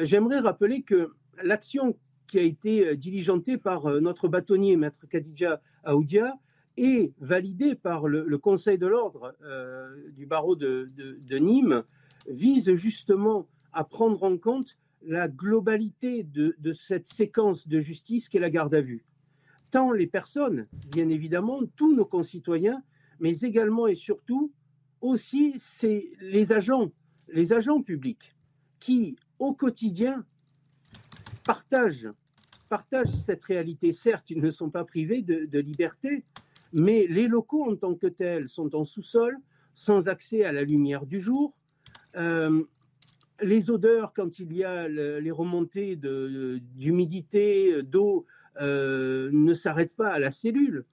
[0.00, 1.12] J'aimerais rappeler que
[1.42, 1.96] l'action
[2.26, 6.34] qui a été diligentée par notre bâtonnier, Maître Khadija Aoudia,
[6.76, 10.90] et validé par le, Conseil de l'ordre euh, du barreau de,
[11.38, 11.82] Nîmes,
[12.28, 18.50] vise justement à prendre en compte la globalité de, cette séquence de justice qu'est la
[18.50, 19.04] garde à vue.
[19.70, 22.82] Tant les personnes, bien évidemment, tous nos concitoyens,
[23.20, 24.52] mais également et surtout
[25.00, 26.90] aussi c'est les agents,
[27.28, 28.34] les agents publics
[28.80, 30.24] qui, au quotidien,
[31.44, 32.08] partagent,
[32.68, 33.92] partagent cette réalité.
[33.92, 36.24] Certes, ils ne sont pas privés de liberté,
[36.72, 39.38] mais les locaux en tant que tels sont en sous-sol,
[39.74, 41.54] sans accès à la lumière du jour.
[42.16, 42.62] Euh,
[43.42, 48.24] les odeurs, quand il y a les remontées d'humidité, d'eau,
[48.60, 50.84] euh, ne s'arrêtent pas à la cellule.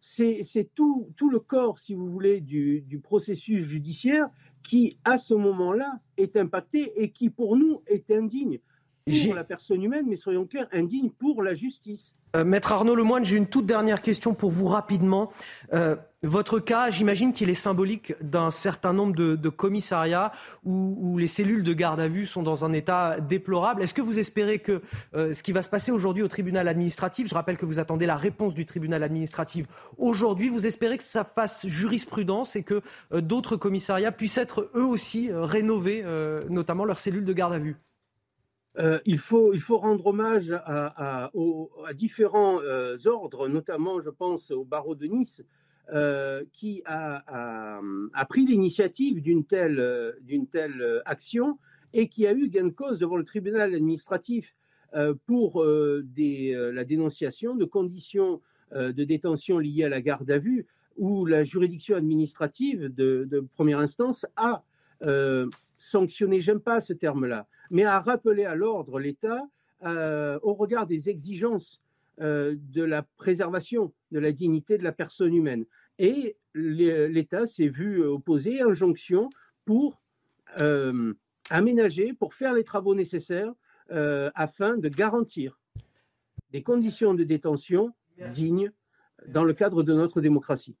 [0.00, 4.28] C'est tout, le corps, si vous voulez, du, du processus judiciaire
[4.62, 8.58] qui, à ce moment-là, est impacté et qui, pour nous, est indigne
[9.04, 12.14] pour la personne humaine, mais soyons clairs, indigne pour la justice.
[12.34, 15.30] Euh, Maître Arnaud Lemoine, j'ai une toute dernière question pour vous rapidement.
[15.74, 20.32] Euh, votre cas, j'imagine qu'il est symbolique d'un certain nombre de, commissariats
[20.64, 23.82] où, les cellules de garde à vue sont dans un état déplorable.
[23.82, 24.80] Est-ce que vous espérez que
[25.14, 28.06] euh, ce qui va se passer aujourd'hui au tribunal administratif, je rappelle que vous attendez
[28.06, 29.66] la réponse du tribunal administratif
[29.98, 32.80] aujourd'hui, vous espérez que ça fasse jurisprudence et que
[33.12, 36.04] d'autres commissariats puissent être eux aussi rénovés,
[36.48, 37.76] notamment leurs cellules de garde à vue?
[38.78, 41.30] Euh, il, faut, il faut rendre hommage à,
[41.94, 45.42] différents euh, ordres, notamment, je pense, au barreau de Nice,
[45.92, 47.22] euh, qui a,
[48.28, 51.58] pris l'initiative d'une telle, d'une telle action
[51.92, 54.54] et qui a eu gain de cause devant le tribunal administratif.
[55.26, 58.40] pour la dénonciation de conditions
[58.74, 60.66] de détention liées à la garde à vue
[60.96, 64.64] où la juridiction administrative de, première instance a
[65.78, 69.40] sanctionné, j'aime pas ce terme-là, mais a rappelé à l'ordre l'État
[69.84, 71.80] au regard des exigences
[72.20, 75.64] de la préservation de la dignité de la personne humaine.
[75.98, 79.30] Et l'État s'est vu opposer injonction
[79.64, 80.00] pour
[81.50, 83.52] aménager, pour faire les travaux nécessaires
[83.90, 85.58] afin de garantir
[86.50, 87.92] des conditions de détention
[88.30, 88.70] dignes
[89.26, 90.76] dans le cadre de notre démocratie.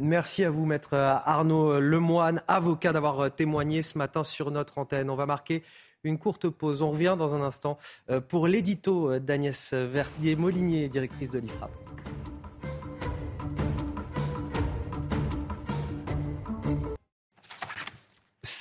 [0.00, 5.10] Merci à vous, maître Arnaud Lemoine, avocat, d'avoir témoigné ce matin sur notre antenne.
[5.10, 5.64] On va marquer
[6.04, 6.82] une courte pause.
[6.82, 7.78] On revient dans un instant
[8.10, 11.70] euh, pour l'édito d'Agnès Verdier-Molinier, directrice de l'IFRAP.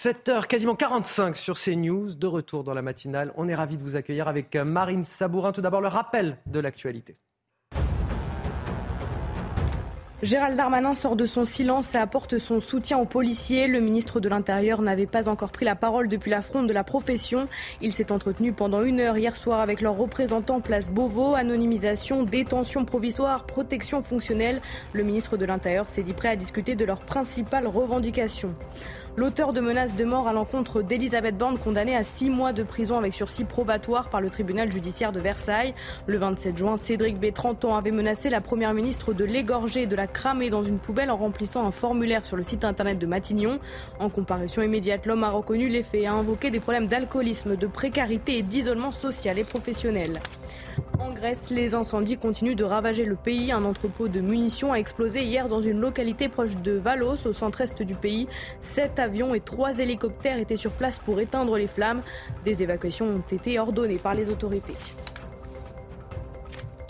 [0.07, 3.33] 7h, quasiment 45 sur CNews, de retour dans la matinale.
[3.35, 5.51] On est ravis de vous accueillir avec Marine Sabourin.
[5.51, 7.17] Tout d'abord, le rappel de l'actualité.
[10.23, 13.67] Gérald Darmanin sort de son silence et apporte son soutien aux policiers.
[13.67, 17.47] Le ministre de l'Intérieur n'avait pas encore pris la parole depuis la de la profession.
[17.83, 22.83] Il s'est entretenu pendant une heure hier soir avec leurs représentants place Beauvau, anonymisation, détention
[22.83, 24.59] provisoire, protection fonctionnelle.
[24.93, 28.55] Le ministre de l'Intérieur s'est dit prêt à discuter de leurs principales revendications.
[29.19, 32.99] L'auteur de menaces de mort à l'encontre d'Elisabeth Borne, condamnée à six mois de prison
[32.99, 35.73] avec sursis probatoire par le tribunal judiciaire de Versailles.
[36.05, 39.87] Le 27 juin, Cédric B, 30 ans, avait menacé la première ministre de l'égorger et
[39.87, 43.07] de la cramer dans une poubelle en remplissant un formulaire sur le site internet de
[43.07, 43.57] Matignon.
[43.99, 47.65] En comparution immédiate, l'homme a reconnu les faits et a invoqué des problèmes d'alcoolisme, de
[47.65, 50.19] précarité et d'isolement social et professionnel.
[50.99, 53.51] En Grèce, les incendies continuent de ravager le pays.
[53.51, 57.81] Un entrepôt de munitions a explosé hier dans une localité proche de Valos, au centre-est
[57.81, 58.27] du pays.
[58.61, 62.01] Sept avions et trois hélicoptères étaient sur place pour éteindre les flammes.
[62.45, 64.75] Des évacuations ont été ordonnées par les autorités.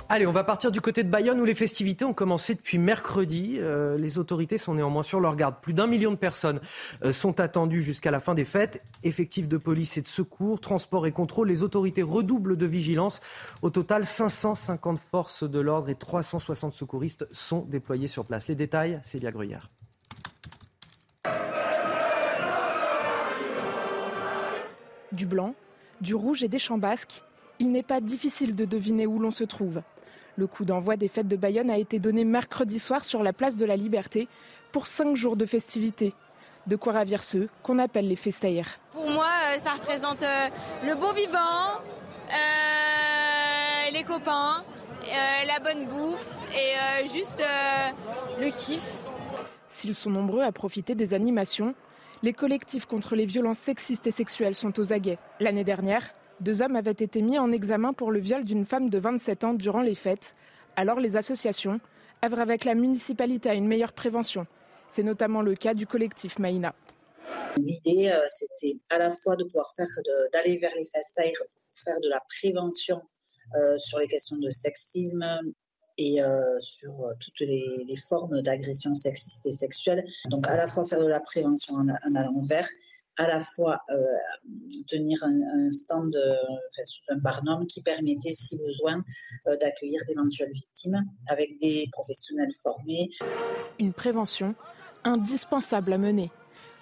[0.10, 3.58] Allez, on va partir du côté de Bayonne où les festivités ont commencé depuis mercredi.
[3.60, 5.56] Euh, les autorités sont néanmoins sur leur garde.
[5.62, 6.62] Plus d'un million de personnes
[7.04, 8.82] euh, sont attendues jusqu'à la fin des fêtes.
[9.04, 13.20] Effectifs de police et de secours, transport et contrôle, les autorités redoublent de vigilance.
[13.62, 18.48] Au total, 550 forces de l'ordre et 360 secouristes sont déployés sur place.
[18.48, 19.70] Les détails, Célia Gruyère.
[25.12, 25.54] Du blanc,
[26.00, 27.24] du rouge et des champs basques,
[27.60, 29.82] il n'est pas difficile de deviner où l'on se trouve.
[30.38, 33.56] Le coup d'envoi des fêtes de Bayonne a été donné mercredi soir sur la place
[33.56, 34.28] de la Liberté
[34.72, 36.14] pour cinq jours de festivités.
[36.68, 38.78] De quoi ravir ceux qu'on appelle les festaires.
[38.92, 40.48] Pour moi, euh, ça représente euh,
[40.86, 41.82] le bon vivant,
[42.30, 44.64] euh, les copains,
[45.48, 47.42] la bonne bouffe et juste
[48.40, 49.06] le kiff.
[49.70, 51.74] S'ils sont nombreux à profiter des animations,
[52.22, 55.18] les collectifs contre les violences sexistes et sexuelles sont aux aguets.
[55.40, 59.00] L'année dernière, deux hommes avaient été mis en examen pour le viol d'une femme de
[59.00, 60.36] 27 ans durant les fêtes.
[60.76, 61.80] Alors les associations
[62.24, 64.46] œuvrent avec la municipalité à une meilleure prévention.
[64.88, 66.74] C'est notamment le cas du collectif Maïna.
[67.58, 69.88] L'idée, euh, c'était à la fois de pouvoir faire,
[70.32, 73.02] d'aller vers les festaires pour faire de la prévention
[73.56, 75.26] euh, sur les questions de sexisme
[75.98, 80.06] et euh, sur toutes les, formes d'agression sexiste et sexuelle.
[80.30, 82.68] Donc à la fois faire de la prévention en, en allant vers
[83.18, 83.96] à la fois euh,
[84.88, 86.36] tenir un, stand, euh,
[87.10, 89.04] un barnum qui permettait, si besoin,
[89.48, 93.10] euh, d'accueillir d'éventuelles victimes avec des professionnels formés.
[93.80, 94.56] Une prévention
[95.04, 96.32] indispensable à mener.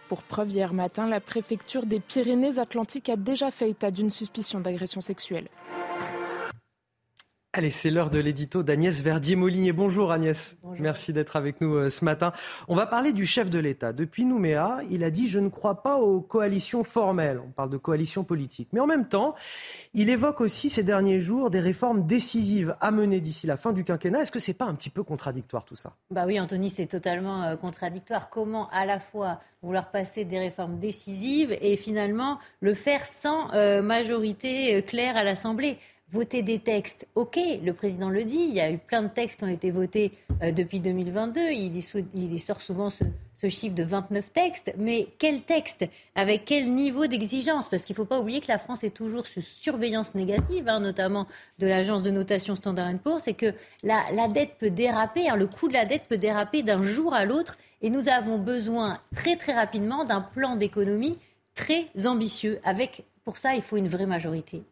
[0.10, 5.02] Pour preuve, hier matin, la préfecture des Pyrénées-Atlantiques a déjà fait état d'une suspicion d'agression
[5.02, 5.48] sexuelle.
[7.57, 9.72] Allez, c'est l'heure de l'édito d'Agnès Verdier-Molinier.
[9.72, 12.34] Bonjour Agnès, merci d'être avec nous euh, ce matin.
[12.68, 13.94] On va parler du chef de l'État.
[13.94, 17.40] Depuis Nouméa, il a dit «je ne crois pas aux coalitions formelles».
[17.48, 18.68] On parle de coalitions politiques.
[18.73, 19.36] Mais en même temps,
[19.94, 23.86] il évoque aussi ces derniers jours des réformes décisives à mener d'ici la fin du
[23.86, 24.23] quinquennat.
[24.23, 25.94] Est-ce que c'est pas un petit peu contradictoire tout ça?
[26.11, 28.30] Bah oui, Anthony, c'est totalement euh, contradictoire.
[28.30, 33.82] Comment à la fois vouloir passer des réformes décisives et finalement le faire sans euh,
[33.82, 35.77] majorité claire à l'Assemblée?
[36.11, 39.40] Voter des textes, ok, le président le dit, il y a eu plein de textes
[39.40, 40.11] qui ont été votés
[40.44, 41.76] euh, depuis 2022, il,
[42.14, 43.03] il, sort souvent ce,
[43.49, 47.69] chiffre de 29 textes, mais quel texte Avec quel niveau d'exigence?
[47.69, 50.80] Parce qu'il ne faut pas oublier que la France est toujours sous surveillance négative, hein,
[50.80, 51.27] notamment
[51.60, 53.53] de l'agence de notation Standard Poor's, c'est que
[53.84, 57.26] la, dette peut déraper, hein, le coût de la dette peut déraper d'un jour à
[57.26, 61.18] l'autre, et nous avons besoin très très rapidement d'un plan d'économie
[61.56, 62.60] très ambitieux.
[62.64, 64.64] Avec, pour ça, il faut une vraie majorité.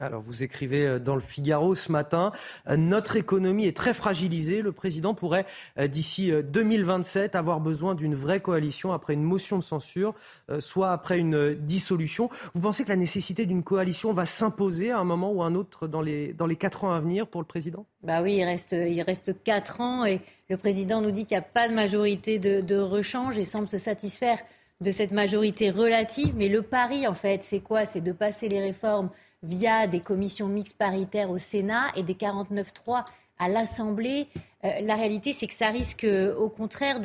[0.00, 2.32] Alors, vous écrivez euh, dans le Figaro ce matin,
[2.68, 4.62] euh, notre économie est très fragilisée.
[4.62, 5.44] Le président pourrait,
[5.78, 10.14] euh, d'ici 2027, avoir besoin d'une vraie coalition après une motion de censure,
[10.58, 12.30] soit après une dissolution.
[12.54, 15.54] Vous pensez que la nécessité d'une coalition va s'imposer à un moment ou à un
[15.54, 17.84] autre dans les, dans les quatre ans à venir pour le président?
[18.02, 21.42] Bah oui, il reste, il reste quatre ans et le président nous dit qu'il n'y
[21.42, 24.38] a pas de majorité de, de rechange et semble se satisfaire
[24.80, 26.34] de cette majorité relative.
[26.36, 27.84] Mais le pari, en fait, c'est quoi?
[27.84, 29.10] C'est de passer les réformes
[29.42, 33.04] via des commissions mixtes paritaires au Sénat et des 49-3
[33.38, 34.28] à l'Assemblée.
[34.64, 36.06] Euh, la réalité, c'est que ça risque,
[36.38, 37.00] au contraire,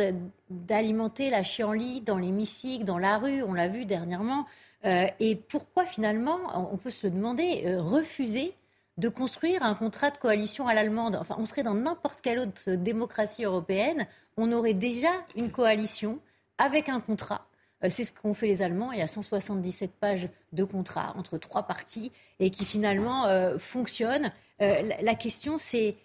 [0.49, 3.41] d'alimenter la chienlit dans l'hémicycle, dans la rue.
[3.41, 4.45] On l'a vu dernièrement.
[4.85, 6.37] Euh, et pourquoi, finalement,
[6.71, 8.53] on peut se demander, euh, refuser
[8.97, 11.15] de construire un contrat de coalition à l'allemande?
[11.15, 14.05] Enfin, on serait dans n'importe quelle autre démocratie européenne.
[14.37, 16.19] On aurait déjà une coalition
[16.57, 17.47] avec un contrat
[17.89, 18.91] c'est ce qu'ont fait les Allemands.
[18.91, 24.31] Il y a 177 pages de contrat entre trois parties et qui finalement euh, fonctionnent.
[24.61, 25.97] Euh, la, question, c'est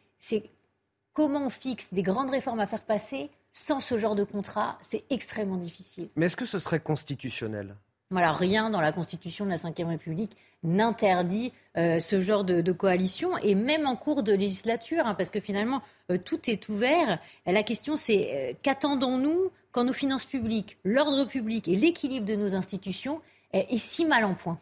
[1.12, 4.78] comment on fixe des grandes réformes à faire passer sans ce genre de contrat?
[4.82, 6.08] C'est extrêmement difficile.
[6.16, 7.76] Mais est-ce que ce serait constitutionnel?
[8.10, 13.54] Voilà, rien dans la Constitution de la Ve République n'interdit ce genre de, coalition, et
[13.54, 15.80] même en cours de législature, hein, parce que finalement,
[16.24, 17.18] tout est ouvert.
[17.46, 23.20] La question, c'est qu'attendons-nous quand nos finances publiques, l'ordre public et l'équilibre de nos institutions
[23.52, 24.58] est, si mal en point?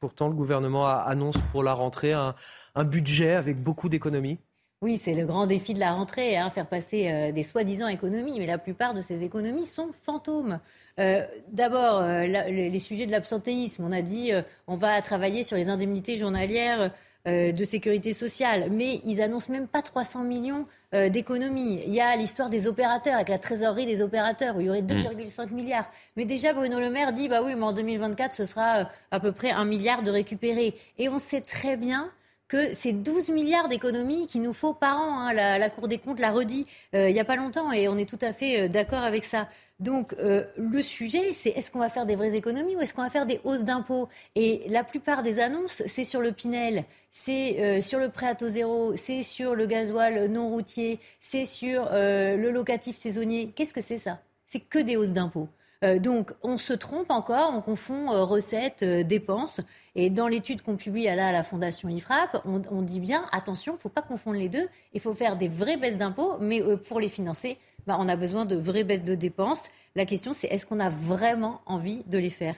[0.00, 2.34] Pourtant, le gouvernement annonce pour la rentrée un,
[2.84, 4.38] budget avec beaucoup d'économies.
[4.80, 8.40] Oui, c'est le grand défi de la rentrée, hein, faire passer euh, des soi-disant économies,
[8.40, 10.58] mais la plupart de ces économies sont fantômes.
[11.00, 13.84] Euh, d'abord, euh, les sujets de l'absentéisme.
[13.84, 14.32] On a dit
[14.66, 16.90] on va travailler sur les indemnités journalières
[17.24, 21.80] de sécurité sociale, mais ils annoncent même pas 300 millions euh, d'économie.
[21.86, 24.82] Il y a l'histoire des opérateurs, avec la trésorerie des opérateurs, où il y aurait
[24.82, 25.54] 2,5 mm.
[25.54, 25.90] milliards.
[26.16, 29.18] Mais déjà, Bruno Le Maire dit, bah oui, mais en 2024, ce sera euh, à
[29.18, 30.74] peu près un milliard de récupérer.
[30.98, 32.10] Et on sait très bien
[32.46, 35.20] que c'est 12 milliards d'économies qu'il nous faut par an.
[35.20, 35.32] Hein.
[35.32, 38.04] La, Cour des comptes l'a redit euh, il n'y a pas longtemps et on est
[38.04, 39.48] tout à fait d'accord avec ça.
[39.82, 43.02] Donc euh, le sujet, c'est est-ce qu'on va faire des vraies économies ou est-ce qu'on
[43.02, 44.08] va faire des hausses d'impôts?
[44.36, 48.36] Et la plupart des annonces, c'est sur le Pinel, c'est euh, sur le prêt à
[48.36, 53.50] taux zéro, c'est sur le gasoil non routier, c'est sur euh, le locatif saisonnier.
[53.56, 54.20] Qu'est-ce que c'est ça?
[54.46, 55.48] C'est que des hausses d'impôts.
[55.98, 59.60] donc on se trompe encore, on confond recettes, dépenses.
[59.96, 63.76] Et dans l'étude qu'on publie à la, Fondation IFRAP, on, on dit bien, attention, il
[63.76, 64.68] ne faut pas confondre les deux.
[64.94, 68.44] Il faut faire des vraies baisses d'impôts, mais pour les financer, bah, on a besoin
[68.44, 69.68] de vraies baisses de dépenses.
[69.94, 72.56] La question, c'est est-ce qu'on a vraiment envie de les faire?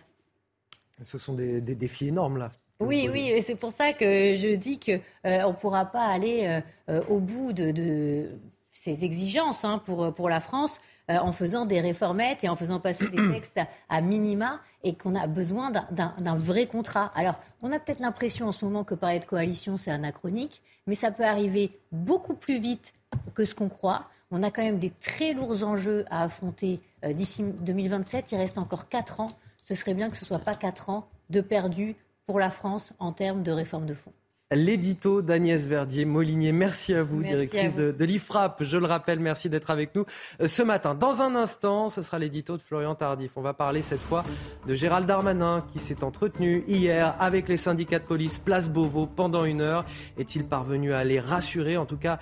[1.03, 2.51] Ce sont des, défis énormes, là.
[2.81, 6.45] Oui, oui, et c'est pour ça que je dis qu'on euh, ne pourra pas aller
[6.45, 6.61] euh,
[6.91, 8.29] euh, au bout de,
[8.73, 13.09] ces exigences hein, pour, pour la France en faisant des réformettes et en faisant passer
[13.09, 13.61] des textes
[13.91, 17.13] à, minima et qu'on a besoin d'un vrai contrat.
[17.15, 20.95] Alors, on a peut-être l'impression en ce moment que parler de coalition, c'est anachronique, mais
[20.95, 22.95] ça peut arriver beaucoup plus vite
[23.35, 24.07] que ce qu'on croit.
[24.37, 28.33] On a quand même des très lourds enjeux à affronter euh, d'ici 2027.
[28.33, 29.31] Il reste encore 4 ans.
[29.63, 31.95] Ce serait bien que ce ne soit pas 4 ans de perdu
[32.27, 34.13] pour la France en termes de réforme de fonds
[34.55, 36.53] l'édito d'Agnès Verdier-Molinier.
[36.53, 38.63] Merci à vous, directrice de, l'IFRAP.
[38.63, 40.05] Je le rappelle, merci d'être avec nous
[40.41, 40.95] euh, ce matin.
[40.95, 43.33] Dans un instant, ce sera l'édito de Florian Tardif.
[43.37, 44.25] On va parler cette fois
[44.67, 49.45] de Gérald Darmanin qui s'est entretenu hier avec les syndicats de police Place Beauvau pendant
[49.45, 49.85] une heure.
[50.19, 51.77] Est-il parvenu à les rassurer?
[51.77, 52.19] En tout cas,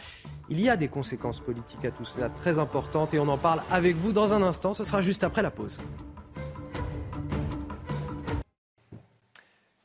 [0.48, 3.62] il y a des conséquences politiques à tout cela très importantes et on en parle
[3.70, 4.74] avec vous dans un instant.
[4.74, 5.78] Ce sera juste après la pause.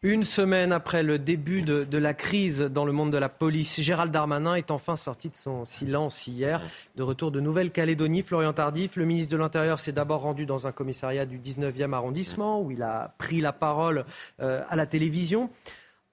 [0.04, 4.12] Une semaine après le début de, la crise dans le monde de la police, Gérald
[4.12, 6.62] Darmanin est enfin sorti de son silence hier.
[6.96, 10.72] De retour de Nouvelle-Calédonie, Florian Tardif, le ministre de l'Intérieur s'est d'abord rendu dans un
[10.72, 14.06] commissariat du 19e arrondissement où il a pris la parole
[14.40, 15.50] euh, à la télévision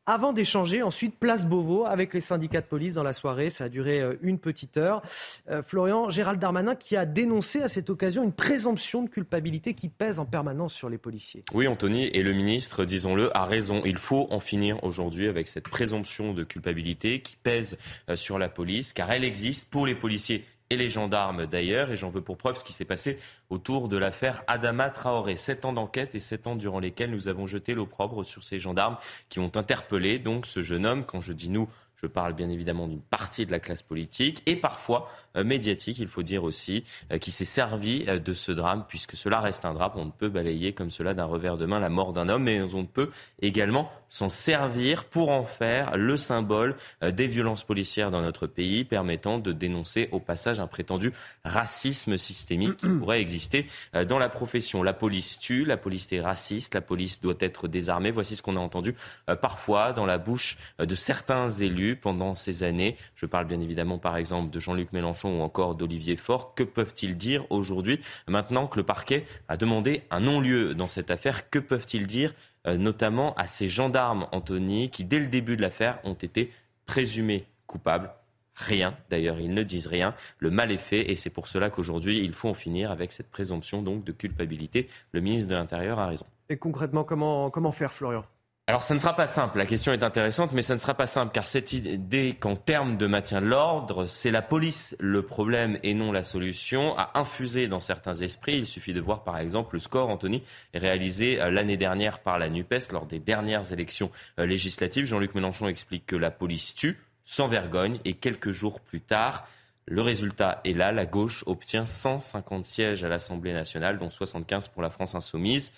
[0.07, 3.51] avant d'échanger ensuite place Beauvau avec les syndicats de police dans la soirée.
[3.51, 5.03] Ça a duré euh, une petite heure.
[5.51, 9.89] Euh, Florian, Gérald Darmanin qui a dénoncé à cette occasion une présomption de culpabilité qui
[9.89, 11.45] pèse en permanence sur les policiers.
[11.53, 13.83] Oui, Anthony, et le ministre, disons-le, a raison.
[13.85, 17.79] Il faut en finir aujourd'hui avec cette présomption de culpabilité qui pèse
[18.09, 20.45] euh, sur la police, car elle existe pour les policiers
[20.77, 21.91] les gendarmes d'ailleurs.
[21.91, 23.19] Et j'en veux pour preuve ce qui s'est passé
[23.51, 25.37] autour de l'affaire Adama Traoré.
[25.37, 28.97] Sept ans d'enquête et sept ans durant lesquels nous avons jeté l'opprobre sur ces gendarmes
[29.29, 31.05] qui ont interpellé donc ce jeune homme.
[31.05, 34.57] Quand je dis nous, Je parle bien évidemment d'une partie de la classe politique et
[34.57, 38.85] parfois euh, médiatique, il faut dire aussi, euh, qui s'est servi euh, de ce drame,
[38.89, 39.93] puisque cela reste un drame.
[39.95, 42.61] On ne peut balayer comme cela d'un revers de main la mort d'un homme, mais
[42.75, 43.11] on peut
[43.41, 49.39] également s'en servir pour en faire le symbole des violences policières dans notre pays, permettant
[49.39, 51.13] de dénoncer au passage un prétendu
[51.45, 53.67] racisme systémique qui pourrait exister
[54.07, 54.85] dans la profession.
[54.85, 58.13] La police tue, la police est raciste, la police doit être désarmée.
[58.13, 58.95] Voici ce qu'on a entendu
[59.41, 62.97] parfois dans la bouche de certains élus pendant ces années.
[63.15, 66.55] Je parle bien évidemment par exemple de Jean-Luc Mélenchon ou encore d'Olivier Faure.
[66.55, 71.51] Que peuvent-ils dire aujourd'hui maintenant que le parquet a demandé un non-lieu dans cette affaire?
[71.51, 72.35] Que peuvent-ils dire
[72.67, 76.51] euh, notamment à ces gendarmes, Anthony, qui dès le début de l'affaire ont été
[76.87, 78.11] présumés coupables?
[78.57, 80.15] Rien, d'ailleurs, ils ne disent rien.
[80.39, 83.29] Le mal est fait et c'est pour cela qu'aujourd'hui, il faut en finir avec cette
[83.29, 84.89] présomption donc de culpabilité.
[85.13, 86.27] Le ministre de l'Intérieur a raison.
[86.49, 88.25] Et concrètement, comment, comment faire, Florian?
[88.67, 91.07] Alors ça ne sera pas simple, la question est intéressante, mais ça ne sera pas
[91.07, 95.79] simple, car cette idée qu'en termes de maintien de l'ordre, c'est la police le problème
[95.83, 98.57] et non la solution, a infusé dans certains esprits.
[98.57, 100.43] Il suffit de voir par exemple le score, Anthony,
[100.73, 104.11] réalisé euh, l'année dernière par la NUPES lors des dernières élections
[104.41, 105.05] euh, législatives.
[105.05, 109.47] Jean-Luc Mélenchon explique que la police tue, sans vergogne, et quelques jours plus tard,
[109.87, 114.81] le résultat est là, la gauche obtient 150 sièges à l'Assemblée nationale, dont 75 pour
[114.81, 115.71] la France insoumise.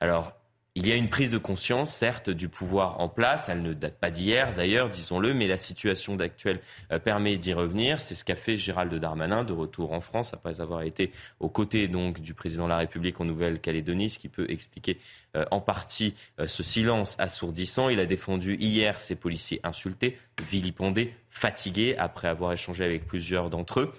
[0.00, 0.32] Alors,
[0.74, 3.50] il y a une prise de conscience, certes, du pouvoir en place.
[3.50, 8.00] Elle ne date pas d'hier, d'ailleurs, disons-le, mais la situation actuelle euh, permet d'y revenir.
[8.00, 11.88] C'est ce qu'a fait Gérald Darmanin, de retour en France, après avoir été aux côtés
[11.88, 14.98] donc du président de la République en Nouvelle-Calédonie, ce qui peut expliquer
[15.36, 17.90] euh, en partie euh, ce silence assourdissant.
[17.90, 23.80] Il a défendu hier ces policiers insultés, vilipendés, fatigués, après avoir échangé avec plusieurs d'entre
[23.80, 23.92] eux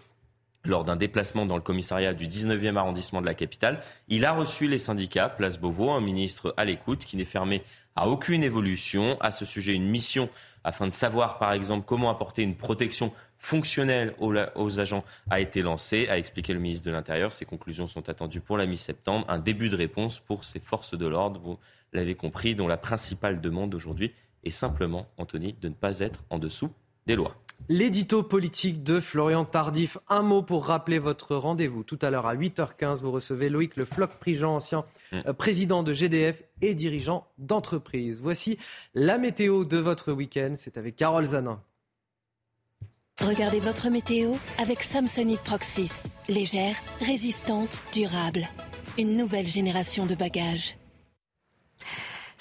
[0.66, 3.82] lors d'un déplacement dans le commissariat du 19e arrondissement de la capitale.
[4.08, 7.64] Il a reçu les syndicats, Place Beauvau, un ministre à l'écoute qui n'est fermé
[7.96, 9.18] à aucune évolution.
[9.20, 10.30] À ce sujet, une mission
[10.64, 16.08] afin de savoir, par exemple, comment apporter une protection fonctionnelle aux, agents a été lancée,
[16.08, 17.34] a expliqué le ministre de l'Intérieur.
[17.34, 19.26] Ces conclusions sont attendues pour la mi-septembre.
[19.28, 21.60] Un début de réponse pour ces forces de l'ordre, vous
[21.92, 24.14] l'avez compris, dont la principale demande aujourd'hui
[24.46, 26.72] est simplement, Anthony, de ne pas être en dessous
[27.06, 27.36] des lois.
[27.70, 29.98] L'édito politique de Florian Tardif.
[30.10, 31.84] Un mot pour rappeler votre rendez-vous.
[31.84, 35.20] Tout à l'heure à 8h15, vous recevez Loïc Le Floch-Prigent, ancien mm.
[35.28, 38.20] euh, président de GDF et dirigeant d'entreprise.
[38.22, 38.58] Voici
[38.94, 40.54] la météo de votre week-end.
[40.56, 41.62] C'est avec Carole Zanin.
[43.22, 46.04] Regardez votre météo avec Samsonite Proxys.
[46.28, 48.48] Légère, résistante, durable.
[48.98, 50.76] Une nouvelle génération de bagages.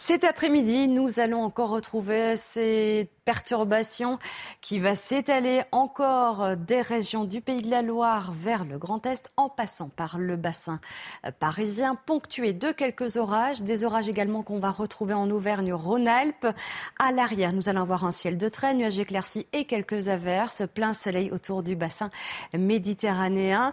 [0.04, 4.18] Cet après-midi, nous allons encore retrouver ces perturbation
[4.60, 9.30] qui va s'étaler encore des régions du Pays de la Loire vers le Grand Est
[9.36, 10.80] en passant par le bassin
[11.38, 16.48] parisien, ponctué de quelques orages, des orages également qu'on va retrouver en Auvergne-Rhône-Alpes.
[16.98, 20.92] À l'arrière, nous allons avoir un ciel de trait, nuages éclaircis et quelques averses, plein
[20.92, 22.10] soleil autour du bassin
[22.54, 23.72] méditerranéen.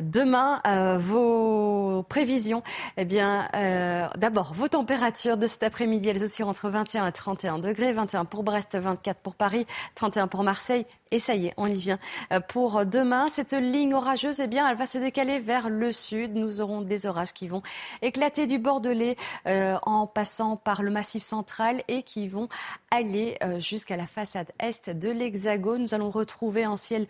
[0.00, 2.62] Demain, euh, vos prévisions,
[2.96, 7.58] eh bien, euh, d'abord, vos températures de cet après-midi, elles aussi entre 21 et 31
[7.60, 10.84] degrés, 21 pour Brest, 20 24 pour Paris, 31 pour Marseille.
[11.12, 11.98] Et ça y est, on y vient.
[12.32, 16.36] Euh, pour demain, cette ligne orageuse, eh bien, elle va se décaler vers le sud.
[16.36, 17.62] Nous aurons des orages qui vont
[18.00, 19.16] éclater du Bordelais
[19.46, 22.48] euh, en passant par le massif central et qui vont
[22.92, 25.82] aller euh, jusqu'à la façade est de l'Hexagone.
[25.82, 27.06] Nous allons retrouver un ciel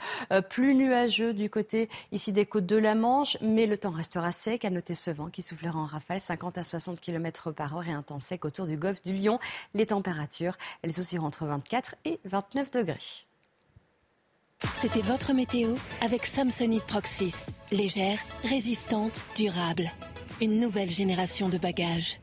[0.49, 4.65] plus nuageux du côté ici des côtes de la Manche, mais le temps restera sec.
[4.65, 7.93] À noter ce vent qui soufflera en rafale 50 à 60 km par heure et
[7.93, 9.39] un temps sec autour du golfe du Lion.
[9.75, 13.27] Les températures, elles oscilleront entre 24 et 29 degrés.
[14.77, 17.47] C'était votre météo avec Samsonite Proxys.
[17.73, 19.91] Légère, résistante, durable.
[20.43, 22.21] Une nouvelle génération de bagages.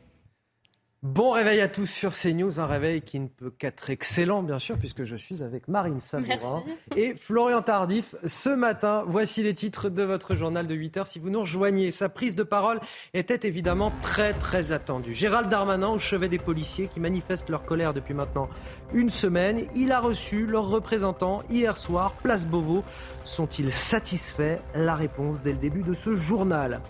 [1.04, 4.80] Bon réveil à tous sur CNews, un réveil qui ne peut qu'être excellent bien sûr
[4.80, 6.64] puisque je suis avec Marine Sabourin
[6.96, 9.04] et Florian Tardif ce matin.
[9.08, 11.06] Voici les titres de votre journal de 8 heures.
[11.06, 12.80] Si vous nous rejoignez, sa prise de parole
[13.14, 15.14] était évidemment très très attendue.
[15.14, 18.50] Gérald Darmanin au chevet des policiers qui manifestent leur colère depuis maintenant
[18.92, 19.68] une semaine.
[19.76, 22.84] Il a reçu leurs représentants hier soir, place Beauvau.
[23.24, 24.58] Sont-ils satisfaits?
[24.74, 26.82] La réponse dès le début de ce journal.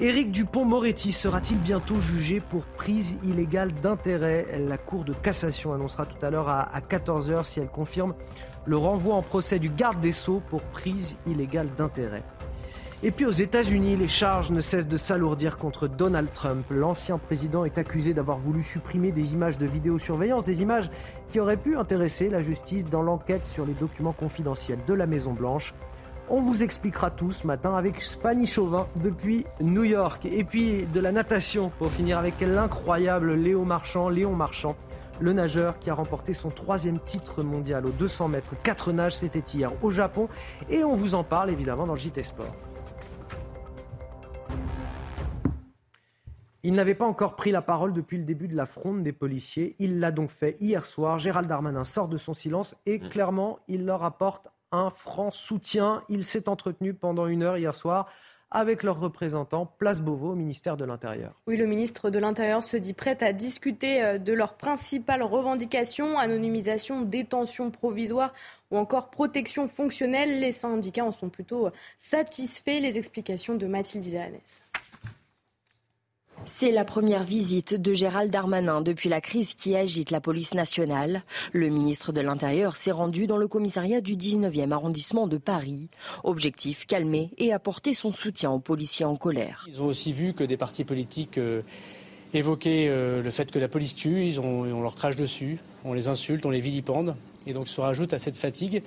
[0.00, 4.44] Éric Dupont-Moretti sera-t-il bientôt jugé pour prise illégale d'intérêt?
[4.66, 8.14] La Cour de cassation annoncera tout à l'heure à 14h si elle confirme
[8.66, 12.24] le renvoi en procès du garde des Sceaux pour prise illégale d'intérêt.
[13.04, 16.64] Et puis aux États-Unis, les charges ne cessent de s'alourdir contre Donald Trump.
[16.70, 20.90] L'ancien président est accusé d'avoir voulu supprimer des images de vidéosurveillance, des images
[21.28, 25.72] qui auraient pu intéresser la justice dans l'enquête sur les documents confidentiels de la Maison-Blanche.
[26.30, 30.24] On vous expliquera tout ce matin avec Fanny Chauvin depuis New York.
[30.24, 34.08] Et puis de la natation pour finir avec l'incroyable Léo Marchand.
[34.08, 34.74] Léon Marchand,
[35.20, 38.54] le nageur qui a remporté son troisième titre mondial aux 200 mètres.
[38.62, 40.28] Quatre nages, c'était hier au Japon.
[40.70, 42.54] Et on vous en parle évidemment dans le JT Sport.
[46.62, 49.76] Il n'avait pas encore pris la parole depuis le début de la fronde des policiers.
[49.78, 51.18] Il l'a donc fait hier soir.
[51.18, 53.08] Gérald Darmanin sort de son silence et mmh.
[53.10, 56.02] clairement, il leur apporte un franc soutien.
[56.08, 58.08] Il s'est entretenu pendant une heure hier soir
[58.54, 61.32] avec leurs représentants, place Beauvau, au ministère de l'Intérieur.
[61.48, 66.18] Oui, le ministre de l'Intérieur se dit prêt à discuter euh, de leurs principales revendications,
[66.18, 68.32] anonymisation, détention provisoire
[68.70, 70.38] ou encore protection fonctionnelle.
[70.38, 72.80] Les syndicats en sont plutôt satisfaits.
[72.80, 74.60] Les explications de Mathilde Isanès.
[76.46, 81.22] C'est la première visite de Gérald Darmanin depuis la crise qui agite la police nationale.
[81.52, 85.88] Le ministre de l'Intérieur s'est rendu dans le commissariat du 19e arrondissement de Paris.
[86.22, 89.66] Objectif, calmer et apporter son soutien aux policiers en colère.
[89.68, 91.62] Ils ont aussi vu que des partis politiques euh,
[92.32, 95.92] évoquaient euh, le fait que la police tue, ils ont, on leur crache dessus, on
[95.92, 97.16] les insulte, on les vilipende.
[97.46, 98.82] Et donc se rajoute à cette fatigue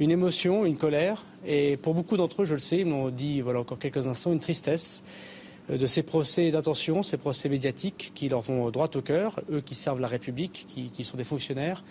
[0.00, 1.24] une émotion, une colère.
[1.46, 4.32] Et pour beaucoup d'entre eux, je le sais, ils m'ont dit voilà encore quelques instants,
[4.32, 5.02] une tristesse.
[5.72, 9.60] Euh, de ces procès d'attention, ces procès médiatiques qui leur vont droit au cœur, eux
[9.60, 11.82] qui servent la République, qui, sont des fonctionnaires.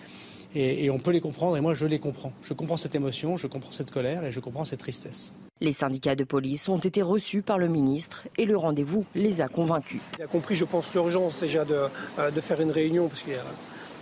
[0.53, 2.33] Et, on peut les comprendre, et moi je les comprends.
[2.43, 5.33] Je comprends cette émotion, je comprends cette colère et je comprends cette tristesse.
[5.61, 9.47] Les syndicats de police ont été reçus par le ministre et le rendez-vous les a
[9.47, 10.01] convaincus.
[10.17, 11.87] Il a compris, je pense, l'urgence déjà de,
[12.19, 13.43] euh, de, faire une réunion parce qu'il y a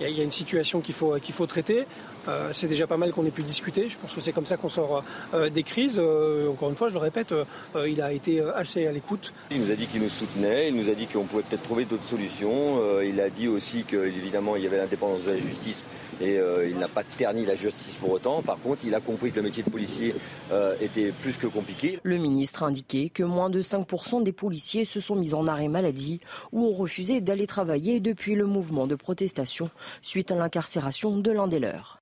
[0.01, 1.85] il y, a une situation qu'il faut, qu'il faut traiter.
[2.30, 3.89] Euh, c'est déjà pas mal qu'on ait pu discuter.
[3.89, 5.03] Je pense que c'est comme ça qu'on sort
[5.34, 5.99] euh, des crises.
[5.99, 7.34] Euh, encore une fois, je le répète,
[7.88, 9.34] il a été assez à l'écoute.
[9.51, 11.85] Il nous a dit qu'il nous soutenait, il nous a dit qu'on pouvait peut-être trouver
[11.85, 12.80] d'autres solutions.
[13.01, 15.84] il a dit aussi qu'évidemment, il y avait l'indépendance de la justice
[16.22, 18.41] et euh, il n'a pas terni la justice pour autant.
[18.41, 20.15] Par contre, il a compris que le métier de policier
[20.51, 21.99] euh, était plus que compliqué.
[22.03, 25.68] Le ministre a indiqué que moins de 5% des policiers se sont mis en arrêt
[25.68, 26.19] maladie
[26.51, 29.69] ou ont refusé d'aller travailler depuis le mouvement de protestation
[30.01, 31.99] suite à l'incarcération de l'un des leurs.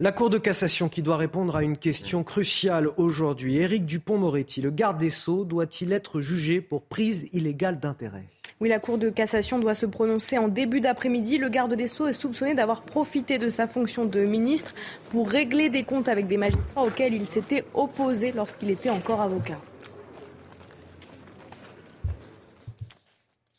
[0.00, 3.56] La Cour de cassation qui doit répondre à une question cruciale aujourd'hui.
[3.56, 8.24] Éric Dupont-Moretti, le garde des Sceaux, doit-il être jugé pour prise illégale d'intérêt?
[8.60, 11.38] Oui, la Cour de cassation doit se prononcer en début d'après-midi.
[11.38, 14.74] Le garde des Sceaux est soupçonné d'avoir profité de sa fonction de ministre
[15.10, 19.58] pour régler des comptes avec des magistrats auxquels il s'était opposé lorsqu'il était encore avocat.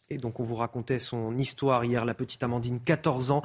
[0.10, 3.42] Et donc on vous racontait son histoire hier, la petite Amandine, 14 ans,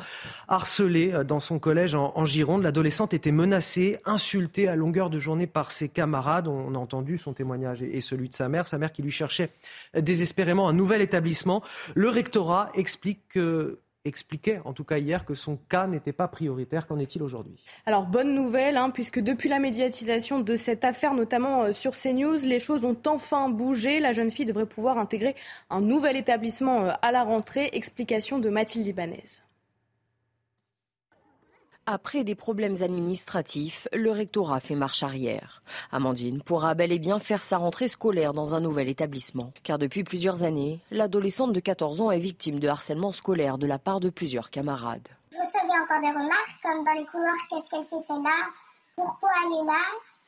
[0.48, 2.62] harcelée euh, dans son collège en, Gironde.
[2.62, 6.48] L'adolescente était menacée, insultée à longueur de journée par ses camarades.
[6.48, 9.50] On a entendu son témoignage et celui de sa mère, sa mère qui lui cherchait
[9.96, 11.62] désespérément un nouvel établissement.
[11.94, 16.86] Le rectorat explique que expliquait, en tout cas hier, que son cas n'était pas prioritaire.
[16.86, 17.62] Qu'en est-il aujourd'hui?
[17.86, 22.38] Alors, bonne nouvelle, hein, puisque depuis la médiatisation de cette affaire, notamment euh, sur CNews,
[22.44, 24.00] les choses ont enfin bougé.
[24.00, 25.36] La jeune fille devrait pouvoir intégrer
[25.70, 27.70] un nouvel établissement euh, à la rentrée.
[27.72, 29.42] Explication de Mathilde Ibanez.
[31.90, 35.62] Après des problèmes administratifs, le rectorat fait marche arrière.
[35.90, 39.54] Amandine pourra bel et bien faire sa rentrée scolaire dans un nouvel établissement.
[39.62, 43.78] Car depuis plusieurs années, l'adolescente de 14 ans est victime de harcèlement scolaire de la
[43.78, 45.08] part de plusieurs camarades.
[45.32, 48.36] Je recevais encore des remarques comme dans les couloirs, qu'est-ce qu'elle fait celle-là?
[48.94, 49.84] Pourquoi elle est là?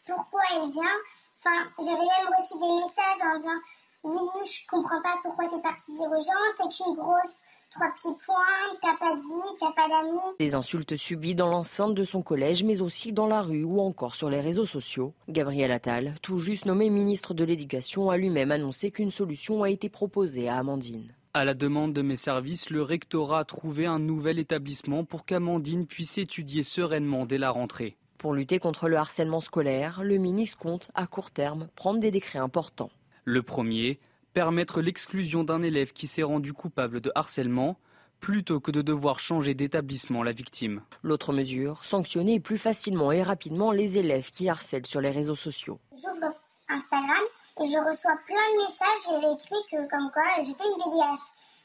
[0.07, 0.99] Pourquoi elle vient?
[1.45, 3.61] Enfin, j'avais même reçu des messages en disant
[4.03, 4.17] oui,
[4.47, 7.41] je comprends pas pourquoi t'es partie dire aux gens, t'es qu'une grosse
[7.71, 10.37] trois petits points, t'as pas de vie, t'as pas d'amis.
[10.39, 14.15] Des insultes subies dans l'enceinte de son collège, mais aussi dans la rue ou encore
[14.15, 15.15] sur les réseaux sociaux.
[15.29, 19.89] Gabriel Attal, tout juste nommé ministre de l'Éducation, a lui-même annoncé qu'une solution a été
[19.89, 21.15] proposée à Amandine.
[21.33, 25.87] À la demande de mes services, le rectorat a trouvé un nouvel établissement pour qu'Amandine
[25.87, 27.97] puisse étudier sereinement dès la rentrée.
[28.19, 32.41] Pour lutter contre le harcèlement scolaire, le ministre compte, à court terme, prendre des décrets
[32.41, 32.91] importants.
[33.25, 34.01] Le premier,
[34.33, 37.77] permettre l'exclusion d'un élève qui s'est rendu coupable de harcèlement
[38.21, 40.83] plutôt que de devoir changer d'établissement la victime.
[41.03, 45.81] L'autre mesure, sanctionner plus facilement et rapidement les élèves qui harcèlent sur les réseaux sociaux.
[45.93, 46.35] J'ouvre
[46.69, 47.25] Instagram
[47.61, 49.03] et je reçois plein de messages.
[49.09, 51.21] J'avais écrit que comme quoi j'étais une BDH.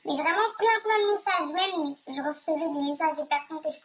[0.07, 1.53] Mais vraiment plein plein de messages.
[1.53, 3.79] Même je recevais des messages de personnes que je,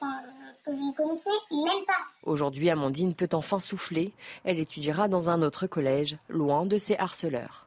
[0.65, 2.05] que je ne connaissais même pas.
[2.25, 4.13] Aujourd'hui, Amandine peut enfin souffler.
[4.45, 7.67] Elle étudiera dans un autre collège, loin de ses harceleurs.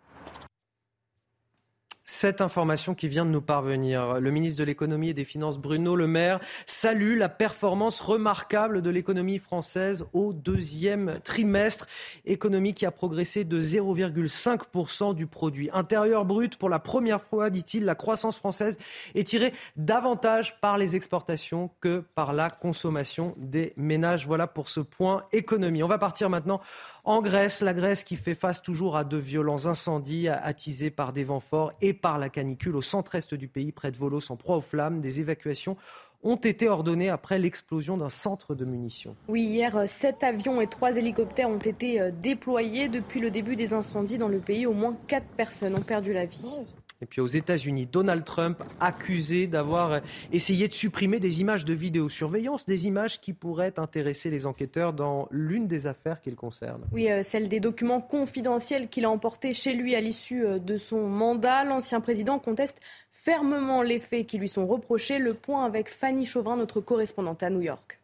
[2.06, 5.96] Cette information qui vient de nous parvenir, le ministre de l'économie et des finances Bruno
[5.96, 11.88] Le Maire salue la performance remarquable de l'économie française au deuxième trimestre,
[12.26, 16.58] économie qui a progressé de 0,5% du produit intérieur brut.
[16.58, 18.78] Pour la première fois, dit-il, la croissance française
[19.16, 24.28] est tirée davantage par les exportations que par la consommation des ménages.
[24.28, 25.84] Voilà pour ce point économie.
[25.84, 26.60] On va partir maintenant
[27.06, 31.26] En Grèce, la Grèce qui fait face toujours à de violents incendies attisés par des
[31.26, 34.56] vents forts et par la canicule au centre-est du pays, près de Volos, en proie
[34.56, 35.02] aux flammes.
[35.02, 35.76] Des évacuations
[36.24, 39.18] ont été ordonnées après l'explosion d'un centre de munitions.
[39.28, 42.88] Oui, hier, sept avions et trois hélicoptères ont été euh, déployés.
[42.88, 46.26] Depuis le début des incendies dans le pays, au moins quatre personnes ont perdu la
[46.26, 46.58] vie.
[47.04, 50.00] Et puis aux États-Unis, Donald Trump accusé d'avoir
[50.32, 55.28] essayé de supprimer des images de vidéosurveillance, des images qui pourraient intéresser les enquêteurs dans
[55.30, 56.82] l'une des affaires qu'il concerne.
[56.94, 60.78] Oui, euh, celle des documents confidentiels qu'il a emportés chez lui à l'issue euh, de
[60.78, 61.66] son mandat.
[61.66, 62.80] L'ancien président conteste
[63.12, 65.20] fermement les faits qui lui sont reprochés.
[65.20, 68.00] Le point avec Fanny Chauvin, notre correspondante à New York.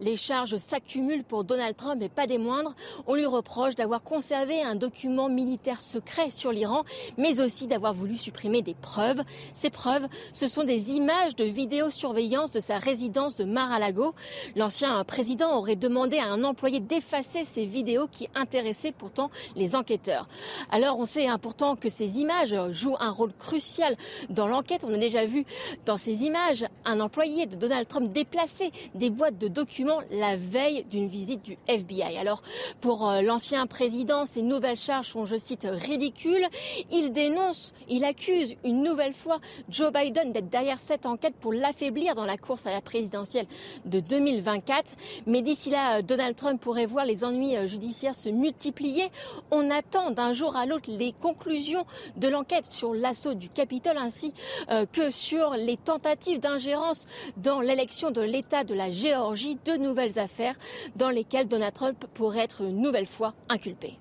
[0.00, 2.74] Les charges s'accumulent pour Donald Trump et pas des moindres.
[3.08, 6.84] On lui reproche d'avoir conservé un document militaire secret sur l'Iran,
[7.16, 9.20] mais aussi d'avoir voulu supprimer des preuves.
[9.54, 14.14] Ces preuves, ce sont des images de vidéosurveillance de sa résidence de Mar-a-Lago.
[14.54, 20.28] L'ancien président aurait demandé à un employé d'effacer ces vidéos qui intéressaient pourtant les enquêteurs.
[20.70, 23.96] Alors on sait hein, pourtant que ces images jouent un rôle crucial
[24.30, 24.84] dans l'enquête.
[24.86, 25.44] On a déjà vu
[25.86, 30.84] dans ces images un employé de Donald Trump déplacer des boîtes de documents la veille
[30.90, 32.16] d'une visite du FBI.
[32.18, 32.42] Alors,
[32.80, 36.46] pour euh, l'ancien président, ces nouvelles charges sont, je cite, ridicules.
[36.90, 42.14] Il dénonce, il accuse une nouvelle fois Joe Biden d'être derrière cette enquête pour l'affaiblir
[42.14, 43.46] dans la course à la présidentielle
[43.84, 44.94] de 2024.
[45.26, 49.10] Mais d'ici là, Donald Trump pourrait voir les ennuis euh, judiciaires se multiplier.
[49.50, 51.84] On attend d'un jour à l'autre les conclusions
[52.16, 54.32] de l'enquête sur l'assaut du Capitole ainsi
[54.70, 57.06] euh, que sur les tentatives d'ingérence
[57.36, 60.56] dans l'élection de l'État de la Géorgie de nouvelles affaires
[60.96, 63.98] dans lesquelles Donald Trump pourrait être une nouvelle fois inculpé.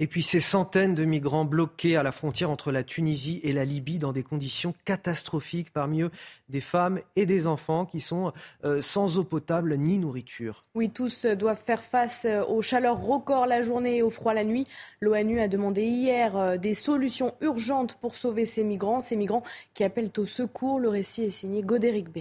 [0.00, 3.64] Et puis ces centaines de migrants bloqués à la frontière entre la Tunisie et la
[3.64, 6.12] Libye dans des conditions catastrophiques, parmi eux
[6.48, 8.32] des femmes et des enfants qui sont
[8.64, 10.64] euh, sans eau potable ni nourriture.
[10.76, 14.44] Oui, tous doivent faire face euh, aux chaleurs records la journée et au froid la
[14.44, 14.68] nuit.
[15.00, 19.42] L'ONU a demandé hier euh, des solutions urgentes pour sauver ces migrants, ces migrants
[19.74, 20.78] qui appellent au secours.
[20.78, 22.18] Le récit est signé Godéric B.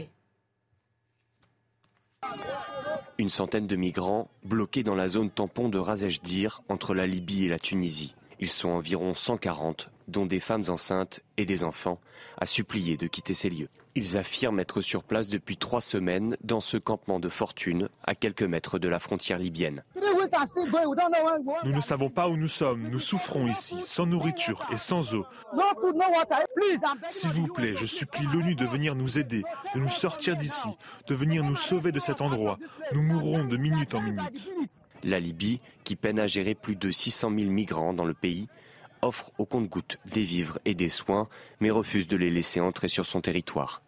[3.20, 7.50] Une centaine de migrants bloqués dans la zone tampon de Razejdir entre la Libye et
[7.50, 8.16] la Tunisie.
[8.40, 12.00] Ils sont environ 140, dont des femmes enceintes et des enfants,
[12.40, 13.70] à supplier de quitter ces lieux.
[13.98, 18.44] Ils affirment être sur place depuis trois semaines dans ce campement de fortune à quelques
[18.44, 19.84] mètres de la frontière libyenne.
[21.64, 22.90] Nous ne savons pas où nous sommes.
[22.90, 25.26] Nous souffrons ici, sans nourriture et sans eau.
[27.10, 29.44] S'il vous plaît, je supplie l'ONU de venir nous aider,
[29.74, 30.70] de nous sortir d'ici,
[31.08, 32.60] de venir nous sauver de cet endroit.
[32.92, 34.44] Nous mourrons de minute en minute.
[35.04, 38.48] La Libye, qui peine à gérer plus de 600 000 migrants dans le pays,
[39.02, 41.30] offre au compte-gouttes des vivres et des soins,
[41.60, 43.82] mais refuse de les laisser entrer sur son territoire.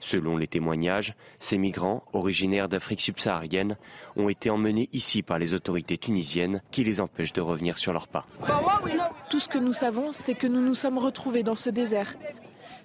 [0.00, 3.76] Selon les témoignages, ces migrants, originaires d'Afrique subsaharienne,
[4.16, 8.08] ont été emmenés ici par les autorités tunisiennes qui les empêchent de revenir sur leurs
[8.08, 8.26] pas.
[9.30, 12.14] Tout ce que nous savons, c'est que nous nous sommes retrouvés dans ce désert.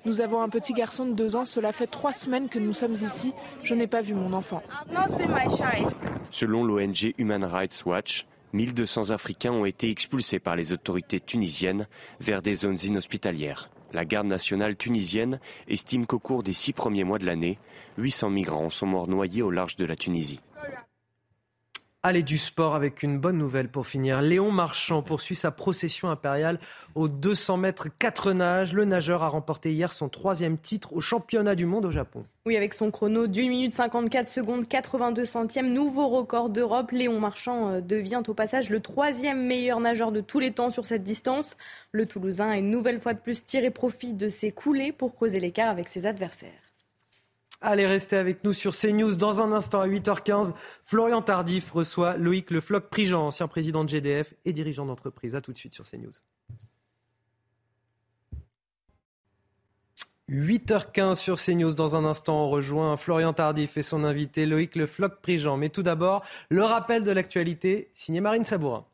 [0.05, 2.93] Nous avons un petit garçon de deux ans, cela fait trois semaines que nous sommes
[2.93, 3.33] ici,
[3.63, 4.63] je n'ai pas vu mon enfant.
[6.31, 11.85] Selon l'ONG Human Rights Watch, 1200 Africains ont été expulsés par les autorités tunisiennes
[12.19, 13.69] vers des zones inhospitalières.
[13.93, 17.57] La garde nationale tunisienne estime qu'au cours des six premiers mois de l'année,
[17.97, 20.41] 800 migrants sont morts noyés au large de la Tunisie.
[22.01, 24.21] Allez du sport avec une bonne nouvelle pour finir.
[24.21, 26.57] Léon Marchand poursuit sa procession impériale
[26.95, 28.71] aux 200 mètres 4 nages.
[28.71, 32.23] Le nageur a remporté hier son troisième titre au championnat du monde au Japon.
[32.45, 36.91] Oui, avec son chrono d'une minute 54 secondes 82 centièmes, nouveau record d'Europe.
[36.91, 40.85] Léon Marchand euh, devient au passage le troisième meilleur nageur de tous les temps sur
[40.85, 41.57] cette distance.
[41.91, 45.41] Le Toulousain a une nouvelle fois de plus tiré profit de ses coulées pour creuser
[45.41, 46.68] l'écart avec ses adversaires.
[47.61, 49.15] Allez, restez avec nous sur CNews.
[49.15, 50.53] Dans un instant, à 8h15,
[50.83, 55.35] Florian Tardif reçoit Loïc Le Floc Prigent, ancien président de GDF et dirigeant d'entreprise.
[55.35, 56.13] A tout de suite sur CNews.
[60.29, 61.73] 8h15 sur CNews.
[61.73, 65.57] Dans un instant, on rejoint Florian Tardif et son invité Loïc Le Floc Prigent.
[65.57, 68.85] Mais tout d'abord, le rappel de l'actualité, signé Marine Sabourin.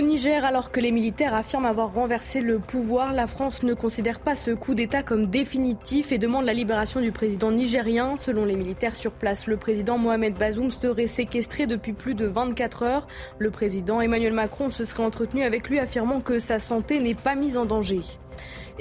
[0.00, 4.18] Au Niger, alors que les militaires affirment avoir renversé le pouvoir, la France ne considère
[4.18, 8.16] pas ce coup d'État comme définitif et demande la libération du président nigérien.
[8.16, 12.82] Selon les militaires sur place, le président Mohamed Bazoum serait séquestré depuis plus de 24
[12.82, 13.06] heures.
[13.38, 17.34] Le président Emmanuel Macron se serait entretenu avec lui affirmant que sa santé n'est pas
[17.34, 18.00] mise en danger.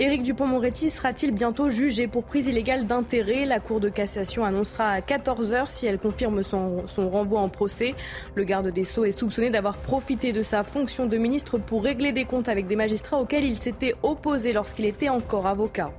[0.02, 3.46] Éric Dupont-Moretti sera-t-il bientôt jugé pour prise illégale d'intérêt?
[3.46, 7.96] La Cour de cassation annoncera à 14h si elle confirme son, son, renvoi en procès.
[8.34, 12.14] Le garde des Sceaux est soupçonné d'avoir profité de sa fonction de ministre pour régler
[12.14, 15.92] des comptes avec des magistrats auxquels il s'était opposé lorsqu'il était encore avocat.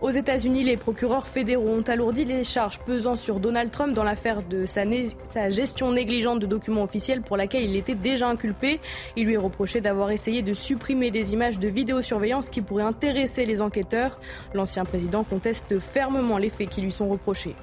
[0.00, 4.44] Aux États-Unis, les procureurs fédéraux ont alourdi les charges pesant sur Donald Trump dans l'affaire
[4.44, 4.82] de sa,
[5.28, 8.78] sa, gestion négligente de documents officiels pour laquelle il était déjà inculpé.
[9.16, 13.44] Il lui est reproché d'avoir essayé de supprimer des images de vidéosurveillance qui pourraient intéresser
[13.44, 14.20] les enquêteurs.
[14.54, 17.56] L'ancien président conteste fermement les faits qui lui sont reprochés.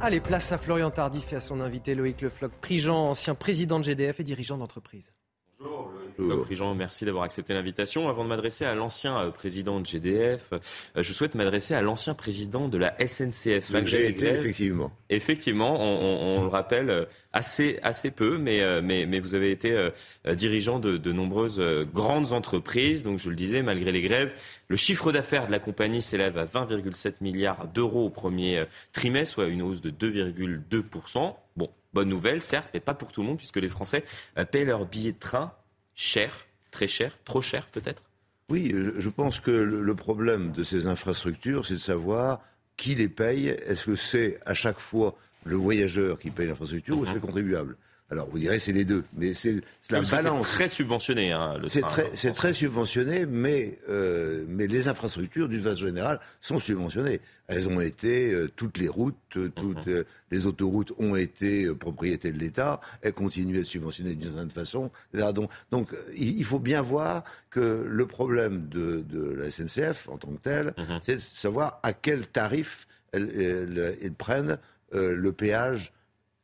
[0.00, 3.84] Allez, place à Florian Tardif et à son invité Loïc Lefloc, Prigent, ancien président de
[3.84, 5.12] GDF et dirigeant d'entreprise.
[5.60, 6.01] Bonjour.
[6.12, 8.08] Prigent, merci d'avoir accepté l'invitation.
[8.08, 10.58] Avant de m'adresser à l'ancien euh, président de GDF, euh,
[11.02, 13.72] je souhaite m'adresser à l'ancien président de la SNCF.
[13.84, 14.92] J'ai été, effectivement.
[15.10, 19.90] Effectivement, on, le rappelle euh, assez, assez peu, mais, mais, mais vous avez été
[20.26, 21.60] dirigeant de, de, nombreuses
[21.92, 23.02] grandes entreprises.
[23.02, 24.34] Donc, je le disais, malgré les grèves,
[24.68, 29.46] le chiffre d'affaires de la compagnie s'élève à 20,7 milliards d'euros au premier trimestre, soit
[29.46, 31.34] une hausse de 2,2%.
[31.56, 34.04] Bon, bonne nouvelle, certes, mais pas pour tout le monde, puisque les Français
[34.50, 35.52] paient leur billet de train
[35.94, 38.02] cher, très cher, trop cher peut-être?
[38.48, 42.40] Oui, je pense que le problème de ces infrastructures, c'est de savoir
[42.76, 43.48] qui les paye.
[43.48, 47.26] Est-ce que c'est à chaque fois le voyageur qui paye l'infrastructure ou c'est le mhm.
[47.26, 47.76] contribuable?
[48.12, 50.46] Alors vous direz c'est les deux, mais c'est la balance.
[50.46, 55.86] C'est très subventionné hein, le C'est très, subventionné, mais euh, mais les infrastructures d'une façon
[55.86, 57.22] générale sont subventionnées.
[57.48, 60.04] Elles ont été euh, toutes les routes, euh, toutes mhm.
[60.30, 62.82] les autoroutes ont été propriété de l'État.
[63.00, 64.90] Elles continuent à être subventionnées d'une certaine façon.
[65.14, 70.28] Donc, donc il faut bien voir que le problème de, de la SNCF en tant
[70.32, 71.00] que telle, mhm.
[71.00, 74.58] c'est de savoir à quel tarif ils prennent
[74.92, 75.94] le péage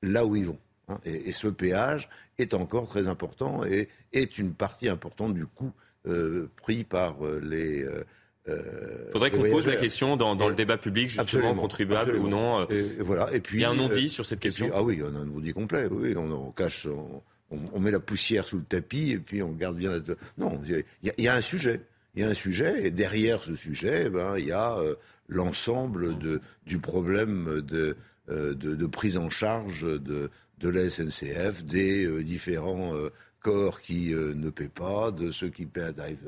[0.02, 0.58] là où ils vont.
[0.88, 2.08] Hein, et, ce péage
[2.38, 5.72] est encore très important et est une partie importante du coût
[6.06, 7.86] euh, pris par euh, les.
[8.46, 12.66] Il euh, faudrait qu'on pose la question dans, le débat public, justement, contribuable ou non.
[12.70, 13.28] Et, voilà.
[13.34, 14.70] et puis, il y a un non-dit sur cette question?
[14.74, 15.86] Ah oui, il y a un non-dit complet.
[15.90, 16.88] Oui, on, cache,
[17.50, 19.98] on, met la poussière sous le tapis et puis on garde bien la...
[20.38, 20.82] Non, il
[21.18, 21.82] y, a, un sujet.
[22.14, 24.78] Il y a un sujet et derrière ce sujet, eh ben, il y a
[25.28, 26.16] l'ensemble
[26.64, 27.96] du problème de,
[28.28, 33.10] de, de, prise en charge de, de la SNCF, des euh, différents euh,
[33.40, 36.18] corps qui euh, ne paient pas, de ceux qui paient un tarif.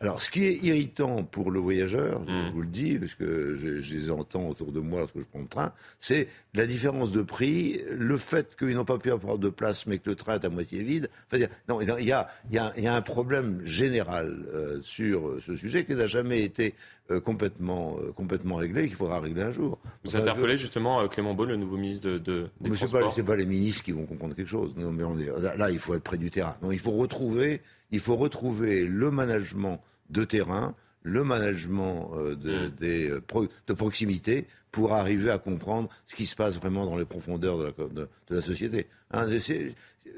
[0.00, 2.50] Alors, ce qui est irritant pour le voyageur, je mmh.
[2.52, 5.48] vous le dis, parce que je, les entends autour de moi lorsque je prends le
[5.48, 9.86] train, c'est la différence de prix, le fait qu'ils n'ont pas pu avoir de place,
[9.86, 11.08] mais que le train est à moitié vide.
[11.32, 14.36] Enfin, non, il y a, y, a, y a, un problème général
[14.82, 16.74] sur ce sujet qui n'a jamais été
[17.12, 19.78] euh, complètement, euh, complètement réglé qu'il faudra régler un jour.
[20.02, 23.36] Vous interpellez justement euh, Clément Beaune, le nouveau ministre de, de des Ce n'est pas,
[23.36, 24.74] les ministres qui vont comprendre quelque chose.
[24.76, 26.56] Non, mais on est, là, il faut être près du terrain.
[26.62, 27.60] Non, il faut retrouver,
[27.90, 32.70] il faut retrouver le management de terrain, le management de, mm.
[32.80, 37.58] des, de proximité pour arriver à comprendre ce qui se passe vraiment dans les profondeurs
[37.58, 38.88] de la, de, la société.
[39.12, 39.26] Hein,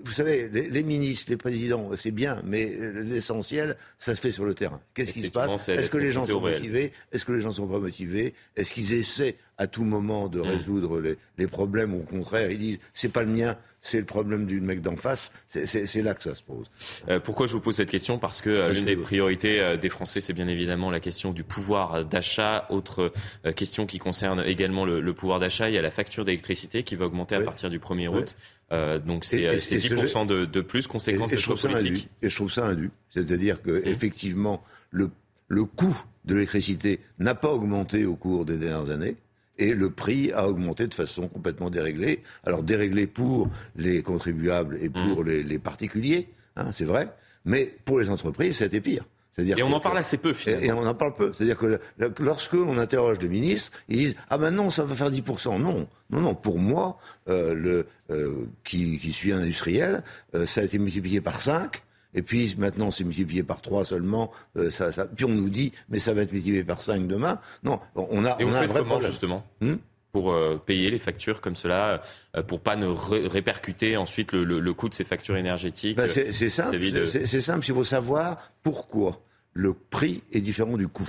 [0.04, 4.54] vous savez, les, ministres, les présidents, c'est bien, mais l'essentiel, ça se fait sur le
[4.54, 4.80] terrain.
[4.94, 7.66] Qu'est-ce qui se passe Est-ce que les gens sont motivés Est-ce que les gens sont
[7.66, 10.46] pas motivés Est-ce qu'ils essaient à tout moment de mm.
[10.46, 11.02] résoudre
[11.36, 14.60] les, problèmes ou au contraire, ils disent c'est pas le mien, c'est le problème du
[14.60, 16.70] mec d'en face C'est là que ça se pose.
[17.08, 18.18] Euh, pourquoi je vous pose cette question?
[18.18, 21.42] Parce que euh, l'une des priorités euh, des Français, c'est bien évidemment la question du
[21.42, 22.66] pouvoir d'achat.
[22.70, 23.12] Autre
[23.56, 27.06] question qui concerne également le, pouvoir d'achat, il y a la facture d'électricité qui va
[27.06, 28.36] augmenter à partir du 1er août.
[28.70, 32.10] Euh, donc c'est 10% de, de, plus, conséquence et, de choix politiques.
[32.22, 32.90] Et je trouve ça indu.
[33.10, 33.88] C'est-à-dire que mmh.
[33.88, 35.10] effectivement, le,
[35.48, 39.16] le coût de l'électricité n'a pas augmenté au cours des dernières années.
[39.60, 42.22] Et le prix a augmenté de façon complètement déréglée.
[42.44, 45.28] Alors déréglé pour les contribuables et pour mmh.
[45.28, 47.08] les, les, particuliers, hein, c'est vrai,
[47.44, 49.04] mais pour les entreprises, c'était pire.
[49.38, 50.64] Et on en parle assez peu, finalement.
[50.64, 51.32] Et, on en parle peu.
[51.32, 51.78] C'est-à-dire que
[52.18, 55.60] lorsque on interroge les ministres, ils disent Ah ben non, ça va faire 10%.
[55.60, 56.34] Non, non, non.
[56.34, 56.98] Pour moi,
[57.28, 60.02] euh, le, euh, qui, qui, suis industriel,
[60.34, 61.82] euh, ça a été multiplié par 5.
[62.14, 64.32] Et puis maintenant, c'est multiplié par 3 seulement.
[64.70, 67.38] Ça, ça, puis on nous dit Mais ça va être multiplié par 5 demain.
[67.62, 69.74] Non, on a, et on a un vrai comment, justement hmm
[70.10, 70.34] pour
[70.64, 72.00] payer les factures comme cela,
[72.48, 75.98] pour pas ne répercuter ensuite le, le, coût de ces factures énergétiques.
[75.98, 76.78] Ben c'est simple.
[77.06, 77.66] C'est simple.
[77.68, 79.20] Il faut savoir pourquoi
[79.58, 81.08] le prix est différent du coût.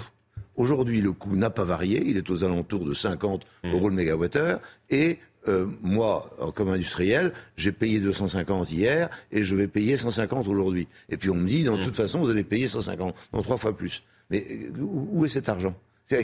[0.55, 3.71] Aujourd'hui, le coût n'a pas varié, il est aux alentours de 50 mmh.
[3.71, 4.59] euros le mégawattheure,
[4.89, 10.87] et euh, moi, comme industriel, j'ai payé 250 hier et je vais payer 150 aujourd'hui.
[11.09, 11.81] Et puis on me dit, de mmh.
[11.83, 14.01] toute façon, vous allez payer 150, donc trois fois plus.
[14.31, 15.75] Mais euh, où est cet argent?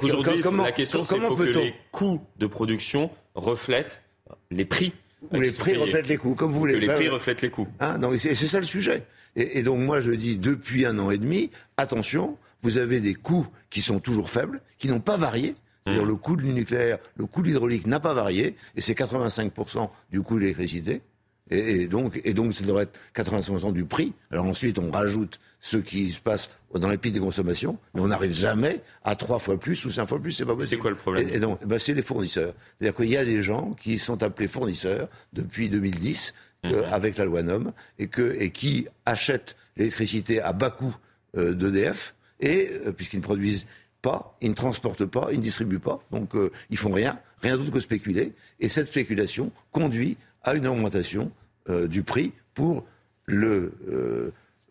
[0.01, 4.01] Aujourd'hui, la question, c'est faut que les coûts de production reflètent
[4.49, 4.93] les prix.
[5.31, 6.73] Ou les prix reflètent les coûts, comme vous voulez.
[6.73, 7.67] Que les prix reflètent les coûts.
[7.79, 9.03] Hein c'est ça le sujet.
[9.35, 13.47] Et, donc moi je dis depuis un an et demi, attention, vous avez des coûts
[13.69, 15.55] qui sont toujours faibles, qui n'ont pas varié.
[15.85, 16.07] C'est-à-dire mmh.
[16.07, 20.21] le coût du nucléaire, le coût de l'hydraulique n'a pas varié, et c'est 85% du
[20.21, 21.01] coût de l'électricité.
[21.51, 24.13] Et, donc, et donc, ça devrait être 85% du prix.
[24.31, 28.07] Alors ensuite, on rajoute ce qui se passe dans les pics des consommations, mais on
[28.07, 30.31] n'arrive jamais à trois fois plus ou cinq fois plus.
[30.31, 30.69] C'est pas possible.
[30.69, 32.53] C'est quoi le problème Et, donc, ben, c'est les fournisseurs.
[32.79, 36.33] C'est-à-dire qu'il y a des gens qui sont appelés fournisseurs depuis 2010
[36.65, 36.93] euh, mhm.
[36.93, 40.95] avec la loi NOM et, que, et qui achètent l'électricité à bas coût
[41.37, 43.65] euh, d'EDF et euh, puisqu'ils ne produisent
[44.01, 46.33] pas, ils ne transportent pas, ils ne distribuent pas, donc
[46.69, 48.33] ils font rien, rien d'autre que spéculer.
[48.59, 51.31] Et cette spéculation conduit à une augmentation
[51.67, 52.85] du prix pour
[53.25, 53.71] le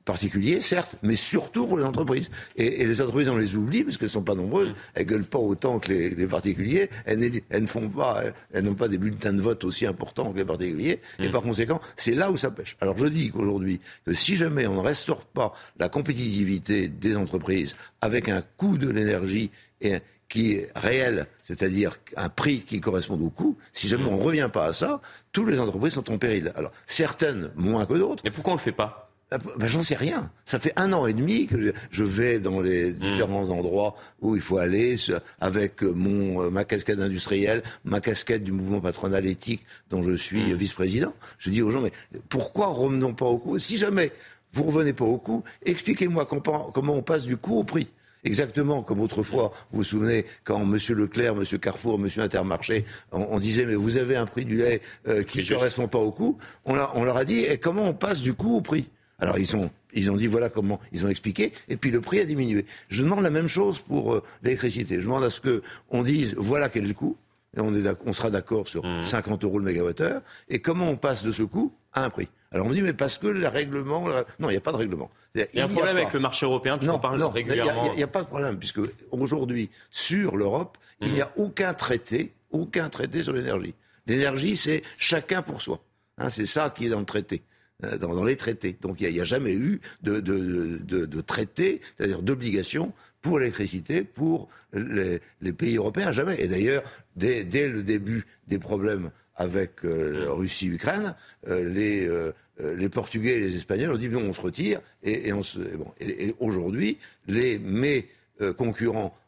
[0.05, 2.31] euh, particulier, certes, mais surtout pour les entreprises.
[2.57, 4.75] Et, les entreprises, on les oublie parce qu'elles ne sont pas nombreuses.
[4.95, 6.89] Elles gueulent pas autant que les, particuliers.
[7.07, 8.23] Elles, ne font pas,
[8.53, 11.01] elles n'ont pas des bulletins de vote aussi importants que les particuliers.
[11.19, 12.77] Et par conséquent, c'est là où ça pêche.
[12.81, 17.77] Alors je dis qu'aujourd'hui, que si jamais on ne restaure pas la compétitivité des entreprises
[18.01, 19.51] avec un coût de l'énergie
[19.81, 19.99] et
[20.29, 24.51] qui est réel, c'est-à-dire un prix qui correspond au coût, si jamais on ne revient
[24.53, 25.01] pas à ça,
[25.33, 26.53] toutes les entreprises sont en péril.
[26.57, 28.23] Alors, certaines moins que d'autres.
[28.25, 29.04] Mais pourquoi on ne le fait pas?
[29.31, 30.31] Ben, J'en sais rien.
[30.45, 32.95] Ça fait un an et demi que je vais dans les hmm.
[32.95, 34.97] différents endroits où il faut aller
[35.41, 40.53] avec mon, euh, ma casquette industrielle, ma casquette du mouvement patronal éthique dont je suis
[40.53, 40.55] hmm.
[40.55, 41.15] vice-président.
[41.39, 41.93] Je dis aux gens, mais
[42.29, 44.13] pourquoi revenons pas au coût Si jamais
[44.53, 47.89] vous revenez pas au coût, expliquez-moi comment on passe du coût au prix
[48.25, 50.79] exactement comme autrefois, vous vous souvenez, quand M.
[50.89, 51.59] Leclerc, M.
[51.59, 52.09] Carrefour, M.
[52.17, 55.99] Intermarché, on, disait, mais vous avez un prix du lait euh, qui ne correspond pas
[55.99, 58.89] au coût, on, leur a dit, et comment on passe du coût au prix?
[59.19, 62.21] Alors ils ont, ils ont dit voilà comment ils ont expliqué, et puis le prix
[62.21, 62.67] a diminué.
[62.89, 64.97] Je demande la même chose pour euh, l'électricité.
[64.97, 65.41] Je demande à ce
[65.89, 67.17] qu'on dise voilà quel est le coût,
[67.57, 69.47] et on, est on sera d'accord sur 50 mmh.
[69.47, 72.29] euros le mégawattheure, et comment on passe de ce coût à un prix.
[72.53, 74.07] Alors on me dit, mais parce que le règlement.
[74.39, 75.11] Non, il n'y a pas de règlement.
[75.35, 77.91] Il y a un problème avec le marché européen, puisqu'on parle régulièrement.
[77.93, 78.81] Il n'y a, pas de problème, puisque
[79.11, 81.43] aujourd'hui, sur l'Europe, il n'y a mmh.
[81.43, 83.75] aucun traité, aucun traité sur l'énergie.
[84.07, 85.81] L'énergie, c'est chacun pour soi.
[86.19, 87.43] Hein, c'est ça qui est dans le traité.
[87.83, 88.77] Euh, dans, les traités.
[88.81, 95.21] Donc il n'y a, jamais eu de, traité, c'est-à-dire d'obligation pour l'électricité pour les,
[95.53, 96.41] pays européens, jamais.
[96.41, 96.85] Et d'ailleurs,
[97.17, 101.17] dès, le début des problèmes avec euh, Russie-Ukraine,
[101.49, 102.33] euh,
[102.79, 104.81] les, Portugais et les Espagnols ont dit non, on se retire.
[105.03, 108.09] Et, et, aujourd'hui, les, mes
[108.57, 109.19] concurrents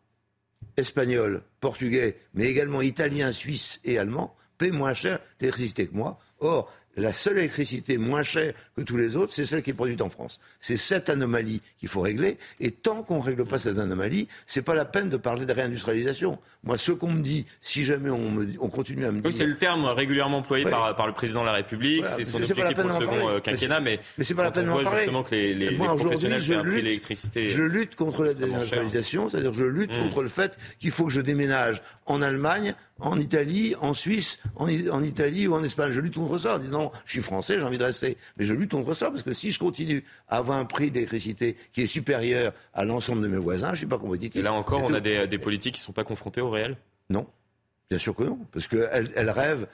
[0.76, 6.20] espagnols, portugais, mais également italiens, suisses et allemands paient moins cher l'électricité que moi.
[6.38, 10.00] Or, la seule électricité moins chère que tous les autres, c'est celle qui est produite
[10.02, 10.40] en France.
[10.60, 12.38] C'est cette anomalie qu'il faut régler.
[12.60, 15.52] Et tant qu'on ne règle pas cette anomalie, c'est pas la peine de parler de
[15.52, 16.38] réindustrialisation.
[16.64, 19.26] Moi, ce qu'on me dit, si jamais on, me, on continue à me dire...
[19.26, 22.04] Oui, c'est le terme régulièrement employé par, par, le président de la République.
[22.06, 23.80] c'est son objectif pour le second euh, quinquennat.
[23.80, 25.00] Mais, mais c'est pas la peine d'en parler.
[25.00, 27.48] justement que les, les, Moi, les professionnels je lutte, l'électricité...
[27.48, 30.02] Je lutte contre la désindustrialisation, c'est-à-dire je lutte mmh.
[30.02, 34.68] contre le fait qu'il faut que je déménage en Allemagne en Italie, en Suisse, en,
[34.68, 35.92] Italie ou en Espagne.
[35.92, 38.16] Je lutte contre ça en disant je suis français, j'ai envie de rester.
[38.36, 41.56] Mais je lutte contre ça parce que si je continue à avoir un prix d'électricité
[41.72, 44.40] qui est supérieur à l'ensemble de mes voisins, je ne suis pas compétitif.
[44.40, 46.76] Et là encore, on a des, politiques qui ne sont pas confrontées au réel?
[47.10, 47.26] Non.
[47.88, 49.68] Bien sûr que non, parce qu'elles elles rêvent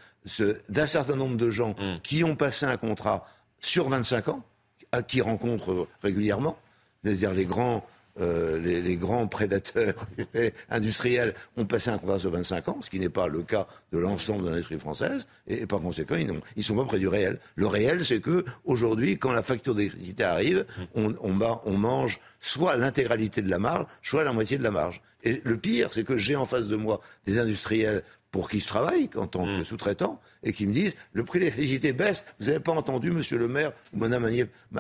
[0.69, 2.01] d'un certain nombre de gens hmm.
[2.03, 3.27] qui ont passé un contrat
[3.59, 4.43] sur 25 ans,
[4.91, 6.59] à qui rencontrent régulièrement,
[7.03, 7.87] c'est-à-dire les grands
[8.21, 9.95] euh, les, grands prédateurs
[10.71, 13.99] industriels ont passé un contrat sur 25 ans, ce qui n'est pas le cas de
[13.99, 17.39] l'ensemble de l'industrie française, et, par conséquent, ils ne sont pas près du réel.
[17.55, 23.41] Le réel, c'est que aujourd'hui, quand la facture d'électricité arrive, on, on mange soit l'intégralité
[23.41, 25.01] de la marge, soit la moitié de la marge.
[25.25, 28.03] Et le pire, c'est que j'ai en face de moi des industriels
[28.33, 29.65] pour qui je travaille en tant que mm.
[29.65, 32.25] sous-traitant et qui me disent le prix de l'électricité baisse.
[32.41, 34.25] Vous n'avez pas entendu, monsieur le maire ou madame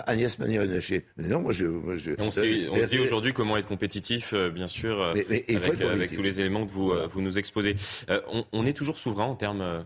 [0.07, 1.67] Agnès Pannier-Runacher Non, moi je.
[2.19, 6.65] on, euh, dit aujourd'hui comment être compétitif, euh, bien sûr, euh, avec, tous les éléments
[6.65, 7.77] que vous, vous nous exposez.
[8.53, 9.85] On, est toujours souverain en termes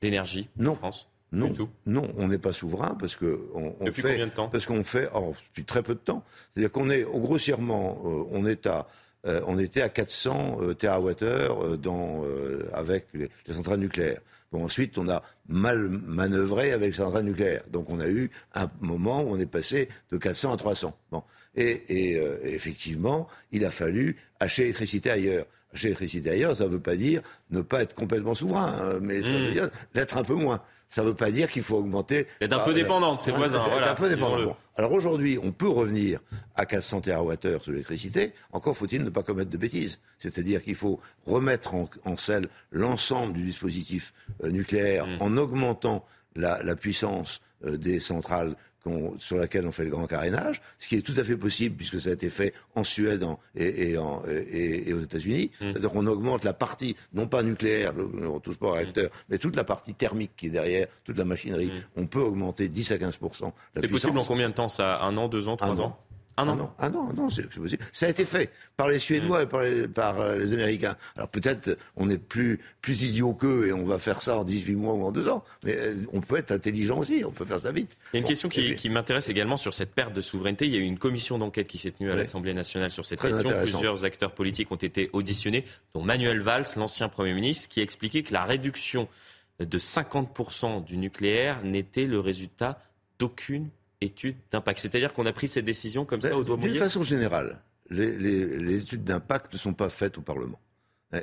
[0.00, 1.52] d'énergie en France non,
[1.84, 4.48] non, on n'est pas souverain parce que on, depuis fait, combien de temps?
[4.48, 6.24] Parce qu'on fait oh, depuis très peu de temps.
[6.54, 8.00] C'est-à-dire qu'on est grossièrement,
[8.32, 8.86] on est à
[9.26, 12.24] euh, on était à 400 euh, TWh euh, dans,
[12.72, 14.20] avec les, centrales nucléaires.
[14.50, 17.62] Bon, ensuite, on a mal manœuvré avec les centrales nucléaires.
[17.70, 20.96] Donc, on a eu un moment où on est passé de 400 à 300.
[21.10, 21.22] Bon.
[21.54, 22.14] Et,
[22.44, 25.46] effectivement, il a fallu acheter l'électricité ailleurs.
[25.74, 27.20] Acheter l'électricité ailleurs, ça ne veut pas dire
[27.50, 29.52] ne pas être complètement souverain, hein, mais ça veut mmh.
[29.52, 32.26] dire l'être un peu moins ça ne veut pas dire qu'il faut augmenter.
[32.40, 33.62] Être un peu dépendant de ses voisins.
[33.82, 34.56] un peu dépendant.
[34.76, 36.20] Alors aujourd'hui, on peut revenir
[36.56, 38.32] à 400 TWh sur l'électricité.
[38.52, 39.98] Encore faut-il ne pas commettre de bêtises.
[40.18, 45.16] C'est-à-dire qu'il faut remettre en, selle l'ensemble du dispositif euh, nucléaire mm.
[45.20, 46.04] en augmentant
[46.36, 48.56] la, puissance euh, des centrales
[49.18, 52.00] sur laquelle on fait le grand carénage, ce qui est tout à fait possible puisque
[52.00, 53.24] ça a été fait en Suède
[53.56, 55.50] et, aux États-Unis.
[55.60, 55.72] Mmh.
[55.72, 59.24] C'est-à-dire qu'on augmente la partie, non pas nucléaire, on ne touche pas au réacteur, mmh.
[59.30, 61.68] mais toute la partie thermique qui est derrière, toute la machinerie.
[61.68, 62.00] Mmh.
[62.00, 65.02] On peut augmenter 10 à 15% C'est possible en combien de temps ça?
[65.02, 65.98] Un an, deux ans, trois ans?
[66.40, 67.82] Ah non, ah non, non, c'est possible.
[67.92, 70.94] Ça a été fait par les Suédois et par les, par euh, les Américains.
[71.16, 74.76] Alors peut-être on est plus, plus idiot qu'eux et on va faire ça en 18
[74.76, 75.42] mois ou en deux ans.
[75.64, 77.96] Mais euh, on peut être intelligent aussi, on peut faire ça vite.
[78.12, 80.66] Il y a une question qui, qui m'intéresse également sur cette perte de souveraineté.
[80.66, 83.20] Il y a eu une commission d'enquête qui s'est tenue à l'Assemblée nationale sur cette
[83.20, 83.50] question.
[83.60, 88.32] Plusieurs acteurs politiques ont été auditionnés, dont Manuel Valls, l'ancien Premier ministre, qui expliquait que
[88.32, 89.08] la réduction
[89.58, 92.80] de 50% du nucléaire n'était le résultat
[93.18, 93.70] d'aucune
[94.00, 94.80] études d'impact.
[94.80, 97.60] C'est-à-dire qu'on a pris cette décision comme ça au doigt mouillé D'une façon générale,
[97.90, 100.60] les, études d'impact ne sont pas faites au Parlement.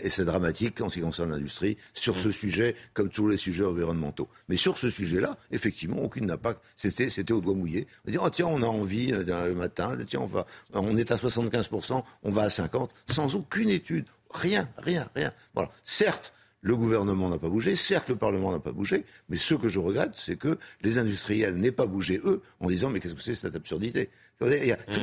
[0.02, 2.32] Et c'est dramatique en ce qui concerne l'industrie, sur ce mm.
[2.32, 4.28] sujet, comme tous les sujets environnementaux.
[4.50, 6.60] Mais sur ce sujet-là, effectivement, aucune impact.
[6.76, 7.86] C'était, c'était au doigt mouillé.
[8.08, 11.12] On dit, oh, tiens, on a envie euh, le matin, tiens, on, va, on est
[11.12, 14.06] à 75%, on va à 50%, sans aucune étude.
[14.32, 15.32] Rien, rien, rien.
[15.54, 15.70] Voilà.
[15.84, 16.34] Certes,
[16.66, 19.78] le gouvernement n'a pas bougé, certes le Parlement n'a pas bougé, mais ce que je
[19.78, 23.36] regrette, c'est que les industriels n'aient pas bougé, eux, en disant mais qu'est-ce que c'est
[23.36, 24.10] cette absurdité?
[24.42, 24.48] Mmh.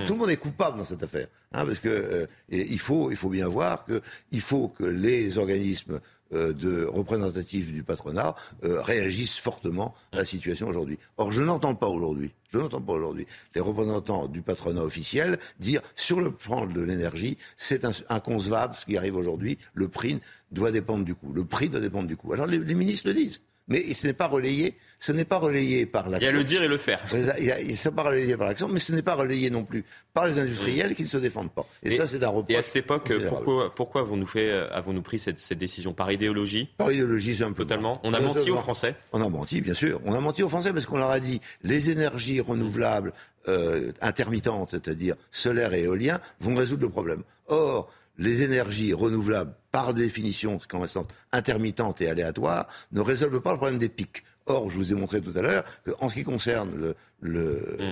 [0.05, 3.16] tout, le monde est coupable dans cette affaire, hein, parce que euh, il, faut, il
[3.16, 6.01] faut bien voir qu'il faut que les organismes
[6.34, 8.34] euh, de représentatifs du patronat
[8.64, 10.98] euh, réagissent fortement à la situation aujourd'hui.
[11.16, 15.81] Or, je n'entends pas aujourd'hui, je n'entends pas aujourd'hui les représentants du patronat officiel dire
[15.95, 20.20] sur le plan de l'énergie, c'est inconcevable ce qui arrive aujourd'hui, le prix
[20.51, 21.33] doit dépendre du coût.
[21.33, 22.33] Le prix doit dépendre du coût.
[22.33, 23.41] Alors les, les ministres le disent.
[23.69, 26.29] Mais ce n'est pas relayé, ce n'est pas relayé par l'action.
[26.29, 27.01] Il y a le dire et le faire.
[27.12, 29.85] A, il pas relayé par l'action, mais ce n'est pas relayé non plus
[30.15, 31.66] par les industriels qui ne se défendent pas.
[31.83, 32.55] Et, ça, c'est un reproche.
[32.55, 36.69] Et à cette époque, pourquoi, pourquoi avons-nous fait, avons-nous pris cette, cette, décision par idéologie
[36.77, 38.01] Par idéologie, c'est un peu totalement.
[38.05, 38.95] On a menti aux Français.
[39.12, 40.01] On a menti, bien sûr.
[40.05, 43.12] On a menti aux Français parce qu'on leur a dit les énergies renouvelables
[43.49, 47.24] euh, intermittentes, c'est-à-dire solaire et éolien, vont résoudre le problème.
[47.49, 50.85] Or, les énergies renouvelables, par définition, ce qu'on
[51.33, 54.23] intermittentes et aléatoires, ne résolvent pas le problème des pics.
[54.47, 57.32] Or, je vous ai montré tout à l'heure qu'en ce qui concerne hmm.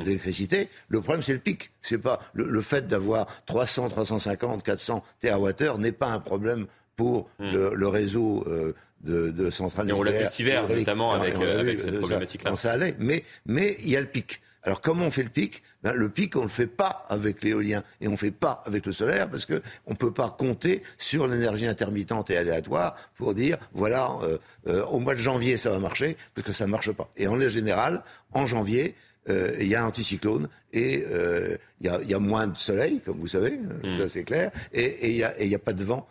[0.05, 1.71] l'électricité, le, problème c'est le pic.
[1.81, 6.67] C'est pas le, fait d'avoir 300, 350, 400 TWh n'est pas un problème
[6.97, 7.53] pour hmm.
[7.53, 10.01] le, réseau euh, de, centrales nucléaires.
[10.01, 12.57] on l'a vu cet hiver, notamment avec, euh, cette problématique-là.
[12.57, 14.41] Ça, allait, mais mais il y a le pic.
[14.63, 15.63] Alors comment on fait le pic?
[15.83, 18.63] Ben, Le pic, on ne le fait pas avec l'éolien et on ne fait pas
[18.67, 23.35] avec le solaire parce qu'on ne peut pas compter sur l'énergie intermittente et aléatoire pour
[23.35, 24.39] dire, voilà, euh,
[24.69, 27.11] euh, au mois de janvier, ça va marcher, parce que ça ne marche pas.
[27.17, 28.95] Et en général, en janvier,
[29.29, 31.05] euh, il y a un anticyclone et
[31.81, 33.99] il y, a, moins de soleil, comme vous savez, mmh.
[33.99, 36.07] ça c'est clair, et il n'y a, pas de vent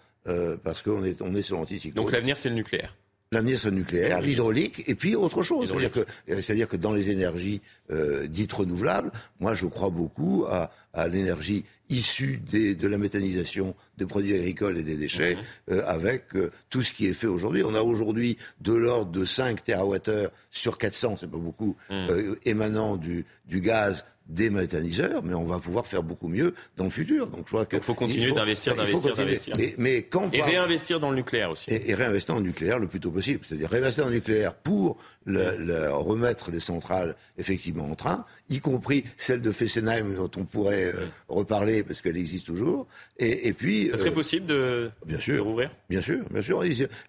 [0.63, 2.03] parce qu'on est, on est sur l'anticyclone.
[2.03, 2.95] Donc l'avenir, c'est le nucléaire
[3.31, 5.69] L'avenir, c'est le nucléaire, l'hydraulique, et puis autre chose.
[5.69, 7.61] C'est-à-dire que, euh, c'est-à-dire que dans les énergies
[7.91, 13.75] euh, dites renouvelables, moi, je crois beaucoup à, à l'énergie issue des, de la méthanisation
[13.99, 15.41] des produits agricoles et des déchets, mhm.
[15.73, 16.23] euh, avec
[16.71, 17.61] tout ce qui est fait aujourd'hui.
[17.63, 22.35] On a aujourd'hui de l'ordre de 5 TWh sur 400, c'est pas beaucoup, mhm.
[22.45, 26.89] émanant du, du gaz des méthaniseurs, mais on va pouvoir faire beaucoup mieux dans le
[26.91, 27.27] futur.
[27.27, 29.55] Donc je crois qu'il faut continuer d'investir, d'investir, d'investir.
[29.77, 31.69] Mais, quand et réinvestir dans le nucléaire aussi.
[31.71, 33.43] Et, réinvestir dans le nucléaire le plus tôt possible.
[33.47, 39.03] C'est-à-dire réinvestir dans le nucléaire pour le, remettre les centrales effectivement en train, y compris
[39.17, 42.87] celle de Fessenheim dont on pourrait euh, reparler parce qu'elle existe toujours.
[43.17, 43.89] Et, puis.
[43.91, 45.71] Ce serait euh, possible de, bien sûr, rouvrir?
[45.89, 46.61] Bien sûr, bien sûr.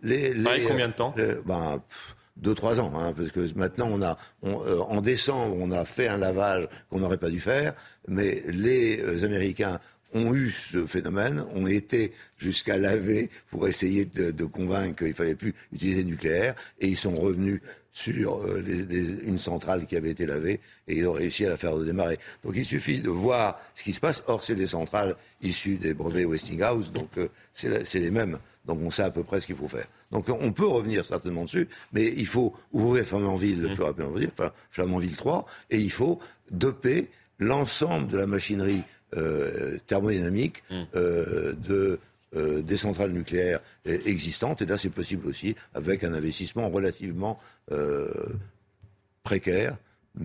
[0.02, 1.14] Les, les, combien de temps?
[1.44, 1.82] ben,
[2.36, 6.08] deux trois ans, hein, parce que maintenant on a, euh, en décembre, on a fait
[6.08, 7.74] un lavage qu'on n'aurait pas dû faire,
[8.08, 9.80] mais les euh, Américains
[10.12, 15.54] ont eu ce phénomène, ont été jusqu'à laver pour essayer de, convaincre qu'il fallait plus
[15.72, 17.60] utiliser le nucléaire, et ils sont revenus
[17.92, 18.62] sur euh,
[19.22, 22.18] une centrale qui avait été lavée et ils ont réussi à la faire redémarrer.
[22.42, 24.22] Donc il suffit de voir ce qui se passe.
[24.28, 27.10] Or, c'est des centrales issues des brevets Westinghouse, donc
[27.52, 28.38] c'est les mêmes.
[28.70, 29.86] Donc on sait à peu près ce qu'il faut faire.
[30.12, 34.32] Donc on peut revenir certainement dessus, mais il faut ouvrir Flamanville le plus rapidement possible,
[34.38, 36.20] enfin, Flamanville 3, et il faut
[36.50, 37.08] doper
[37.40, 38.82] l'ensemble de la machinerie
[39.16, 40.82] euh, thermodynamique mmh.
[40.94, 41.98] euh, de,
[42.36, 44.62] euh, des centrales nucléaires existantes.
[44.62, 47.40] Et là, c'est possible aussi avec un investissement relativement
[49.24, 49.76] précaire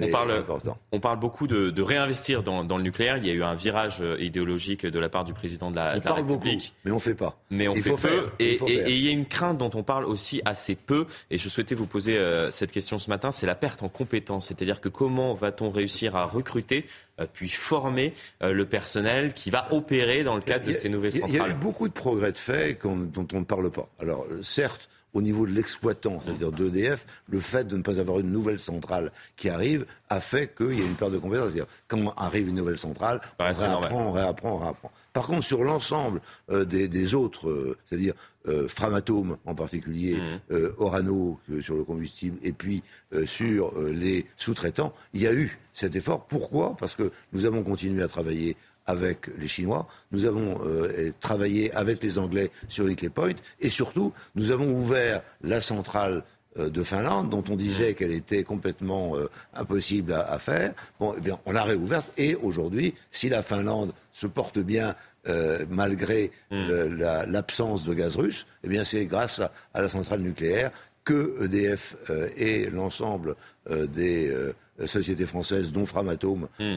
[0.01, 0.45] on parle,
[0.91, 3.17] on parle beaucoup de, réinvestir dans, le nucléaire.
[3.17, 5.95] Il y a eu un virage euh, idéologique de la part du président de la,
[5.97, 6.47] on parle Beaucoup,
[6.83, 7.37] mais on fait pas.
[7.49, 8.29] Mais on fait peu.
[8.39, 11.05] et, il y a une crainte dont on parle aussi assez peu.
[11.29, 13.31] Et je souhaitais vous poser euh, cette question ce matin.
[13.31, 14.47] C'est la perte en compétences.
[14.47, 16.85] C'est-à-dire que comment va-t-on réussir à recruter
[17.19, 21.31] euh, puis former le personnel qui va opérer dans le cadre de ces nouvelles centrales.
[21.31, 23.87] Il y a eu beaucoup de progrès de fait dont on ne parle pas.
[23.99, 28.31] Alors certes, au niveau de l'exploitant, c'est-à-dire d'EDF, le fait de ne pas avoir une
[28.31, 31.47] nouvelle centrale qui arrive a fait qu'il y a une perte de compétences.
[31.47, 34.91] C'est-à-dire, quand arrive une nouvelle centrale, on réapprend, on réapprend, on réapprend.
[35.13, 36.19] Par contre, sur l'ensemble
[36.51, 38.13] euh, des, autres, euh, c'est-à-dire
[38.49, 40.55] euh, Framatome en particulier, mmh.
[40.77, 42.83] Orano sur le combustible, et puis
[43.25, 46.25] sur les sous-traitants, il y a eu cet effort.
[46.25, 46.75] Pourquoi?
[46.77, 50.59] Parce que nous avons continué à travailler avec les Chinois, nous avons
[51.19, 56.23] travaillé avec les Anglais sur Hickley Point, et surtout, nous avons ouvert la centrale
[56.57, 59.15] de Finlande, dont on disait qu'elle était complètement
[59.53, 60.73] impossible à, faire.
[60.99, 64.95] Bon, eh bien, on l'a réouverte et aujourd'hui, si la Finlande se porte bien
[65.27, 67.01] euh, malgré hmm.
[67.27, 70.71] l'absence de gaz russe, eh bien c'est grâce à, la centrale nucléaire
[71.05, 73.35] que EDF euh, et l'ensemble
[73.69, 74.35] euh, des
[74.85, 76.75] sociétés françaises, dont Framatome, hmm.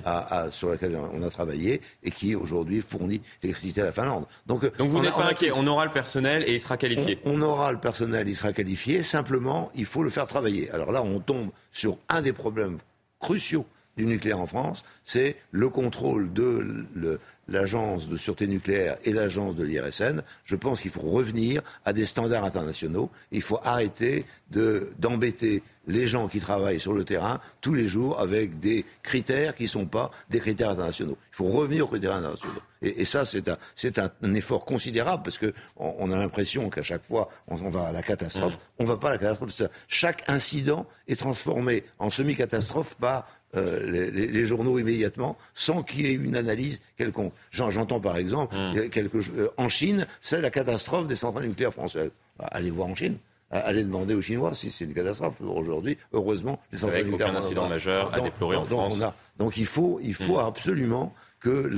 [0.52, 4.24] sur laquelle on a travaillé, et qui aujourd'hui fournit l'électricité à la Finlande.
[4.46, 7.18] Donc, vous n'êtes pas inquiet, on aura le personnel et il sera qualifié.
[7.24, 10.70] On, on, aura le personnel, il sera qualifié, simplement il faut le faire travailler.
[10.70, 12.78] Alors là, on tombe sur un des problèmes
[13.18, 17.18] cruciaux du nucléaire en France, c'est le contrôle de
[17.48, 20.22] l'agence de sûreté nucléaire et l'agence de l'IRSN.
[20.44, 23.10] Je pense qu'il faut revenir à des standards internationaux.
[23.32, 28.60] Il faut arrêter d'embêter les gens qui travaillent sur le terrain tous les jours avec
[28.60, 31.16] des critères qui ne sont pas des critères internationaux.
[31.32, 32.60] Il faut revenir aux critères internationaux.
[32.80, 37.56] Et, ça, c'est un, effort considérable parce qu'on on a l'impression qu'à chaque fois, on,
[37.56, 38.54] va à la catastrophe.
[38.54, 38.60] Mmh.
[38.78, 39.62] On ne va pas à la catastrophe.
[39.88, 43.26] Chaque incident est transformé en semi-catastrophe par
[43.56, 47.32] euh, les, journaux immédiatement sans qu'il y ait une analyse quelconque.
[47.50, 48.90] J'entends par exemple, mmh.
[48.90, 52.10] quelque, euh, en Chine, c'est la catastrophe des centrales nucléaires françaises.
[52.38, 53.16] Bah, allez voir en Chine.
[53.50, 55.40] Allez demander aux Chinois si c'est une catastrophe.
[55.40, 57.30] Aujourd'hui, heureusement, les centrales Avec nucléaires.
[57.30, 59.00] aucun incident majeur à déplorer en France.
[59.38, 60.46] donc il faut, il faut mmh.
[60.46, 61.70] absolument que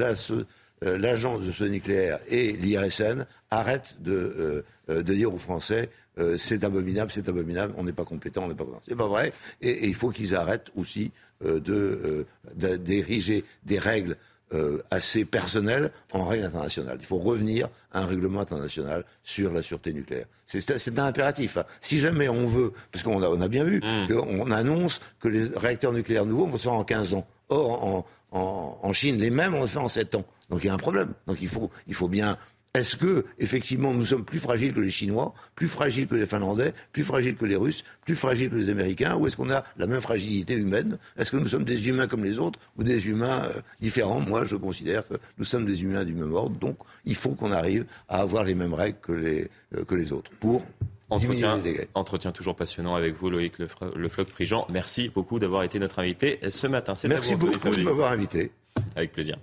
[0.83, 5.89] euh, l'agence de ce nucléaire et l'IRSN arrêtent de, de dire aux Français
[6.37, 9.33] c'est abominable, c'est abominable, on n'est pas compétent, on n'est pas C'est pas vrai.
[9.63, 11.13] Et, il faut qu'ils arrêtent aussi
[11.47, 14.17] euh, d'ériger des règles
[14.53, 16.97] euh, assez personnelles en règles internationales.
[17.01, 20.27] Il faut revenir à un règlement international sur la sûreté nucléaire.
[20.47, 21.57] C'est un impératif.
[21.57, 21.65] Hein.
[21.81, 24.09] Si jamais on veut, parce qu'on a, on a bien vu mmh.
[24.13, 27.27] qu'on annonce que les réacteurs nucléaires nouveaux vont se faire en 15 ans.
[27.49, 30.25] Or, en, en, en Chine, les mêmes, on le fait en 7 ans.
[30.51, 31.13] Donc il y a un problème.
[31.29, 32.37] Donc il faut, il faut bien
[32.75, 36.73] est-ce que, effectivement, nous sommes plus fragiles que les Chinois, plus fragiles que les Finlandais,
[36.93, 39.89] plus fragiles que les Russes, plus fragiles que les Américains, ou est-ce qu'on a la
[39.89, 40.97] même fragilité humaine?
[41.19, 44.21] Est-ce que nous sommes des humains comme les autres ou des humains euh, différents?
[44.21, 47.51] Moi, je considère que nous sommes des humains du même ordre, donc il faut qu'on
[47.51, 50.65] arrive à avoir les mêmes règles que les, euh, que les autres pour
[51.09, 51.87] Entretien, les dégâts.
[51.95, 53.67] entretien toujours passionnant avec vous, Loïc Le,
[53.97, 54.65] Le Prigent.
[54.71, 56.93] Merci beaucoup d'avoir été notre invité ce matin.
[57.09, 58.53] Merci beaucoup de m'avoir invité.
[58.95, 59.37] Avec plaisir.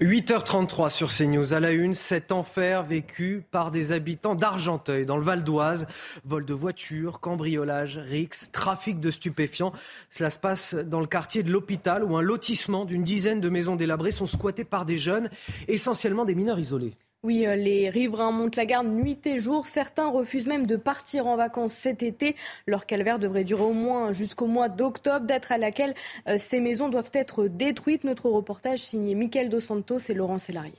[0.00, 1.54] 8h33 sur CNews.
[1.54, 5.88] À la une, cet enfer vécu par des habitants d'Argenteuil, dans le Val d'Oise.
[6.24, 9.72] Vol de voitures, cambriolage, rix, trafic de stupéfiants.
[10.10, 13.74] Cela se passe dans le quartier de l'hôpital où un lotissement d'une dizaine de maisons
[13.74, 15.30] délabrées sont squattées par des jeunes,
[15.66, 16.94] essentiellement des mineurs isolés.
[17.24, 19.66] Oui, euh, les riverains montent la garde nuit et jour.
[19.66, 22.36] Certains refusent même de partir en vacances cet été.
[22.66, 25.94] Leur calvaire devrait durer au moins jusqu'au mois d'octobre, date à laquelle
[26.28, 28.04] euh, ces maisons doivent être détruites.
[28.04, 30.74] Notre reportage signé Michael Dos Santos et Laurent Sélarié.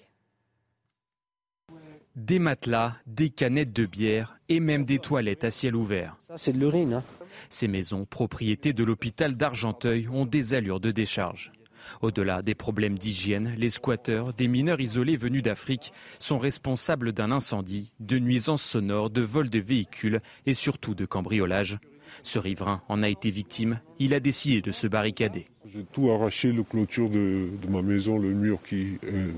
[2.16, 6.16] Des matelas, des canettes de bière et même des toilettes à ciel ouvert.
[6.28, 6.94] Ça, c'est de l'urine.
[6.94, 7.04] Hein.
[7.50, 11.52] Ces maisons, propriétés de l'hôpital d'Argenteuil, ont des allures de décharge.
[12.02, 17.94] Au-delà des problèmes d'hygiène, les squatteurs, des mineurs isolés venus d'Afrique, sont responsables d'un incendie,
[18.00, 21.80] de nuisances sonores, de vols de véhicules et surtout de cambriolage.
[22.24, 23.80] Ce riverain en a été victime.
[24.00, 25.48] Il a décidé de se barricader.
[25.72, 29.30] J'ai tout arraché, le clôture de, ma maison, le mur qui, euh,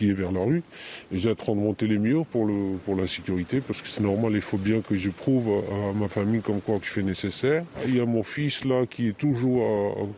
[0.00, 0.62] est vers la rue.
[1.12, 4.02] Et j'ai train de monter les murs pour, le, pour la sécurité, parce que c'est
[4.02, 7.02] normal, il faut bien que je prouve à ma famille comme quoi que je fais
[7.02, 7.64] nécessaire.
[7.86, 10.08] Il y a mon fils là qui est toujours au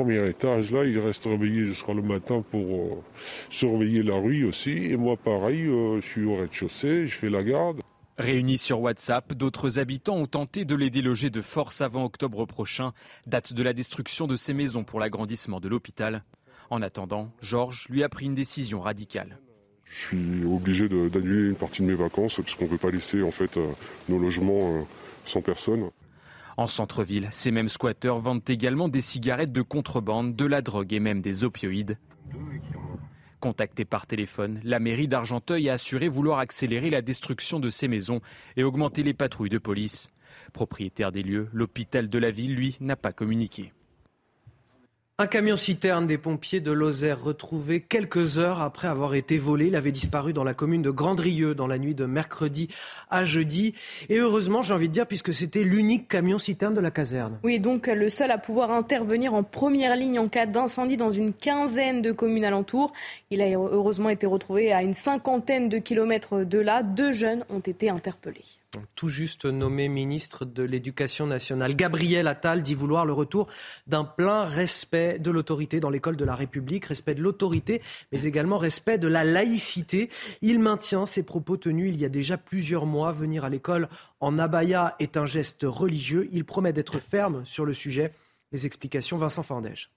[0.00, 3.02] premier étage, là, il reste réveillé jusqu'à le matin pour euh,
[3.50, 4.70] surveiller la rue aussi.
[4.70, 7.82] Et moi pareil, euh, je suis au rez-de-chaussée, je fais la garde.
[8.16, 12.94] Réunis sur WhatsApp, d'autres habitants ont tenté de les déloger de force avant octobre prochain,
[13.26, 16.24] date de la destruction de ces maisons pour l'agrandissement de l'hôpital.
[16.70, 19.38] En attendant, Georges lui a pris une décision radicale.
[19.84, 23.22] Je suis obligé d'annuler une partie de mes vacances parce qu'on ne peut pas laisser
[23.22, 23.66] en fait euh,
[24.08, 24.86] nos logements
[25.26, 25.90] sans personne.
[26.56, 31.00] En centre-ville, ces mêmes squatteurs vendent également des cigarettes de contrebande, de la drogue et
[31.00, 31.98] même des opioïdes.
[33.40, 38.20] Contacté par téléphone, la mairie d'Argenteuil a assuré vouloir accélérer la destruction de ces maisons
[38.56, 40.10] et augmenter les patrouilles de police.
[40.52, 43.72] Propriétaire des lieux, l'hôpital de la ville, lui, n'a pas communiqué.
[45.20, 49.66] Un camion citerne des pompiers de Lozère retrouvé quelques heures après avoir été volé.
[49.66, 52.68] Il avait disparu dans la commune de Grandrieux dans la nuit de mercredi
[53.10, 53.74] à jeudi.
[54.08, 57.38] Et heureusement, j'ai envie de dire, puisque c'était l'unique camion citerne de la caserne.
[57.44, 61.34] Oui, donc le seul à pouvoir intervenir en première ligne en cas d'incendie dans une
[61.34, 62.90] quinzaine de communes alentours.
[63.30, 66.82] Il a heureusement été retrouvé à une cinquantaine de kilomètres de là.
[66.82, 68.56] Deux jeunes ont été interpellés
[68.94, 71.74] tout juste nommé ministre de l'Éducation nationale.
[71.74, 73.48] Gabriel Attal dit vouloir le retour
[73.86, 77.82] d'un plein respect de l'autorité dans l'école de la République, respect de l'autorité,
[78.12, 80.10] mais également respect de la laïcité.
[80.42, 83.12] Il maintient ses propos tenus il y a déjà plusieurs mois.
[83.12, 83.88] Venir à l'école
[84.20, 86.28] en abaya est un geste religieux.
[86.32, 88.12] Il promet d'être ferme sur le sujet.
[88.52, 89.90] Les explications, Vincent Fandège.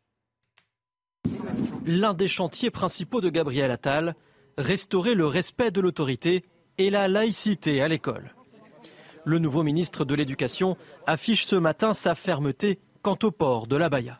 [1.86, 4.16] L'un des chantiers principaux de Gabriel Attal,
[4.58, 6.44] restaurer le respect de l'autorité
[6.78, 8.34] et la laïcité à l'école.
[9.26, 10.76] Le nouveau ministre de l'Éducation
[11.08, 14.20] affiche ce matin sa fermeté quant au port de l'abaya.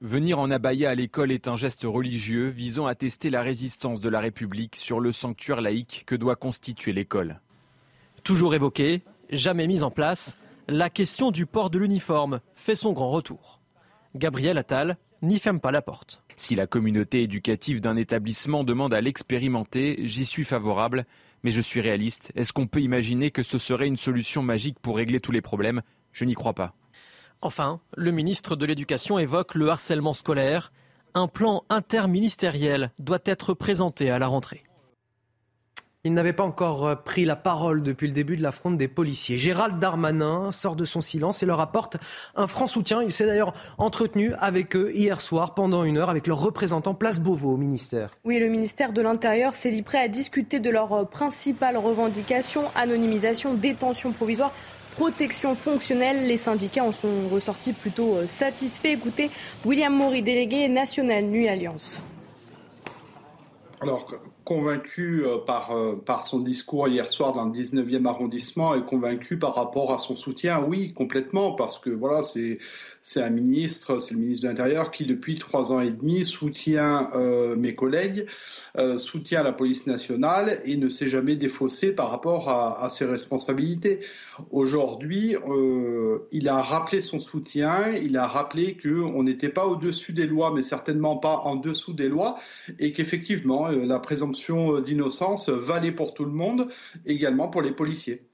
[0.00, 4.08] Venir en abaya à l'école est un geste religieux visant à tester la résistance de
[4.08, 7.40] la République sur le sanctuaire laïque que doit constituer l'école.
[8.24, 13.10] Toujours évoquée, jamais mise en place, la question du port de l'uniforme fait son grand
[13.10, 13.60] retour.
[14.14, 16.22] Gabriel Attal n'y ferme pas la porte.
[16.36, 21.04] Si la communauté éducative d'un établissement demande à l'expérimenter, j'y suis favorable,
[21.42, 22.32] mais je suis réaliste.
[22.34, 25.82] Est-ce qu'on peut imaginer que ce serait une solution magique pour régler tous les problèmes?
[26.12, 26.74] Je n'y crois pas.
[27.40, 30.72] Enfin, le ministre de l'Éducation évoque le harcèlement scolaire.
[31.14, 34.62] Un plan interministériel doit être présenté à la rentrée.
[36.04, 38.88] Il n'avait pas encore euh, pris la parole depuis le début de la fronde des
[38.88, 39.38] policiers.
[39.38, 41.96] Gérald Darmanin sort de son silence et leur apporte
[42.34, 43.02] un franc soutien.
[43.02, 47.20] Il s'est d'ailleurs entretenu avec eux hier soir pendant une heure avec leurs représentants Place
[47.20, 48.16] Beauvau au ministère.
[48.24, 52.64] Oui, le ministère de l'Intérieur s'est dit prêt à discuter de leurs euh, principales revendications
[52.74, 54.50] anonymisation, détention provisoire,
[54.96, 56.26] protection fonctionnelle.
[56.26, 58.88] Les syndicats en sont ressortis plutôt euh, satisfaits.
[58.88, 59.30] Écoutez,
[59.64, 62.02] William Maury, délégué national Nuit Alliance.
[63.80, 64.06] Alors,
[64.44, 69.38] convaincu euh, par, euh, par son discours hier soir dans le 19e arrondissement et convaincu
[69.38, 72.58] par rapport à son soutien, oui, complètement, parce que voilà, c'est
[73.22, 77.56] un ministre, c'est le ministre de l'Intérieur qui, depuis trois ans et demi, soutient euh,
[77.56, 78.26] mes collègues,
[78.96, 84.00] soutient la police nationale et ne s'est jamais défaussé par rapport à, ses responsabilités.
[84.50, 85.36] Aujourd'hui,
[86.32, 90.62] il a rappelé son soutien, il a rappelé qu'on n'était pas au-dessus des lois, mais
[90.62, 92.38] certainement pas en dessous des lois,
[92.78, 93.98] et qu'effectivement, la
[94.32, 96.68] présomption d'innocence valait pour tout le monde,
[97.04, 98.31] également pour les policiers.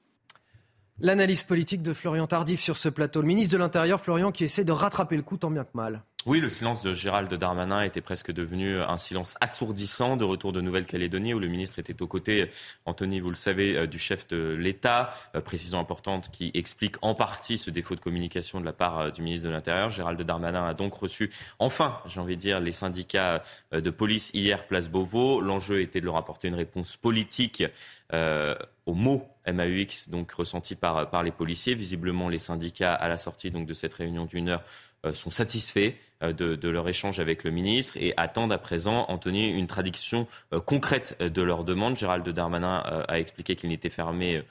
[1.01, 3.21] L'analyse politique de Florian Tardif sur ce plateau.
[3.21, 6.03] Le ministre de l'Intérieur, Florian, qui essaie de rattraper le coup tant bien que mal.
[6.25, 10.59] Oui, le silence de Gérald Darmanin était presque devenu un silence assourdissant de retour de
[10.59, 12.49] Nouvelle-Calédonie où le ministre était aux côtés,
[12.85, 15.13] Anthony, vous le savez, euh, du chef de l'État.
[15.33, 19.11] Euh, précision importante qui explique en partie ce défaut de communication de la part euh,
[19.11, 19.89] du ministre de l'Intérieur.
[19.89, 24.67] Gérald Darmanin a donc reçu, enfin, j'ai envie de dire, les syndicats de police hier,
[24.67, 25.39] place Beauvau.
[25.39, 27.63] L'enjeu était de leur apporter une réponse politique
[28.11, 31.75] aux mots MAUX donc ressenti par, les policiers.
[31.75, 34.63] Visiblement, les syndicats, à la sortie de cette réunion d'une heure,
[35.05, 35.93] euh, sont satisfaits
[36.23, 40.59] euh, de, leur échange avec le ministre et attendent à présent, Anthony, une traduction euh,
[40.59, 41.97] concrète de leurs demandes.
[41.97, 44.43] Gérald Darmanin a expliqué qu'il n'était fermé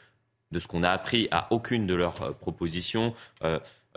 [0.51, 3.15] de ce qu'on a appris à aucune de leurs propositions.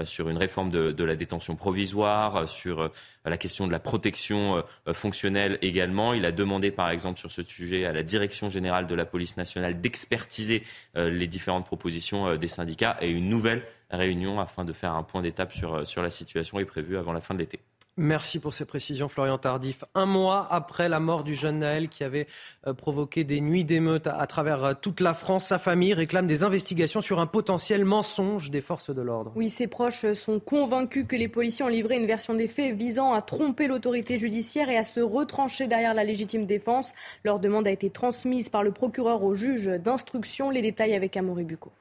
[0.05, 2.87] Sur une réforme de, la détention provisoire, euh, sur euh,
[3.25, 4.63] la question de la protection
[4.93, 6.13] fonctionnelle également.
[6.13, 9.37] Il a demandé, par exemple, sur ce sujet à la Direction générale de la police
[9.37, 10.63] nationale d'expertiser
[10.95, 15.53] les différentes propositions des syndicats et une nouvelle réunion afin de faire un point d'étape
[15.53, 17.59] sur, sur la situation est prévue avant la fin de l'été.
[17.97, 19.83] Merci pour ces précisions, Florian Tardif.
[19.95, 22.25] Un mois après la mort du jeune Naël qui avait
[22.65, 26.45] euh, provoqué des nuits d'émeutes à, travers euh, toute la France, sa famille réclame des
[26.45, 29.33] investigations sur un potentiel mensonge des forces de l'ordre.
[29.35, 33.11] Oui, ses proches sont convaincus que les policiers ont livré une version des faits visant
[33.11, 36.93] à tromper l'autorité judiciaire et à se retrancher derrière la légitime défense.
[37.25, 40.49] Leur demande a été transmise par le procureur au juge d'instruction.
[40.49, 41.73] Les détails avec Amaury Bucco.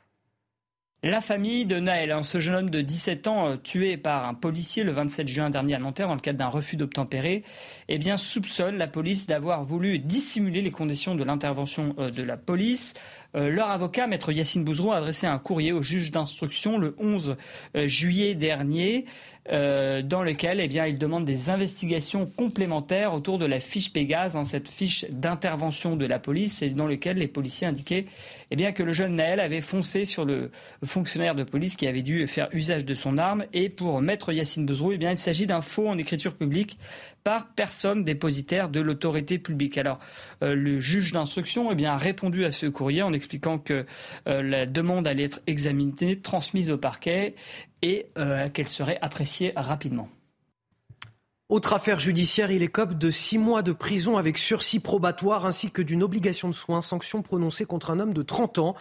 [1.03, 4.35] La famille de Naël, hein, ce jeune homme de 17 ans euh, tué par un
[4.35, 7.43] policier le 27 juin dernier à Nanterre dans le cadre d'un refus d'obtempérer,
[7.89, 12.37] eh bien soupçonne la police d'avoir voulu dissimuler les conditions de l'intervention euh, de la
[12.37, 12.93] police.
[13.37, 17.37] Euh, leur avocat, maître Yacine Bouzrou, a adressé un courrier au juge d'instruction le 11
[17.87, 19.05] juillet dernier
[19.53, 24.37] euh, dans lequel eh bien, il demande des investigations complémentaires autour de la fiche Pégase,
[24.37, 28.05] hein, cette fiche d'intervention de la police, et dans lequel les policiers indiquaient
[28.51, 30.51] eh bien, que le jeune Naël avait foncé sur le
[30.85, 33.45] fonctionnaire de police qui avait dû faire usage de son arme.
[33.53, 36.79] Et pour maître Yacine Bezrou, eh bien, il s'agit d'un faux en écriture publique
[37.25, 39.79] par personne dépositaire de l'autorité publique.
[39.79, 39.99] Alors,
[40.43, 43.85] euh, le juge d'instruction eh bien, a répondu à ce courrier en expliquant que
[44.29, 47.35] euh, la demande allait être examinée, transmise au parquet
[47.83, 50.09] et euh, qu'elle serait appréciée rapidement.
[51.51, 55.83] Autre affaire judiciaire, il écope de six mois de prison avec sursis probatoire ainsi que
[55.83, 58.77] d'une obligation de soins, sanction prononcée contre un homme de 30 ans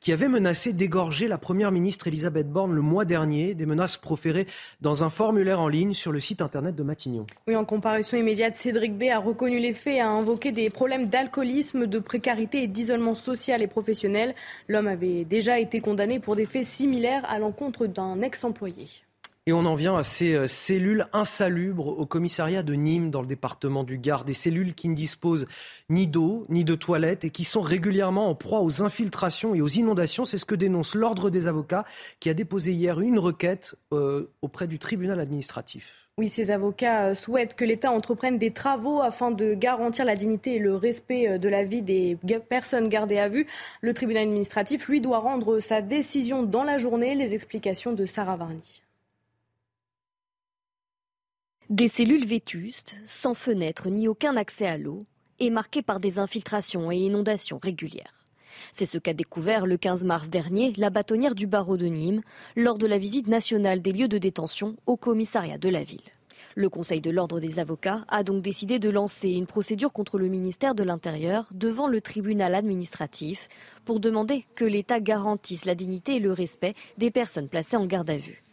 [0.00, 4.46] qui avait menacé d'égorger la première ministre Elisabeth Borne le mois dernier, des menaces proférées
[4.80, 7.26] dans un formulaire en ligne sur le site internet de Matignon.
[7.46, 11.08] Oui, en comparution immédiate, Cédric B a reconnu les faits et a invoqué des problèmes
[11.08, 14.34] d'alcoolisme, de précarité et d'isolement social et professionnel.
[14.66, 19.03] L'homme avait déjà été condamné pour des faits similaires à l'encontre d'un ex-employé.
[19.46, 23.26] Et on en vient à ces euh, cellules insalubres au commissariat de Nîmes dans le
[23.26, 24.24] département du Gard.
[24.24, 25.46] Des cellules qui ne disposent
[25.90, 29.68] ni d'eau, ni de toilettes et qui sont régulièrement en proie aux infiltrations et aux
[29.68, 30.24] inondations.
[30.24, 31.84] C'est ce que dénonce l'Ordre des avocats
[32.20, 36.08] qui a déposé hier une requête euh, auprès du tribunal administratif.
[36.16, 40.54] Oui, ces avocats euh, souhaitent que l'État entreprenne des travaux afin de garantir la dignité
[40.54, 42.16] et le respect de la vie des
[42.48, 43.46] personnes gardées à vue.
[43.82, 47.14] Le tribunal administratif, lui, doit rendre sa décision dans la journée.
[47.14, 48.83] Les explications de Sarah Varny.
[51.70, 55.06] Des cellules vétustes, sans fenêtres ni aucun accès à l'eau,
[55.38, 58.26] et marquées par des infiltrations et inondations régulières.
[58.72, 62.20] C'est ce qu'a découvert le 15 mars dernier la bâtonnière du barreau de Nîmes
[62.54, 66.02] lors de la visite nationale des lieux de détention au commissariat de la ville.
[66.54, 70.28] Le Conseil de l'ordre des avocats a donc décidé de lancer une procédure contre le
[70.28, 73.48] ministère de l'Intérieur devant le tribunal administratif
[73.86, 78.10] pour demander que l'État garantisse la dignité et le respect des personnes placées en garde
[78.10, 78.43] à vue.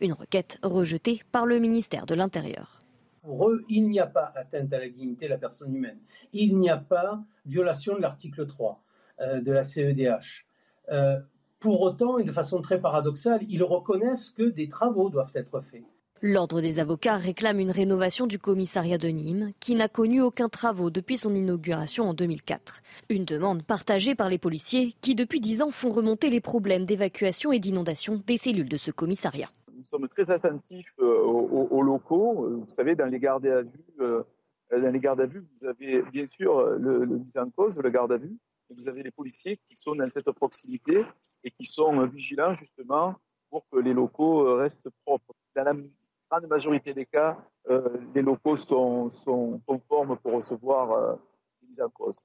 [0.00, 2.78] Une requête rejetée par le ministère de l'Intérieur.
[3.22, 5.98] Pour eux, il n'y a pas atteinte à la dignité de la personne humaine.
[6.32, 8.82] Il n'y a pas violation de l'article 3
[9.20, 10.46] euh, de la CEDH.
[10.90, 11.20] Euh,
[11.58, 15.84] pour autant, et de façon très paradoxale, ils reconnaissent que des travaux doivent être faits.
[16.22, 20.90] L'Ordre des avocats réclame une rénovation du commissariat de Nîmes, qui n'a connu aucun travaux
[20.90, 22.82] depuis son inauguration en 2004.
[23.08, 27.52] Une demande partagée par les policiers, qui depuis dix ans font remonter les problèmes d'évacuation
[27.52, 29.50] et d'inondation des cellules de ce commissariat
[29.90, 32.46] sommes très attentifs euh, aux, locaux.
[32.46, 34.22] Euh, vous savez, dans les gardes à vue, euh,
[34.70, 37.90] dans les gardes à vue, vous avez bien sûr le, le mise en cause, le
[37.90, 38.36] garde à vue,
[38.70, 41.04] et vous avez les policiers qui sont dans cette proximité
[41.42, 43.16] et qui sont vigilants justement
[43.50, 45.34] pour que les locaux restent propres.
[45.56, 45.74] Dans la
[46.30, 47.36] grande majorité des cas,
[48.14, 51.18] les locaux sont, sont, conformes pour recevoir
[51.60, 52.20] les mises en cause.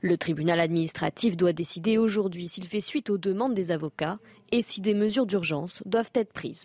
[0.00, 4.18] Le tribunal administratif doit décider aujourd'hui s'il fait suite aux demandes des avocats
[4.52, 6.64] et si des mesures d'urgence doivent être prises.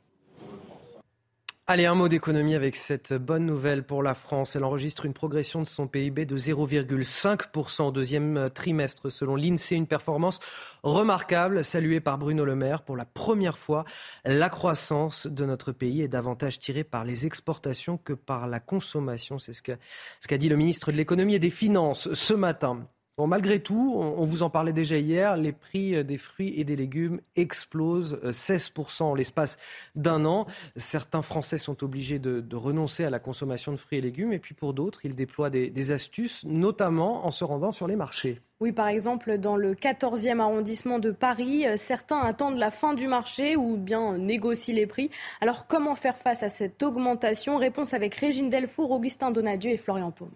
[1.67, 4.55] Allez, un mot d'économie avec cette bonne nouvelle pour la France.
[4.55, 9.87] Elle enregistre une progression de son PIB de 0,5% au deuxième trimestre selon l'INSEE, une
[9.87, 10.39] performance
[10.83, 12.83] remarquable saluée par Bruno Le Maire.
[12.83, 13.83] Pour la première fois,
[14.25, 19.39] la croissance de notre pays est davantage tirée par les exportations que par la consommation.
[19.39, 19.77] C'est ce qu'a
[20.19, 22.87] ce dit le ministre de l'économie et des finances ce matin.
[23.17, 26.65] Bon, malgré tout, on, vous en parlait déjà hier, les prix euh, des fruits et
[26.65, 29.57] des légumes explosent 16% euh, en l'espace
[29.95, 30.47] d'un an.
[30.75, 34.53] Certains Français sont obligés de, renoncer à la consommation de fruits et légumes, et puis
[34.53, 38.41] pour d'autres, ils déploient des, astuces, notamment en se rendant sur les marchés.
[38.59, 43.07] Oui, par exemple, dans le 14e arrondissement de Paris, euh, certains attendent la fin du
[43.07, 45.09] marché ou bien négocient les prix.
[45.39, 47.59] Alors, comment faire face à cette augmentation?
[47.59, 50.31] Réponse avec Régine Delfour, Augustin Donadieu et Florian Paume.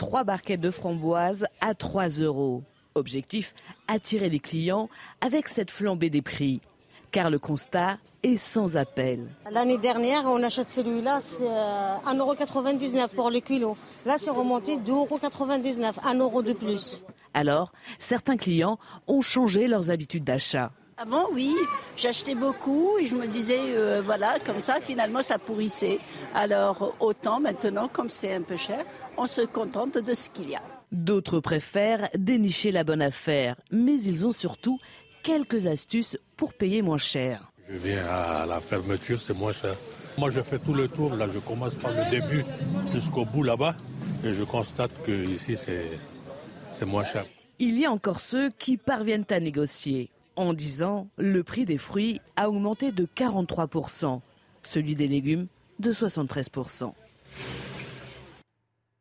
[0.00, 2.62] Trois barquettes de framboises à 3 euros.
[2.94, 3.52] Objectif,
[3.86, 4.88] attirer des clients
[5.20, 6.62] avec cette flambée des prix.
[7.10, 9.28] Car le constat est sans appel.
[9.50, 13.76] L'année dernière, on achète celui-là, c'est 1,99€ euh, pour le kilo.
[14.06, 17.04] Là, c'est remonté 2,99€, 1 euro de plus.
[17.34, 20.72] Alors, certains clients ont changé leurs habitudes d'achat.
[21.02, 21.56] Avant, oui,
[21.96, 25.98] j'achetais beaucoup et je me disais, euh, voilà, comme ça, finalement, ça pourrissait.
[26.34, 28.84] Alors, autant maintenant, comme c'est un peu cher,
[29.16, 30.62] on se contente de ce qu'il y a.
[30.92, 34.78] D'autres préfèrent dénicher la bonne affaire, mais ils ont surtout
[35.22, 37.50] quelques astuces pour payer moins cher.
[37.70, 39.76] Je viens à la fermeture, c'est moins cher.
[40.18, 41.14] Moi, je fais tout le tour.
[41.14, 42.44] Là, je commence par le début
[42.92, 43.74] jusqu'au bout là-bas
[44.22, 47.24] et je constate que ici, c'est moins cher.
[47.58, 50.10] Il y a encore ceux qui parviennent à négocier.
[50.36, 54.20] En 10 ans, le prix des fruits a augmenté de 43%,
[54.62, 55.46] celui des légumes
[55.78, 56.92] de 73%.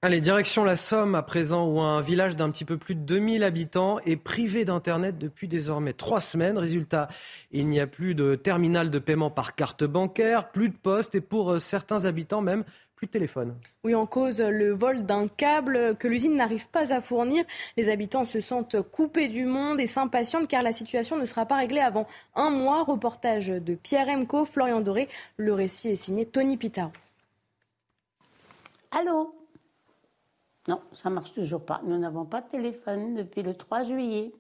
[0.02, 3.44] Allez, direction la Somme à présent, où un village d'un petit peu plus de 2000
[3.44, 6.58] habitants est privé d'Internet depuis désormais trois semaines.
[6.58, 7.10] Résultat,
[7.52, 11.22] il n'y a plus de terminal de paiement par carte bancaire, plus de poste et
[11.22, 12.64] pour euh, certains habitants même,
[13.00, 13.56] plus de téléphone.
[13.86, 17.46] Oui, en cause le vol d'un câble que l'usine n'arrive pas à fournir.
[17.78, 21.56] Les habitants se sentent coupés du monde et s'impatientent car la situation ne sera pas
[21.56, 22.84] réglée avant un mois.
[22.84, 25.08] Reportage de Pierre Emco, Florian Doré.
[25.38, 26.92] Le récit est signé Tony Pitaro.
[28.92, 29.34] Allô?
[30.68, 31.82] Non, ça marche toujours pas.
[31.86, 34.34] Nous n'avons pas de téléphone depuis le 3 juillet.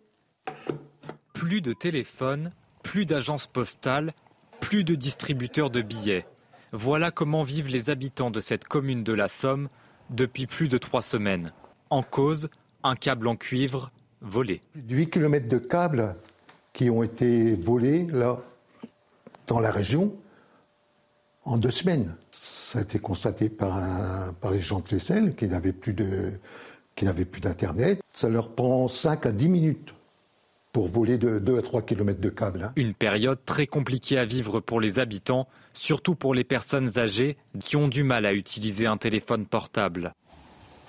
[1.32, 2.52] Plus de téléphone,
[2.84, 4.12] plus d'agences postales,
[4.60, 6.26] plus de distributeurs de billets.
[6.72, 9.70] Voilà comment vivent les habitants de cette commune de la Somme
[10.10, 11.52] depuis plus de trois semaines.
[11.90, 12.50] En cause,
[12.84, 13.92] un câble en cuivre
[14.22, 14.62] volé.
[14.74, 16.16] Plus de 8 km de câbles
[16.74, 18.38] qui ont été volés là,
[19.48, 20.14] dans la région
[21.44, 22.16] en deux semaines.
[22.32, 23.82] Ça a été constaté par,
[24.52, 25.94] les gens de Flessel qui n'avaient plus
[27.42, 28.02] d'Internet.
[28.14, 29.94] Ça leur prend 5 à 10 minutes
[30.72, 32.64] pour voler de 2 à 3 km de câbles.
[32.64, 32.72] Hein.
[32.76, 37.76] Une période très compliquée à vivre pour les habitants, surtout pour les personnes âgées qui
[37.76, 40.14] ont du mal à utiliser un téléphone portable.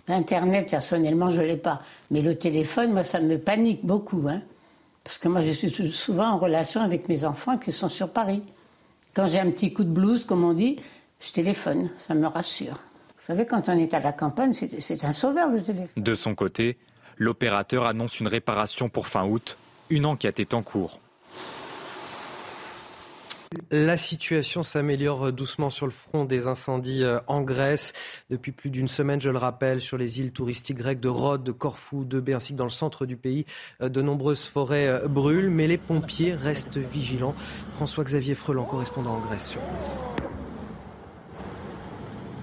[0.08, 1.82] Internet, personnellement, je ne l'ai pas.
[2.10, 4.26] Mais le téléphone, moi, ça me panique beaucoup.
[4.28, 4.42] Hein.
[5.04, 8.42] Parce que moi, je suis souvent en relation avec mes enfants qui sont sur Paris.
[9.14, 10.76] Quand j'ai un petit coup de blues, comme on dit,
[11.20, 11.90] je téléphone.
[12.06, 12.80] Ça me rassure.
[13.18, 15.88] Vous savez, quand on est à la campagne, c'est un sauveur, le téléphone.
[15.96, 16.76] De son côté,
[17.16, 19.56] l'opérateur annonce une réparation pour fin août.
[19.90, 21.00] Une enquête est en cours.
[23.72, 27.92] La situation s'améliore doucement sur le front des incendies euh, en Grèce.
[28.30, 31.50] Depuis plus d'une semaine, je le rappelle, sur les îles touristiques grecques de Rhodes, de
[31.50, 33.46] Corfou, de B, ainsi que dans le centre du pays,
[33.82, 37.34] euh, de nombreuses forêts euh, brûlent, mais les pompiers restent vigilants.
[37.74, 40.00] François-Xavier Freland, correspondant en Grèce sur place.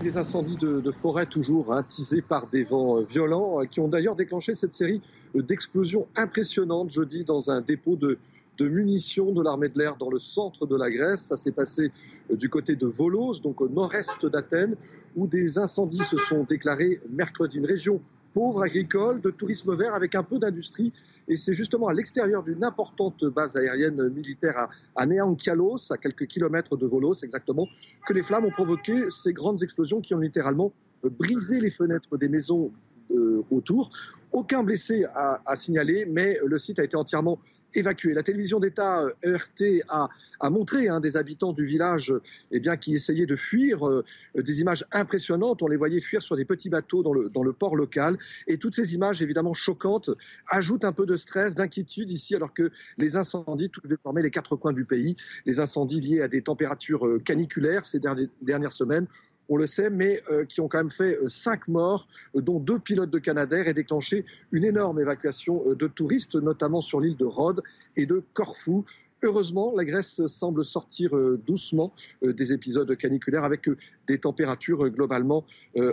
[0.01, 4.53] Des incendies de, forêt toujours hein, teasés par des vents violents qui ont d'ailleurs déclenché
[4.53, 5.01] cette série
[5.34, 8.19] d'explosions impressionnantes jeudi dans un dépôt de,
[8.59, 11.22] munitions de l'armée de l'air dans le centre de la Grèce.
[11.22, 11.92] Ça s'est passé
[12.32, 14.76] euh, du côté de Volos, donc au nord-est d'Athènes,
[15.16, 17.58] où des incendies se sont déclarés mercredi.
[17.58, 18.00] Une région
[18.38, 20.93] pauvre, agricole, de tourisme vert avec un peu d'industrie.
[21.27, 26.77] Et c'est justement à l'extérieur d'une importante base aérienne militaire à, Neankialos, à quelques kilomètres
[26.77, 27.67] de Volos exactement,
[28.06, 30.72] que les flammes ont provoqué ces grandes explosions qui ont littéralement
[31.03, 32.72] brisé les fenêtres des maisons
[33.09, 33.90] euh, autour.
[34.32, 37.40] Aucun blessé à, à signaler, mais le site a été entièrement
[37.75, 42.13] La télévision d'État ERT euh, a, a montré hein, des habitants du village
[42.51, 44.03] eh bien, qui essayaient de fuir, euh,
[44.35, 45.61] des images impressionnantes.
[45.61, 48.17] On les voyait fuir sur des petits bateaux dans le, dans le port local.
[48.47, 50.09] Et toutes ces images, évidemment choquantes,
[50.47, 54.55] ajoutent un peu de stress, d'inquiétude ici, alors que les incendies touchent désormais les quatre
[54.55, 55.15] coins du pays.
[55.45, 57.99] Les incendies liés à des températures euh, caniculaires ces
[58.41, 59.07] dernières semaines
[59.50, 62.59] on le sait, mais euh, qui ont quand même fait euh, cinq morts, euh, dont
[62.59, 67.26] deux pilotes de Canadair, et déclenché une énorme évacuation de touristes, notamment sur l'île de
[67.26, 67.61] Rhodes
[67.95, 68.85] et de Corfou.
[69.24, 71.11] Heureusement, la Grèce semble sortir
[71.45, 73.67] doucement des épisodes caniculaires avec
[74.08, 75.43] des températures globalement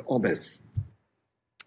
[0.06, 0.62] en baisse.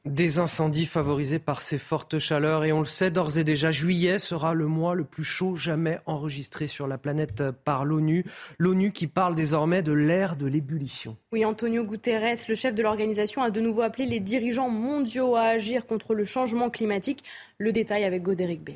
[0.05, 4.19] Des incendies favorisés par ces fortes chaleurs et on le sait d'ores et déjà, juillet
[4.19, 8.23] sera le mois le plus chaud jamais enregistré sur la planète par l'ONU.
[8.57, 11.17] L'ONU qui parle désormais de l'ère de l'ébullition.
[11.33, 15.41] Oui, Antonio Guterres, le chef de l'organisation, a de nouveau appelé les dirigeants mondiaux à
[15.41, 17.23] agir contre le changement climatique.
[17.57, 18.69] Le détail avec Godéric B.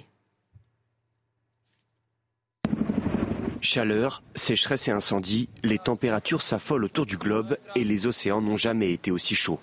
[3.61, 8.91] Chaleur, sécheresse et incendie, les températures s'affolent autour du globe et les océans n'ont jamais
[8.91, 9.59] été aussi chauds.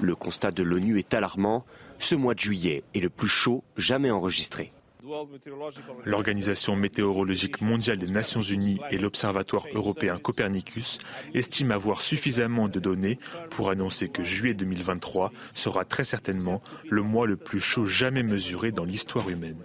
[0.00, 1.64] Le constat de l'ONU est alarmant.
[1.98, 4.72] Ce mois de juillet est le plus chaud jamais enregistré.
[6.04, 10.98] L'Organisation météorologique mondiale des Nations Unies et l'Observatoire européen Copernicus
[11.34, 13.18] estiment avoir suffisamment de données
[13.50, 18.70] pour annoncer que juillet 2023 sera très certainement le mois le plus chaud jamais mesuré
[18.70, 19.64] dans l'histoire humaine.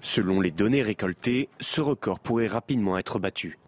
[0.00, 3.58] Selon les données récoltées, ce record pourrait rapidement être battu.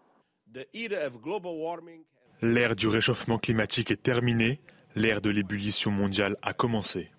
[2.42, 4.60] L'ère du réchauffement climatique est terminée
[4.96, 7.10] l'ère de l'ébullition mondiale a commencé.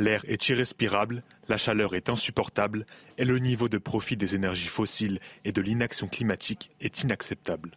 [0.00, 2.86] L'air est irrespirable, la chaleur est insupportable
[3.18, 7.70] et le niveau de profit des énergies fossiles et de l'inaction climatique est inacceptable.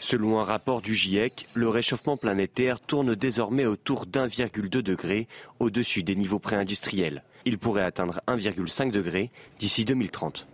[0.00, 5.26] Selon un rapport du GIEC, le réchauffement planétaire tourne désormais autour d'1,2 degré
[5.58, 7.22] au-dessus des niveaux préindustriels.
[7.44, 10.46] Il pourrait atteindre 1,5 degré d'ici 2030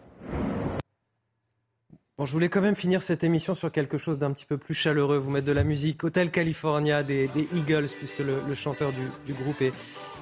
[2.18, 5.16] je voulais quand même finir cette émission sur quelque chose d'un petit peu plus chaleureux,
[5.16, 6.04] vous mettre de la musique.
[6.04, 8.92] Hôtel California des, Eagles, puisque le, chanteur
[9.26, 9.72] du, groupe est,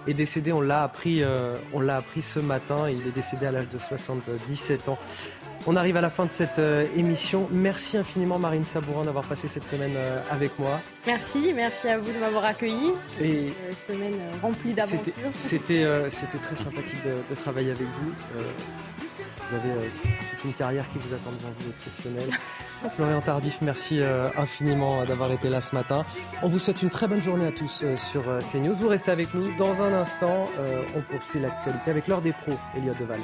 [0.06, 0.52] est, décédé.
[0.52, 2.88] On l'a appris, euh, on l'a appris ce matin.
[2.88, 4.98] Il est décédé à l'âge de 77 ans.
[5.66, 7.46] On arrive à la fin de cette euh, émission.
[7.50, 10.80] Merci infiniment Marine Sabourin d'avoir passé cette semaine euh, avec moi.
[11.06, 12.92] Merci, merci à vous de m'avoir accueilli.
[13.20, 15.12] Et une semaine remplie d'aventures.
[15.34, 18.12] C'était, c'était très sympathique de, de, travailler avec vous.
[19.50, 19.90] Vous avez
[20.44, 22.30] une carrière qui vous attend devant vous exceptionnelle.
[22.96, 26.04] Florian Tardif, merci euh, infiniment d'avoir été là ce matin.
[26.42, 28.74] On vous souhaite une très bonne journée à tous euh, sur CNews.
[28.74, 29.54] Vous restez avec nous.
[29.58, 30.48] Dans un instant,
[30.96, 33.20] on poursuit l'actualité avec l'heure des pros, Elliot Deval.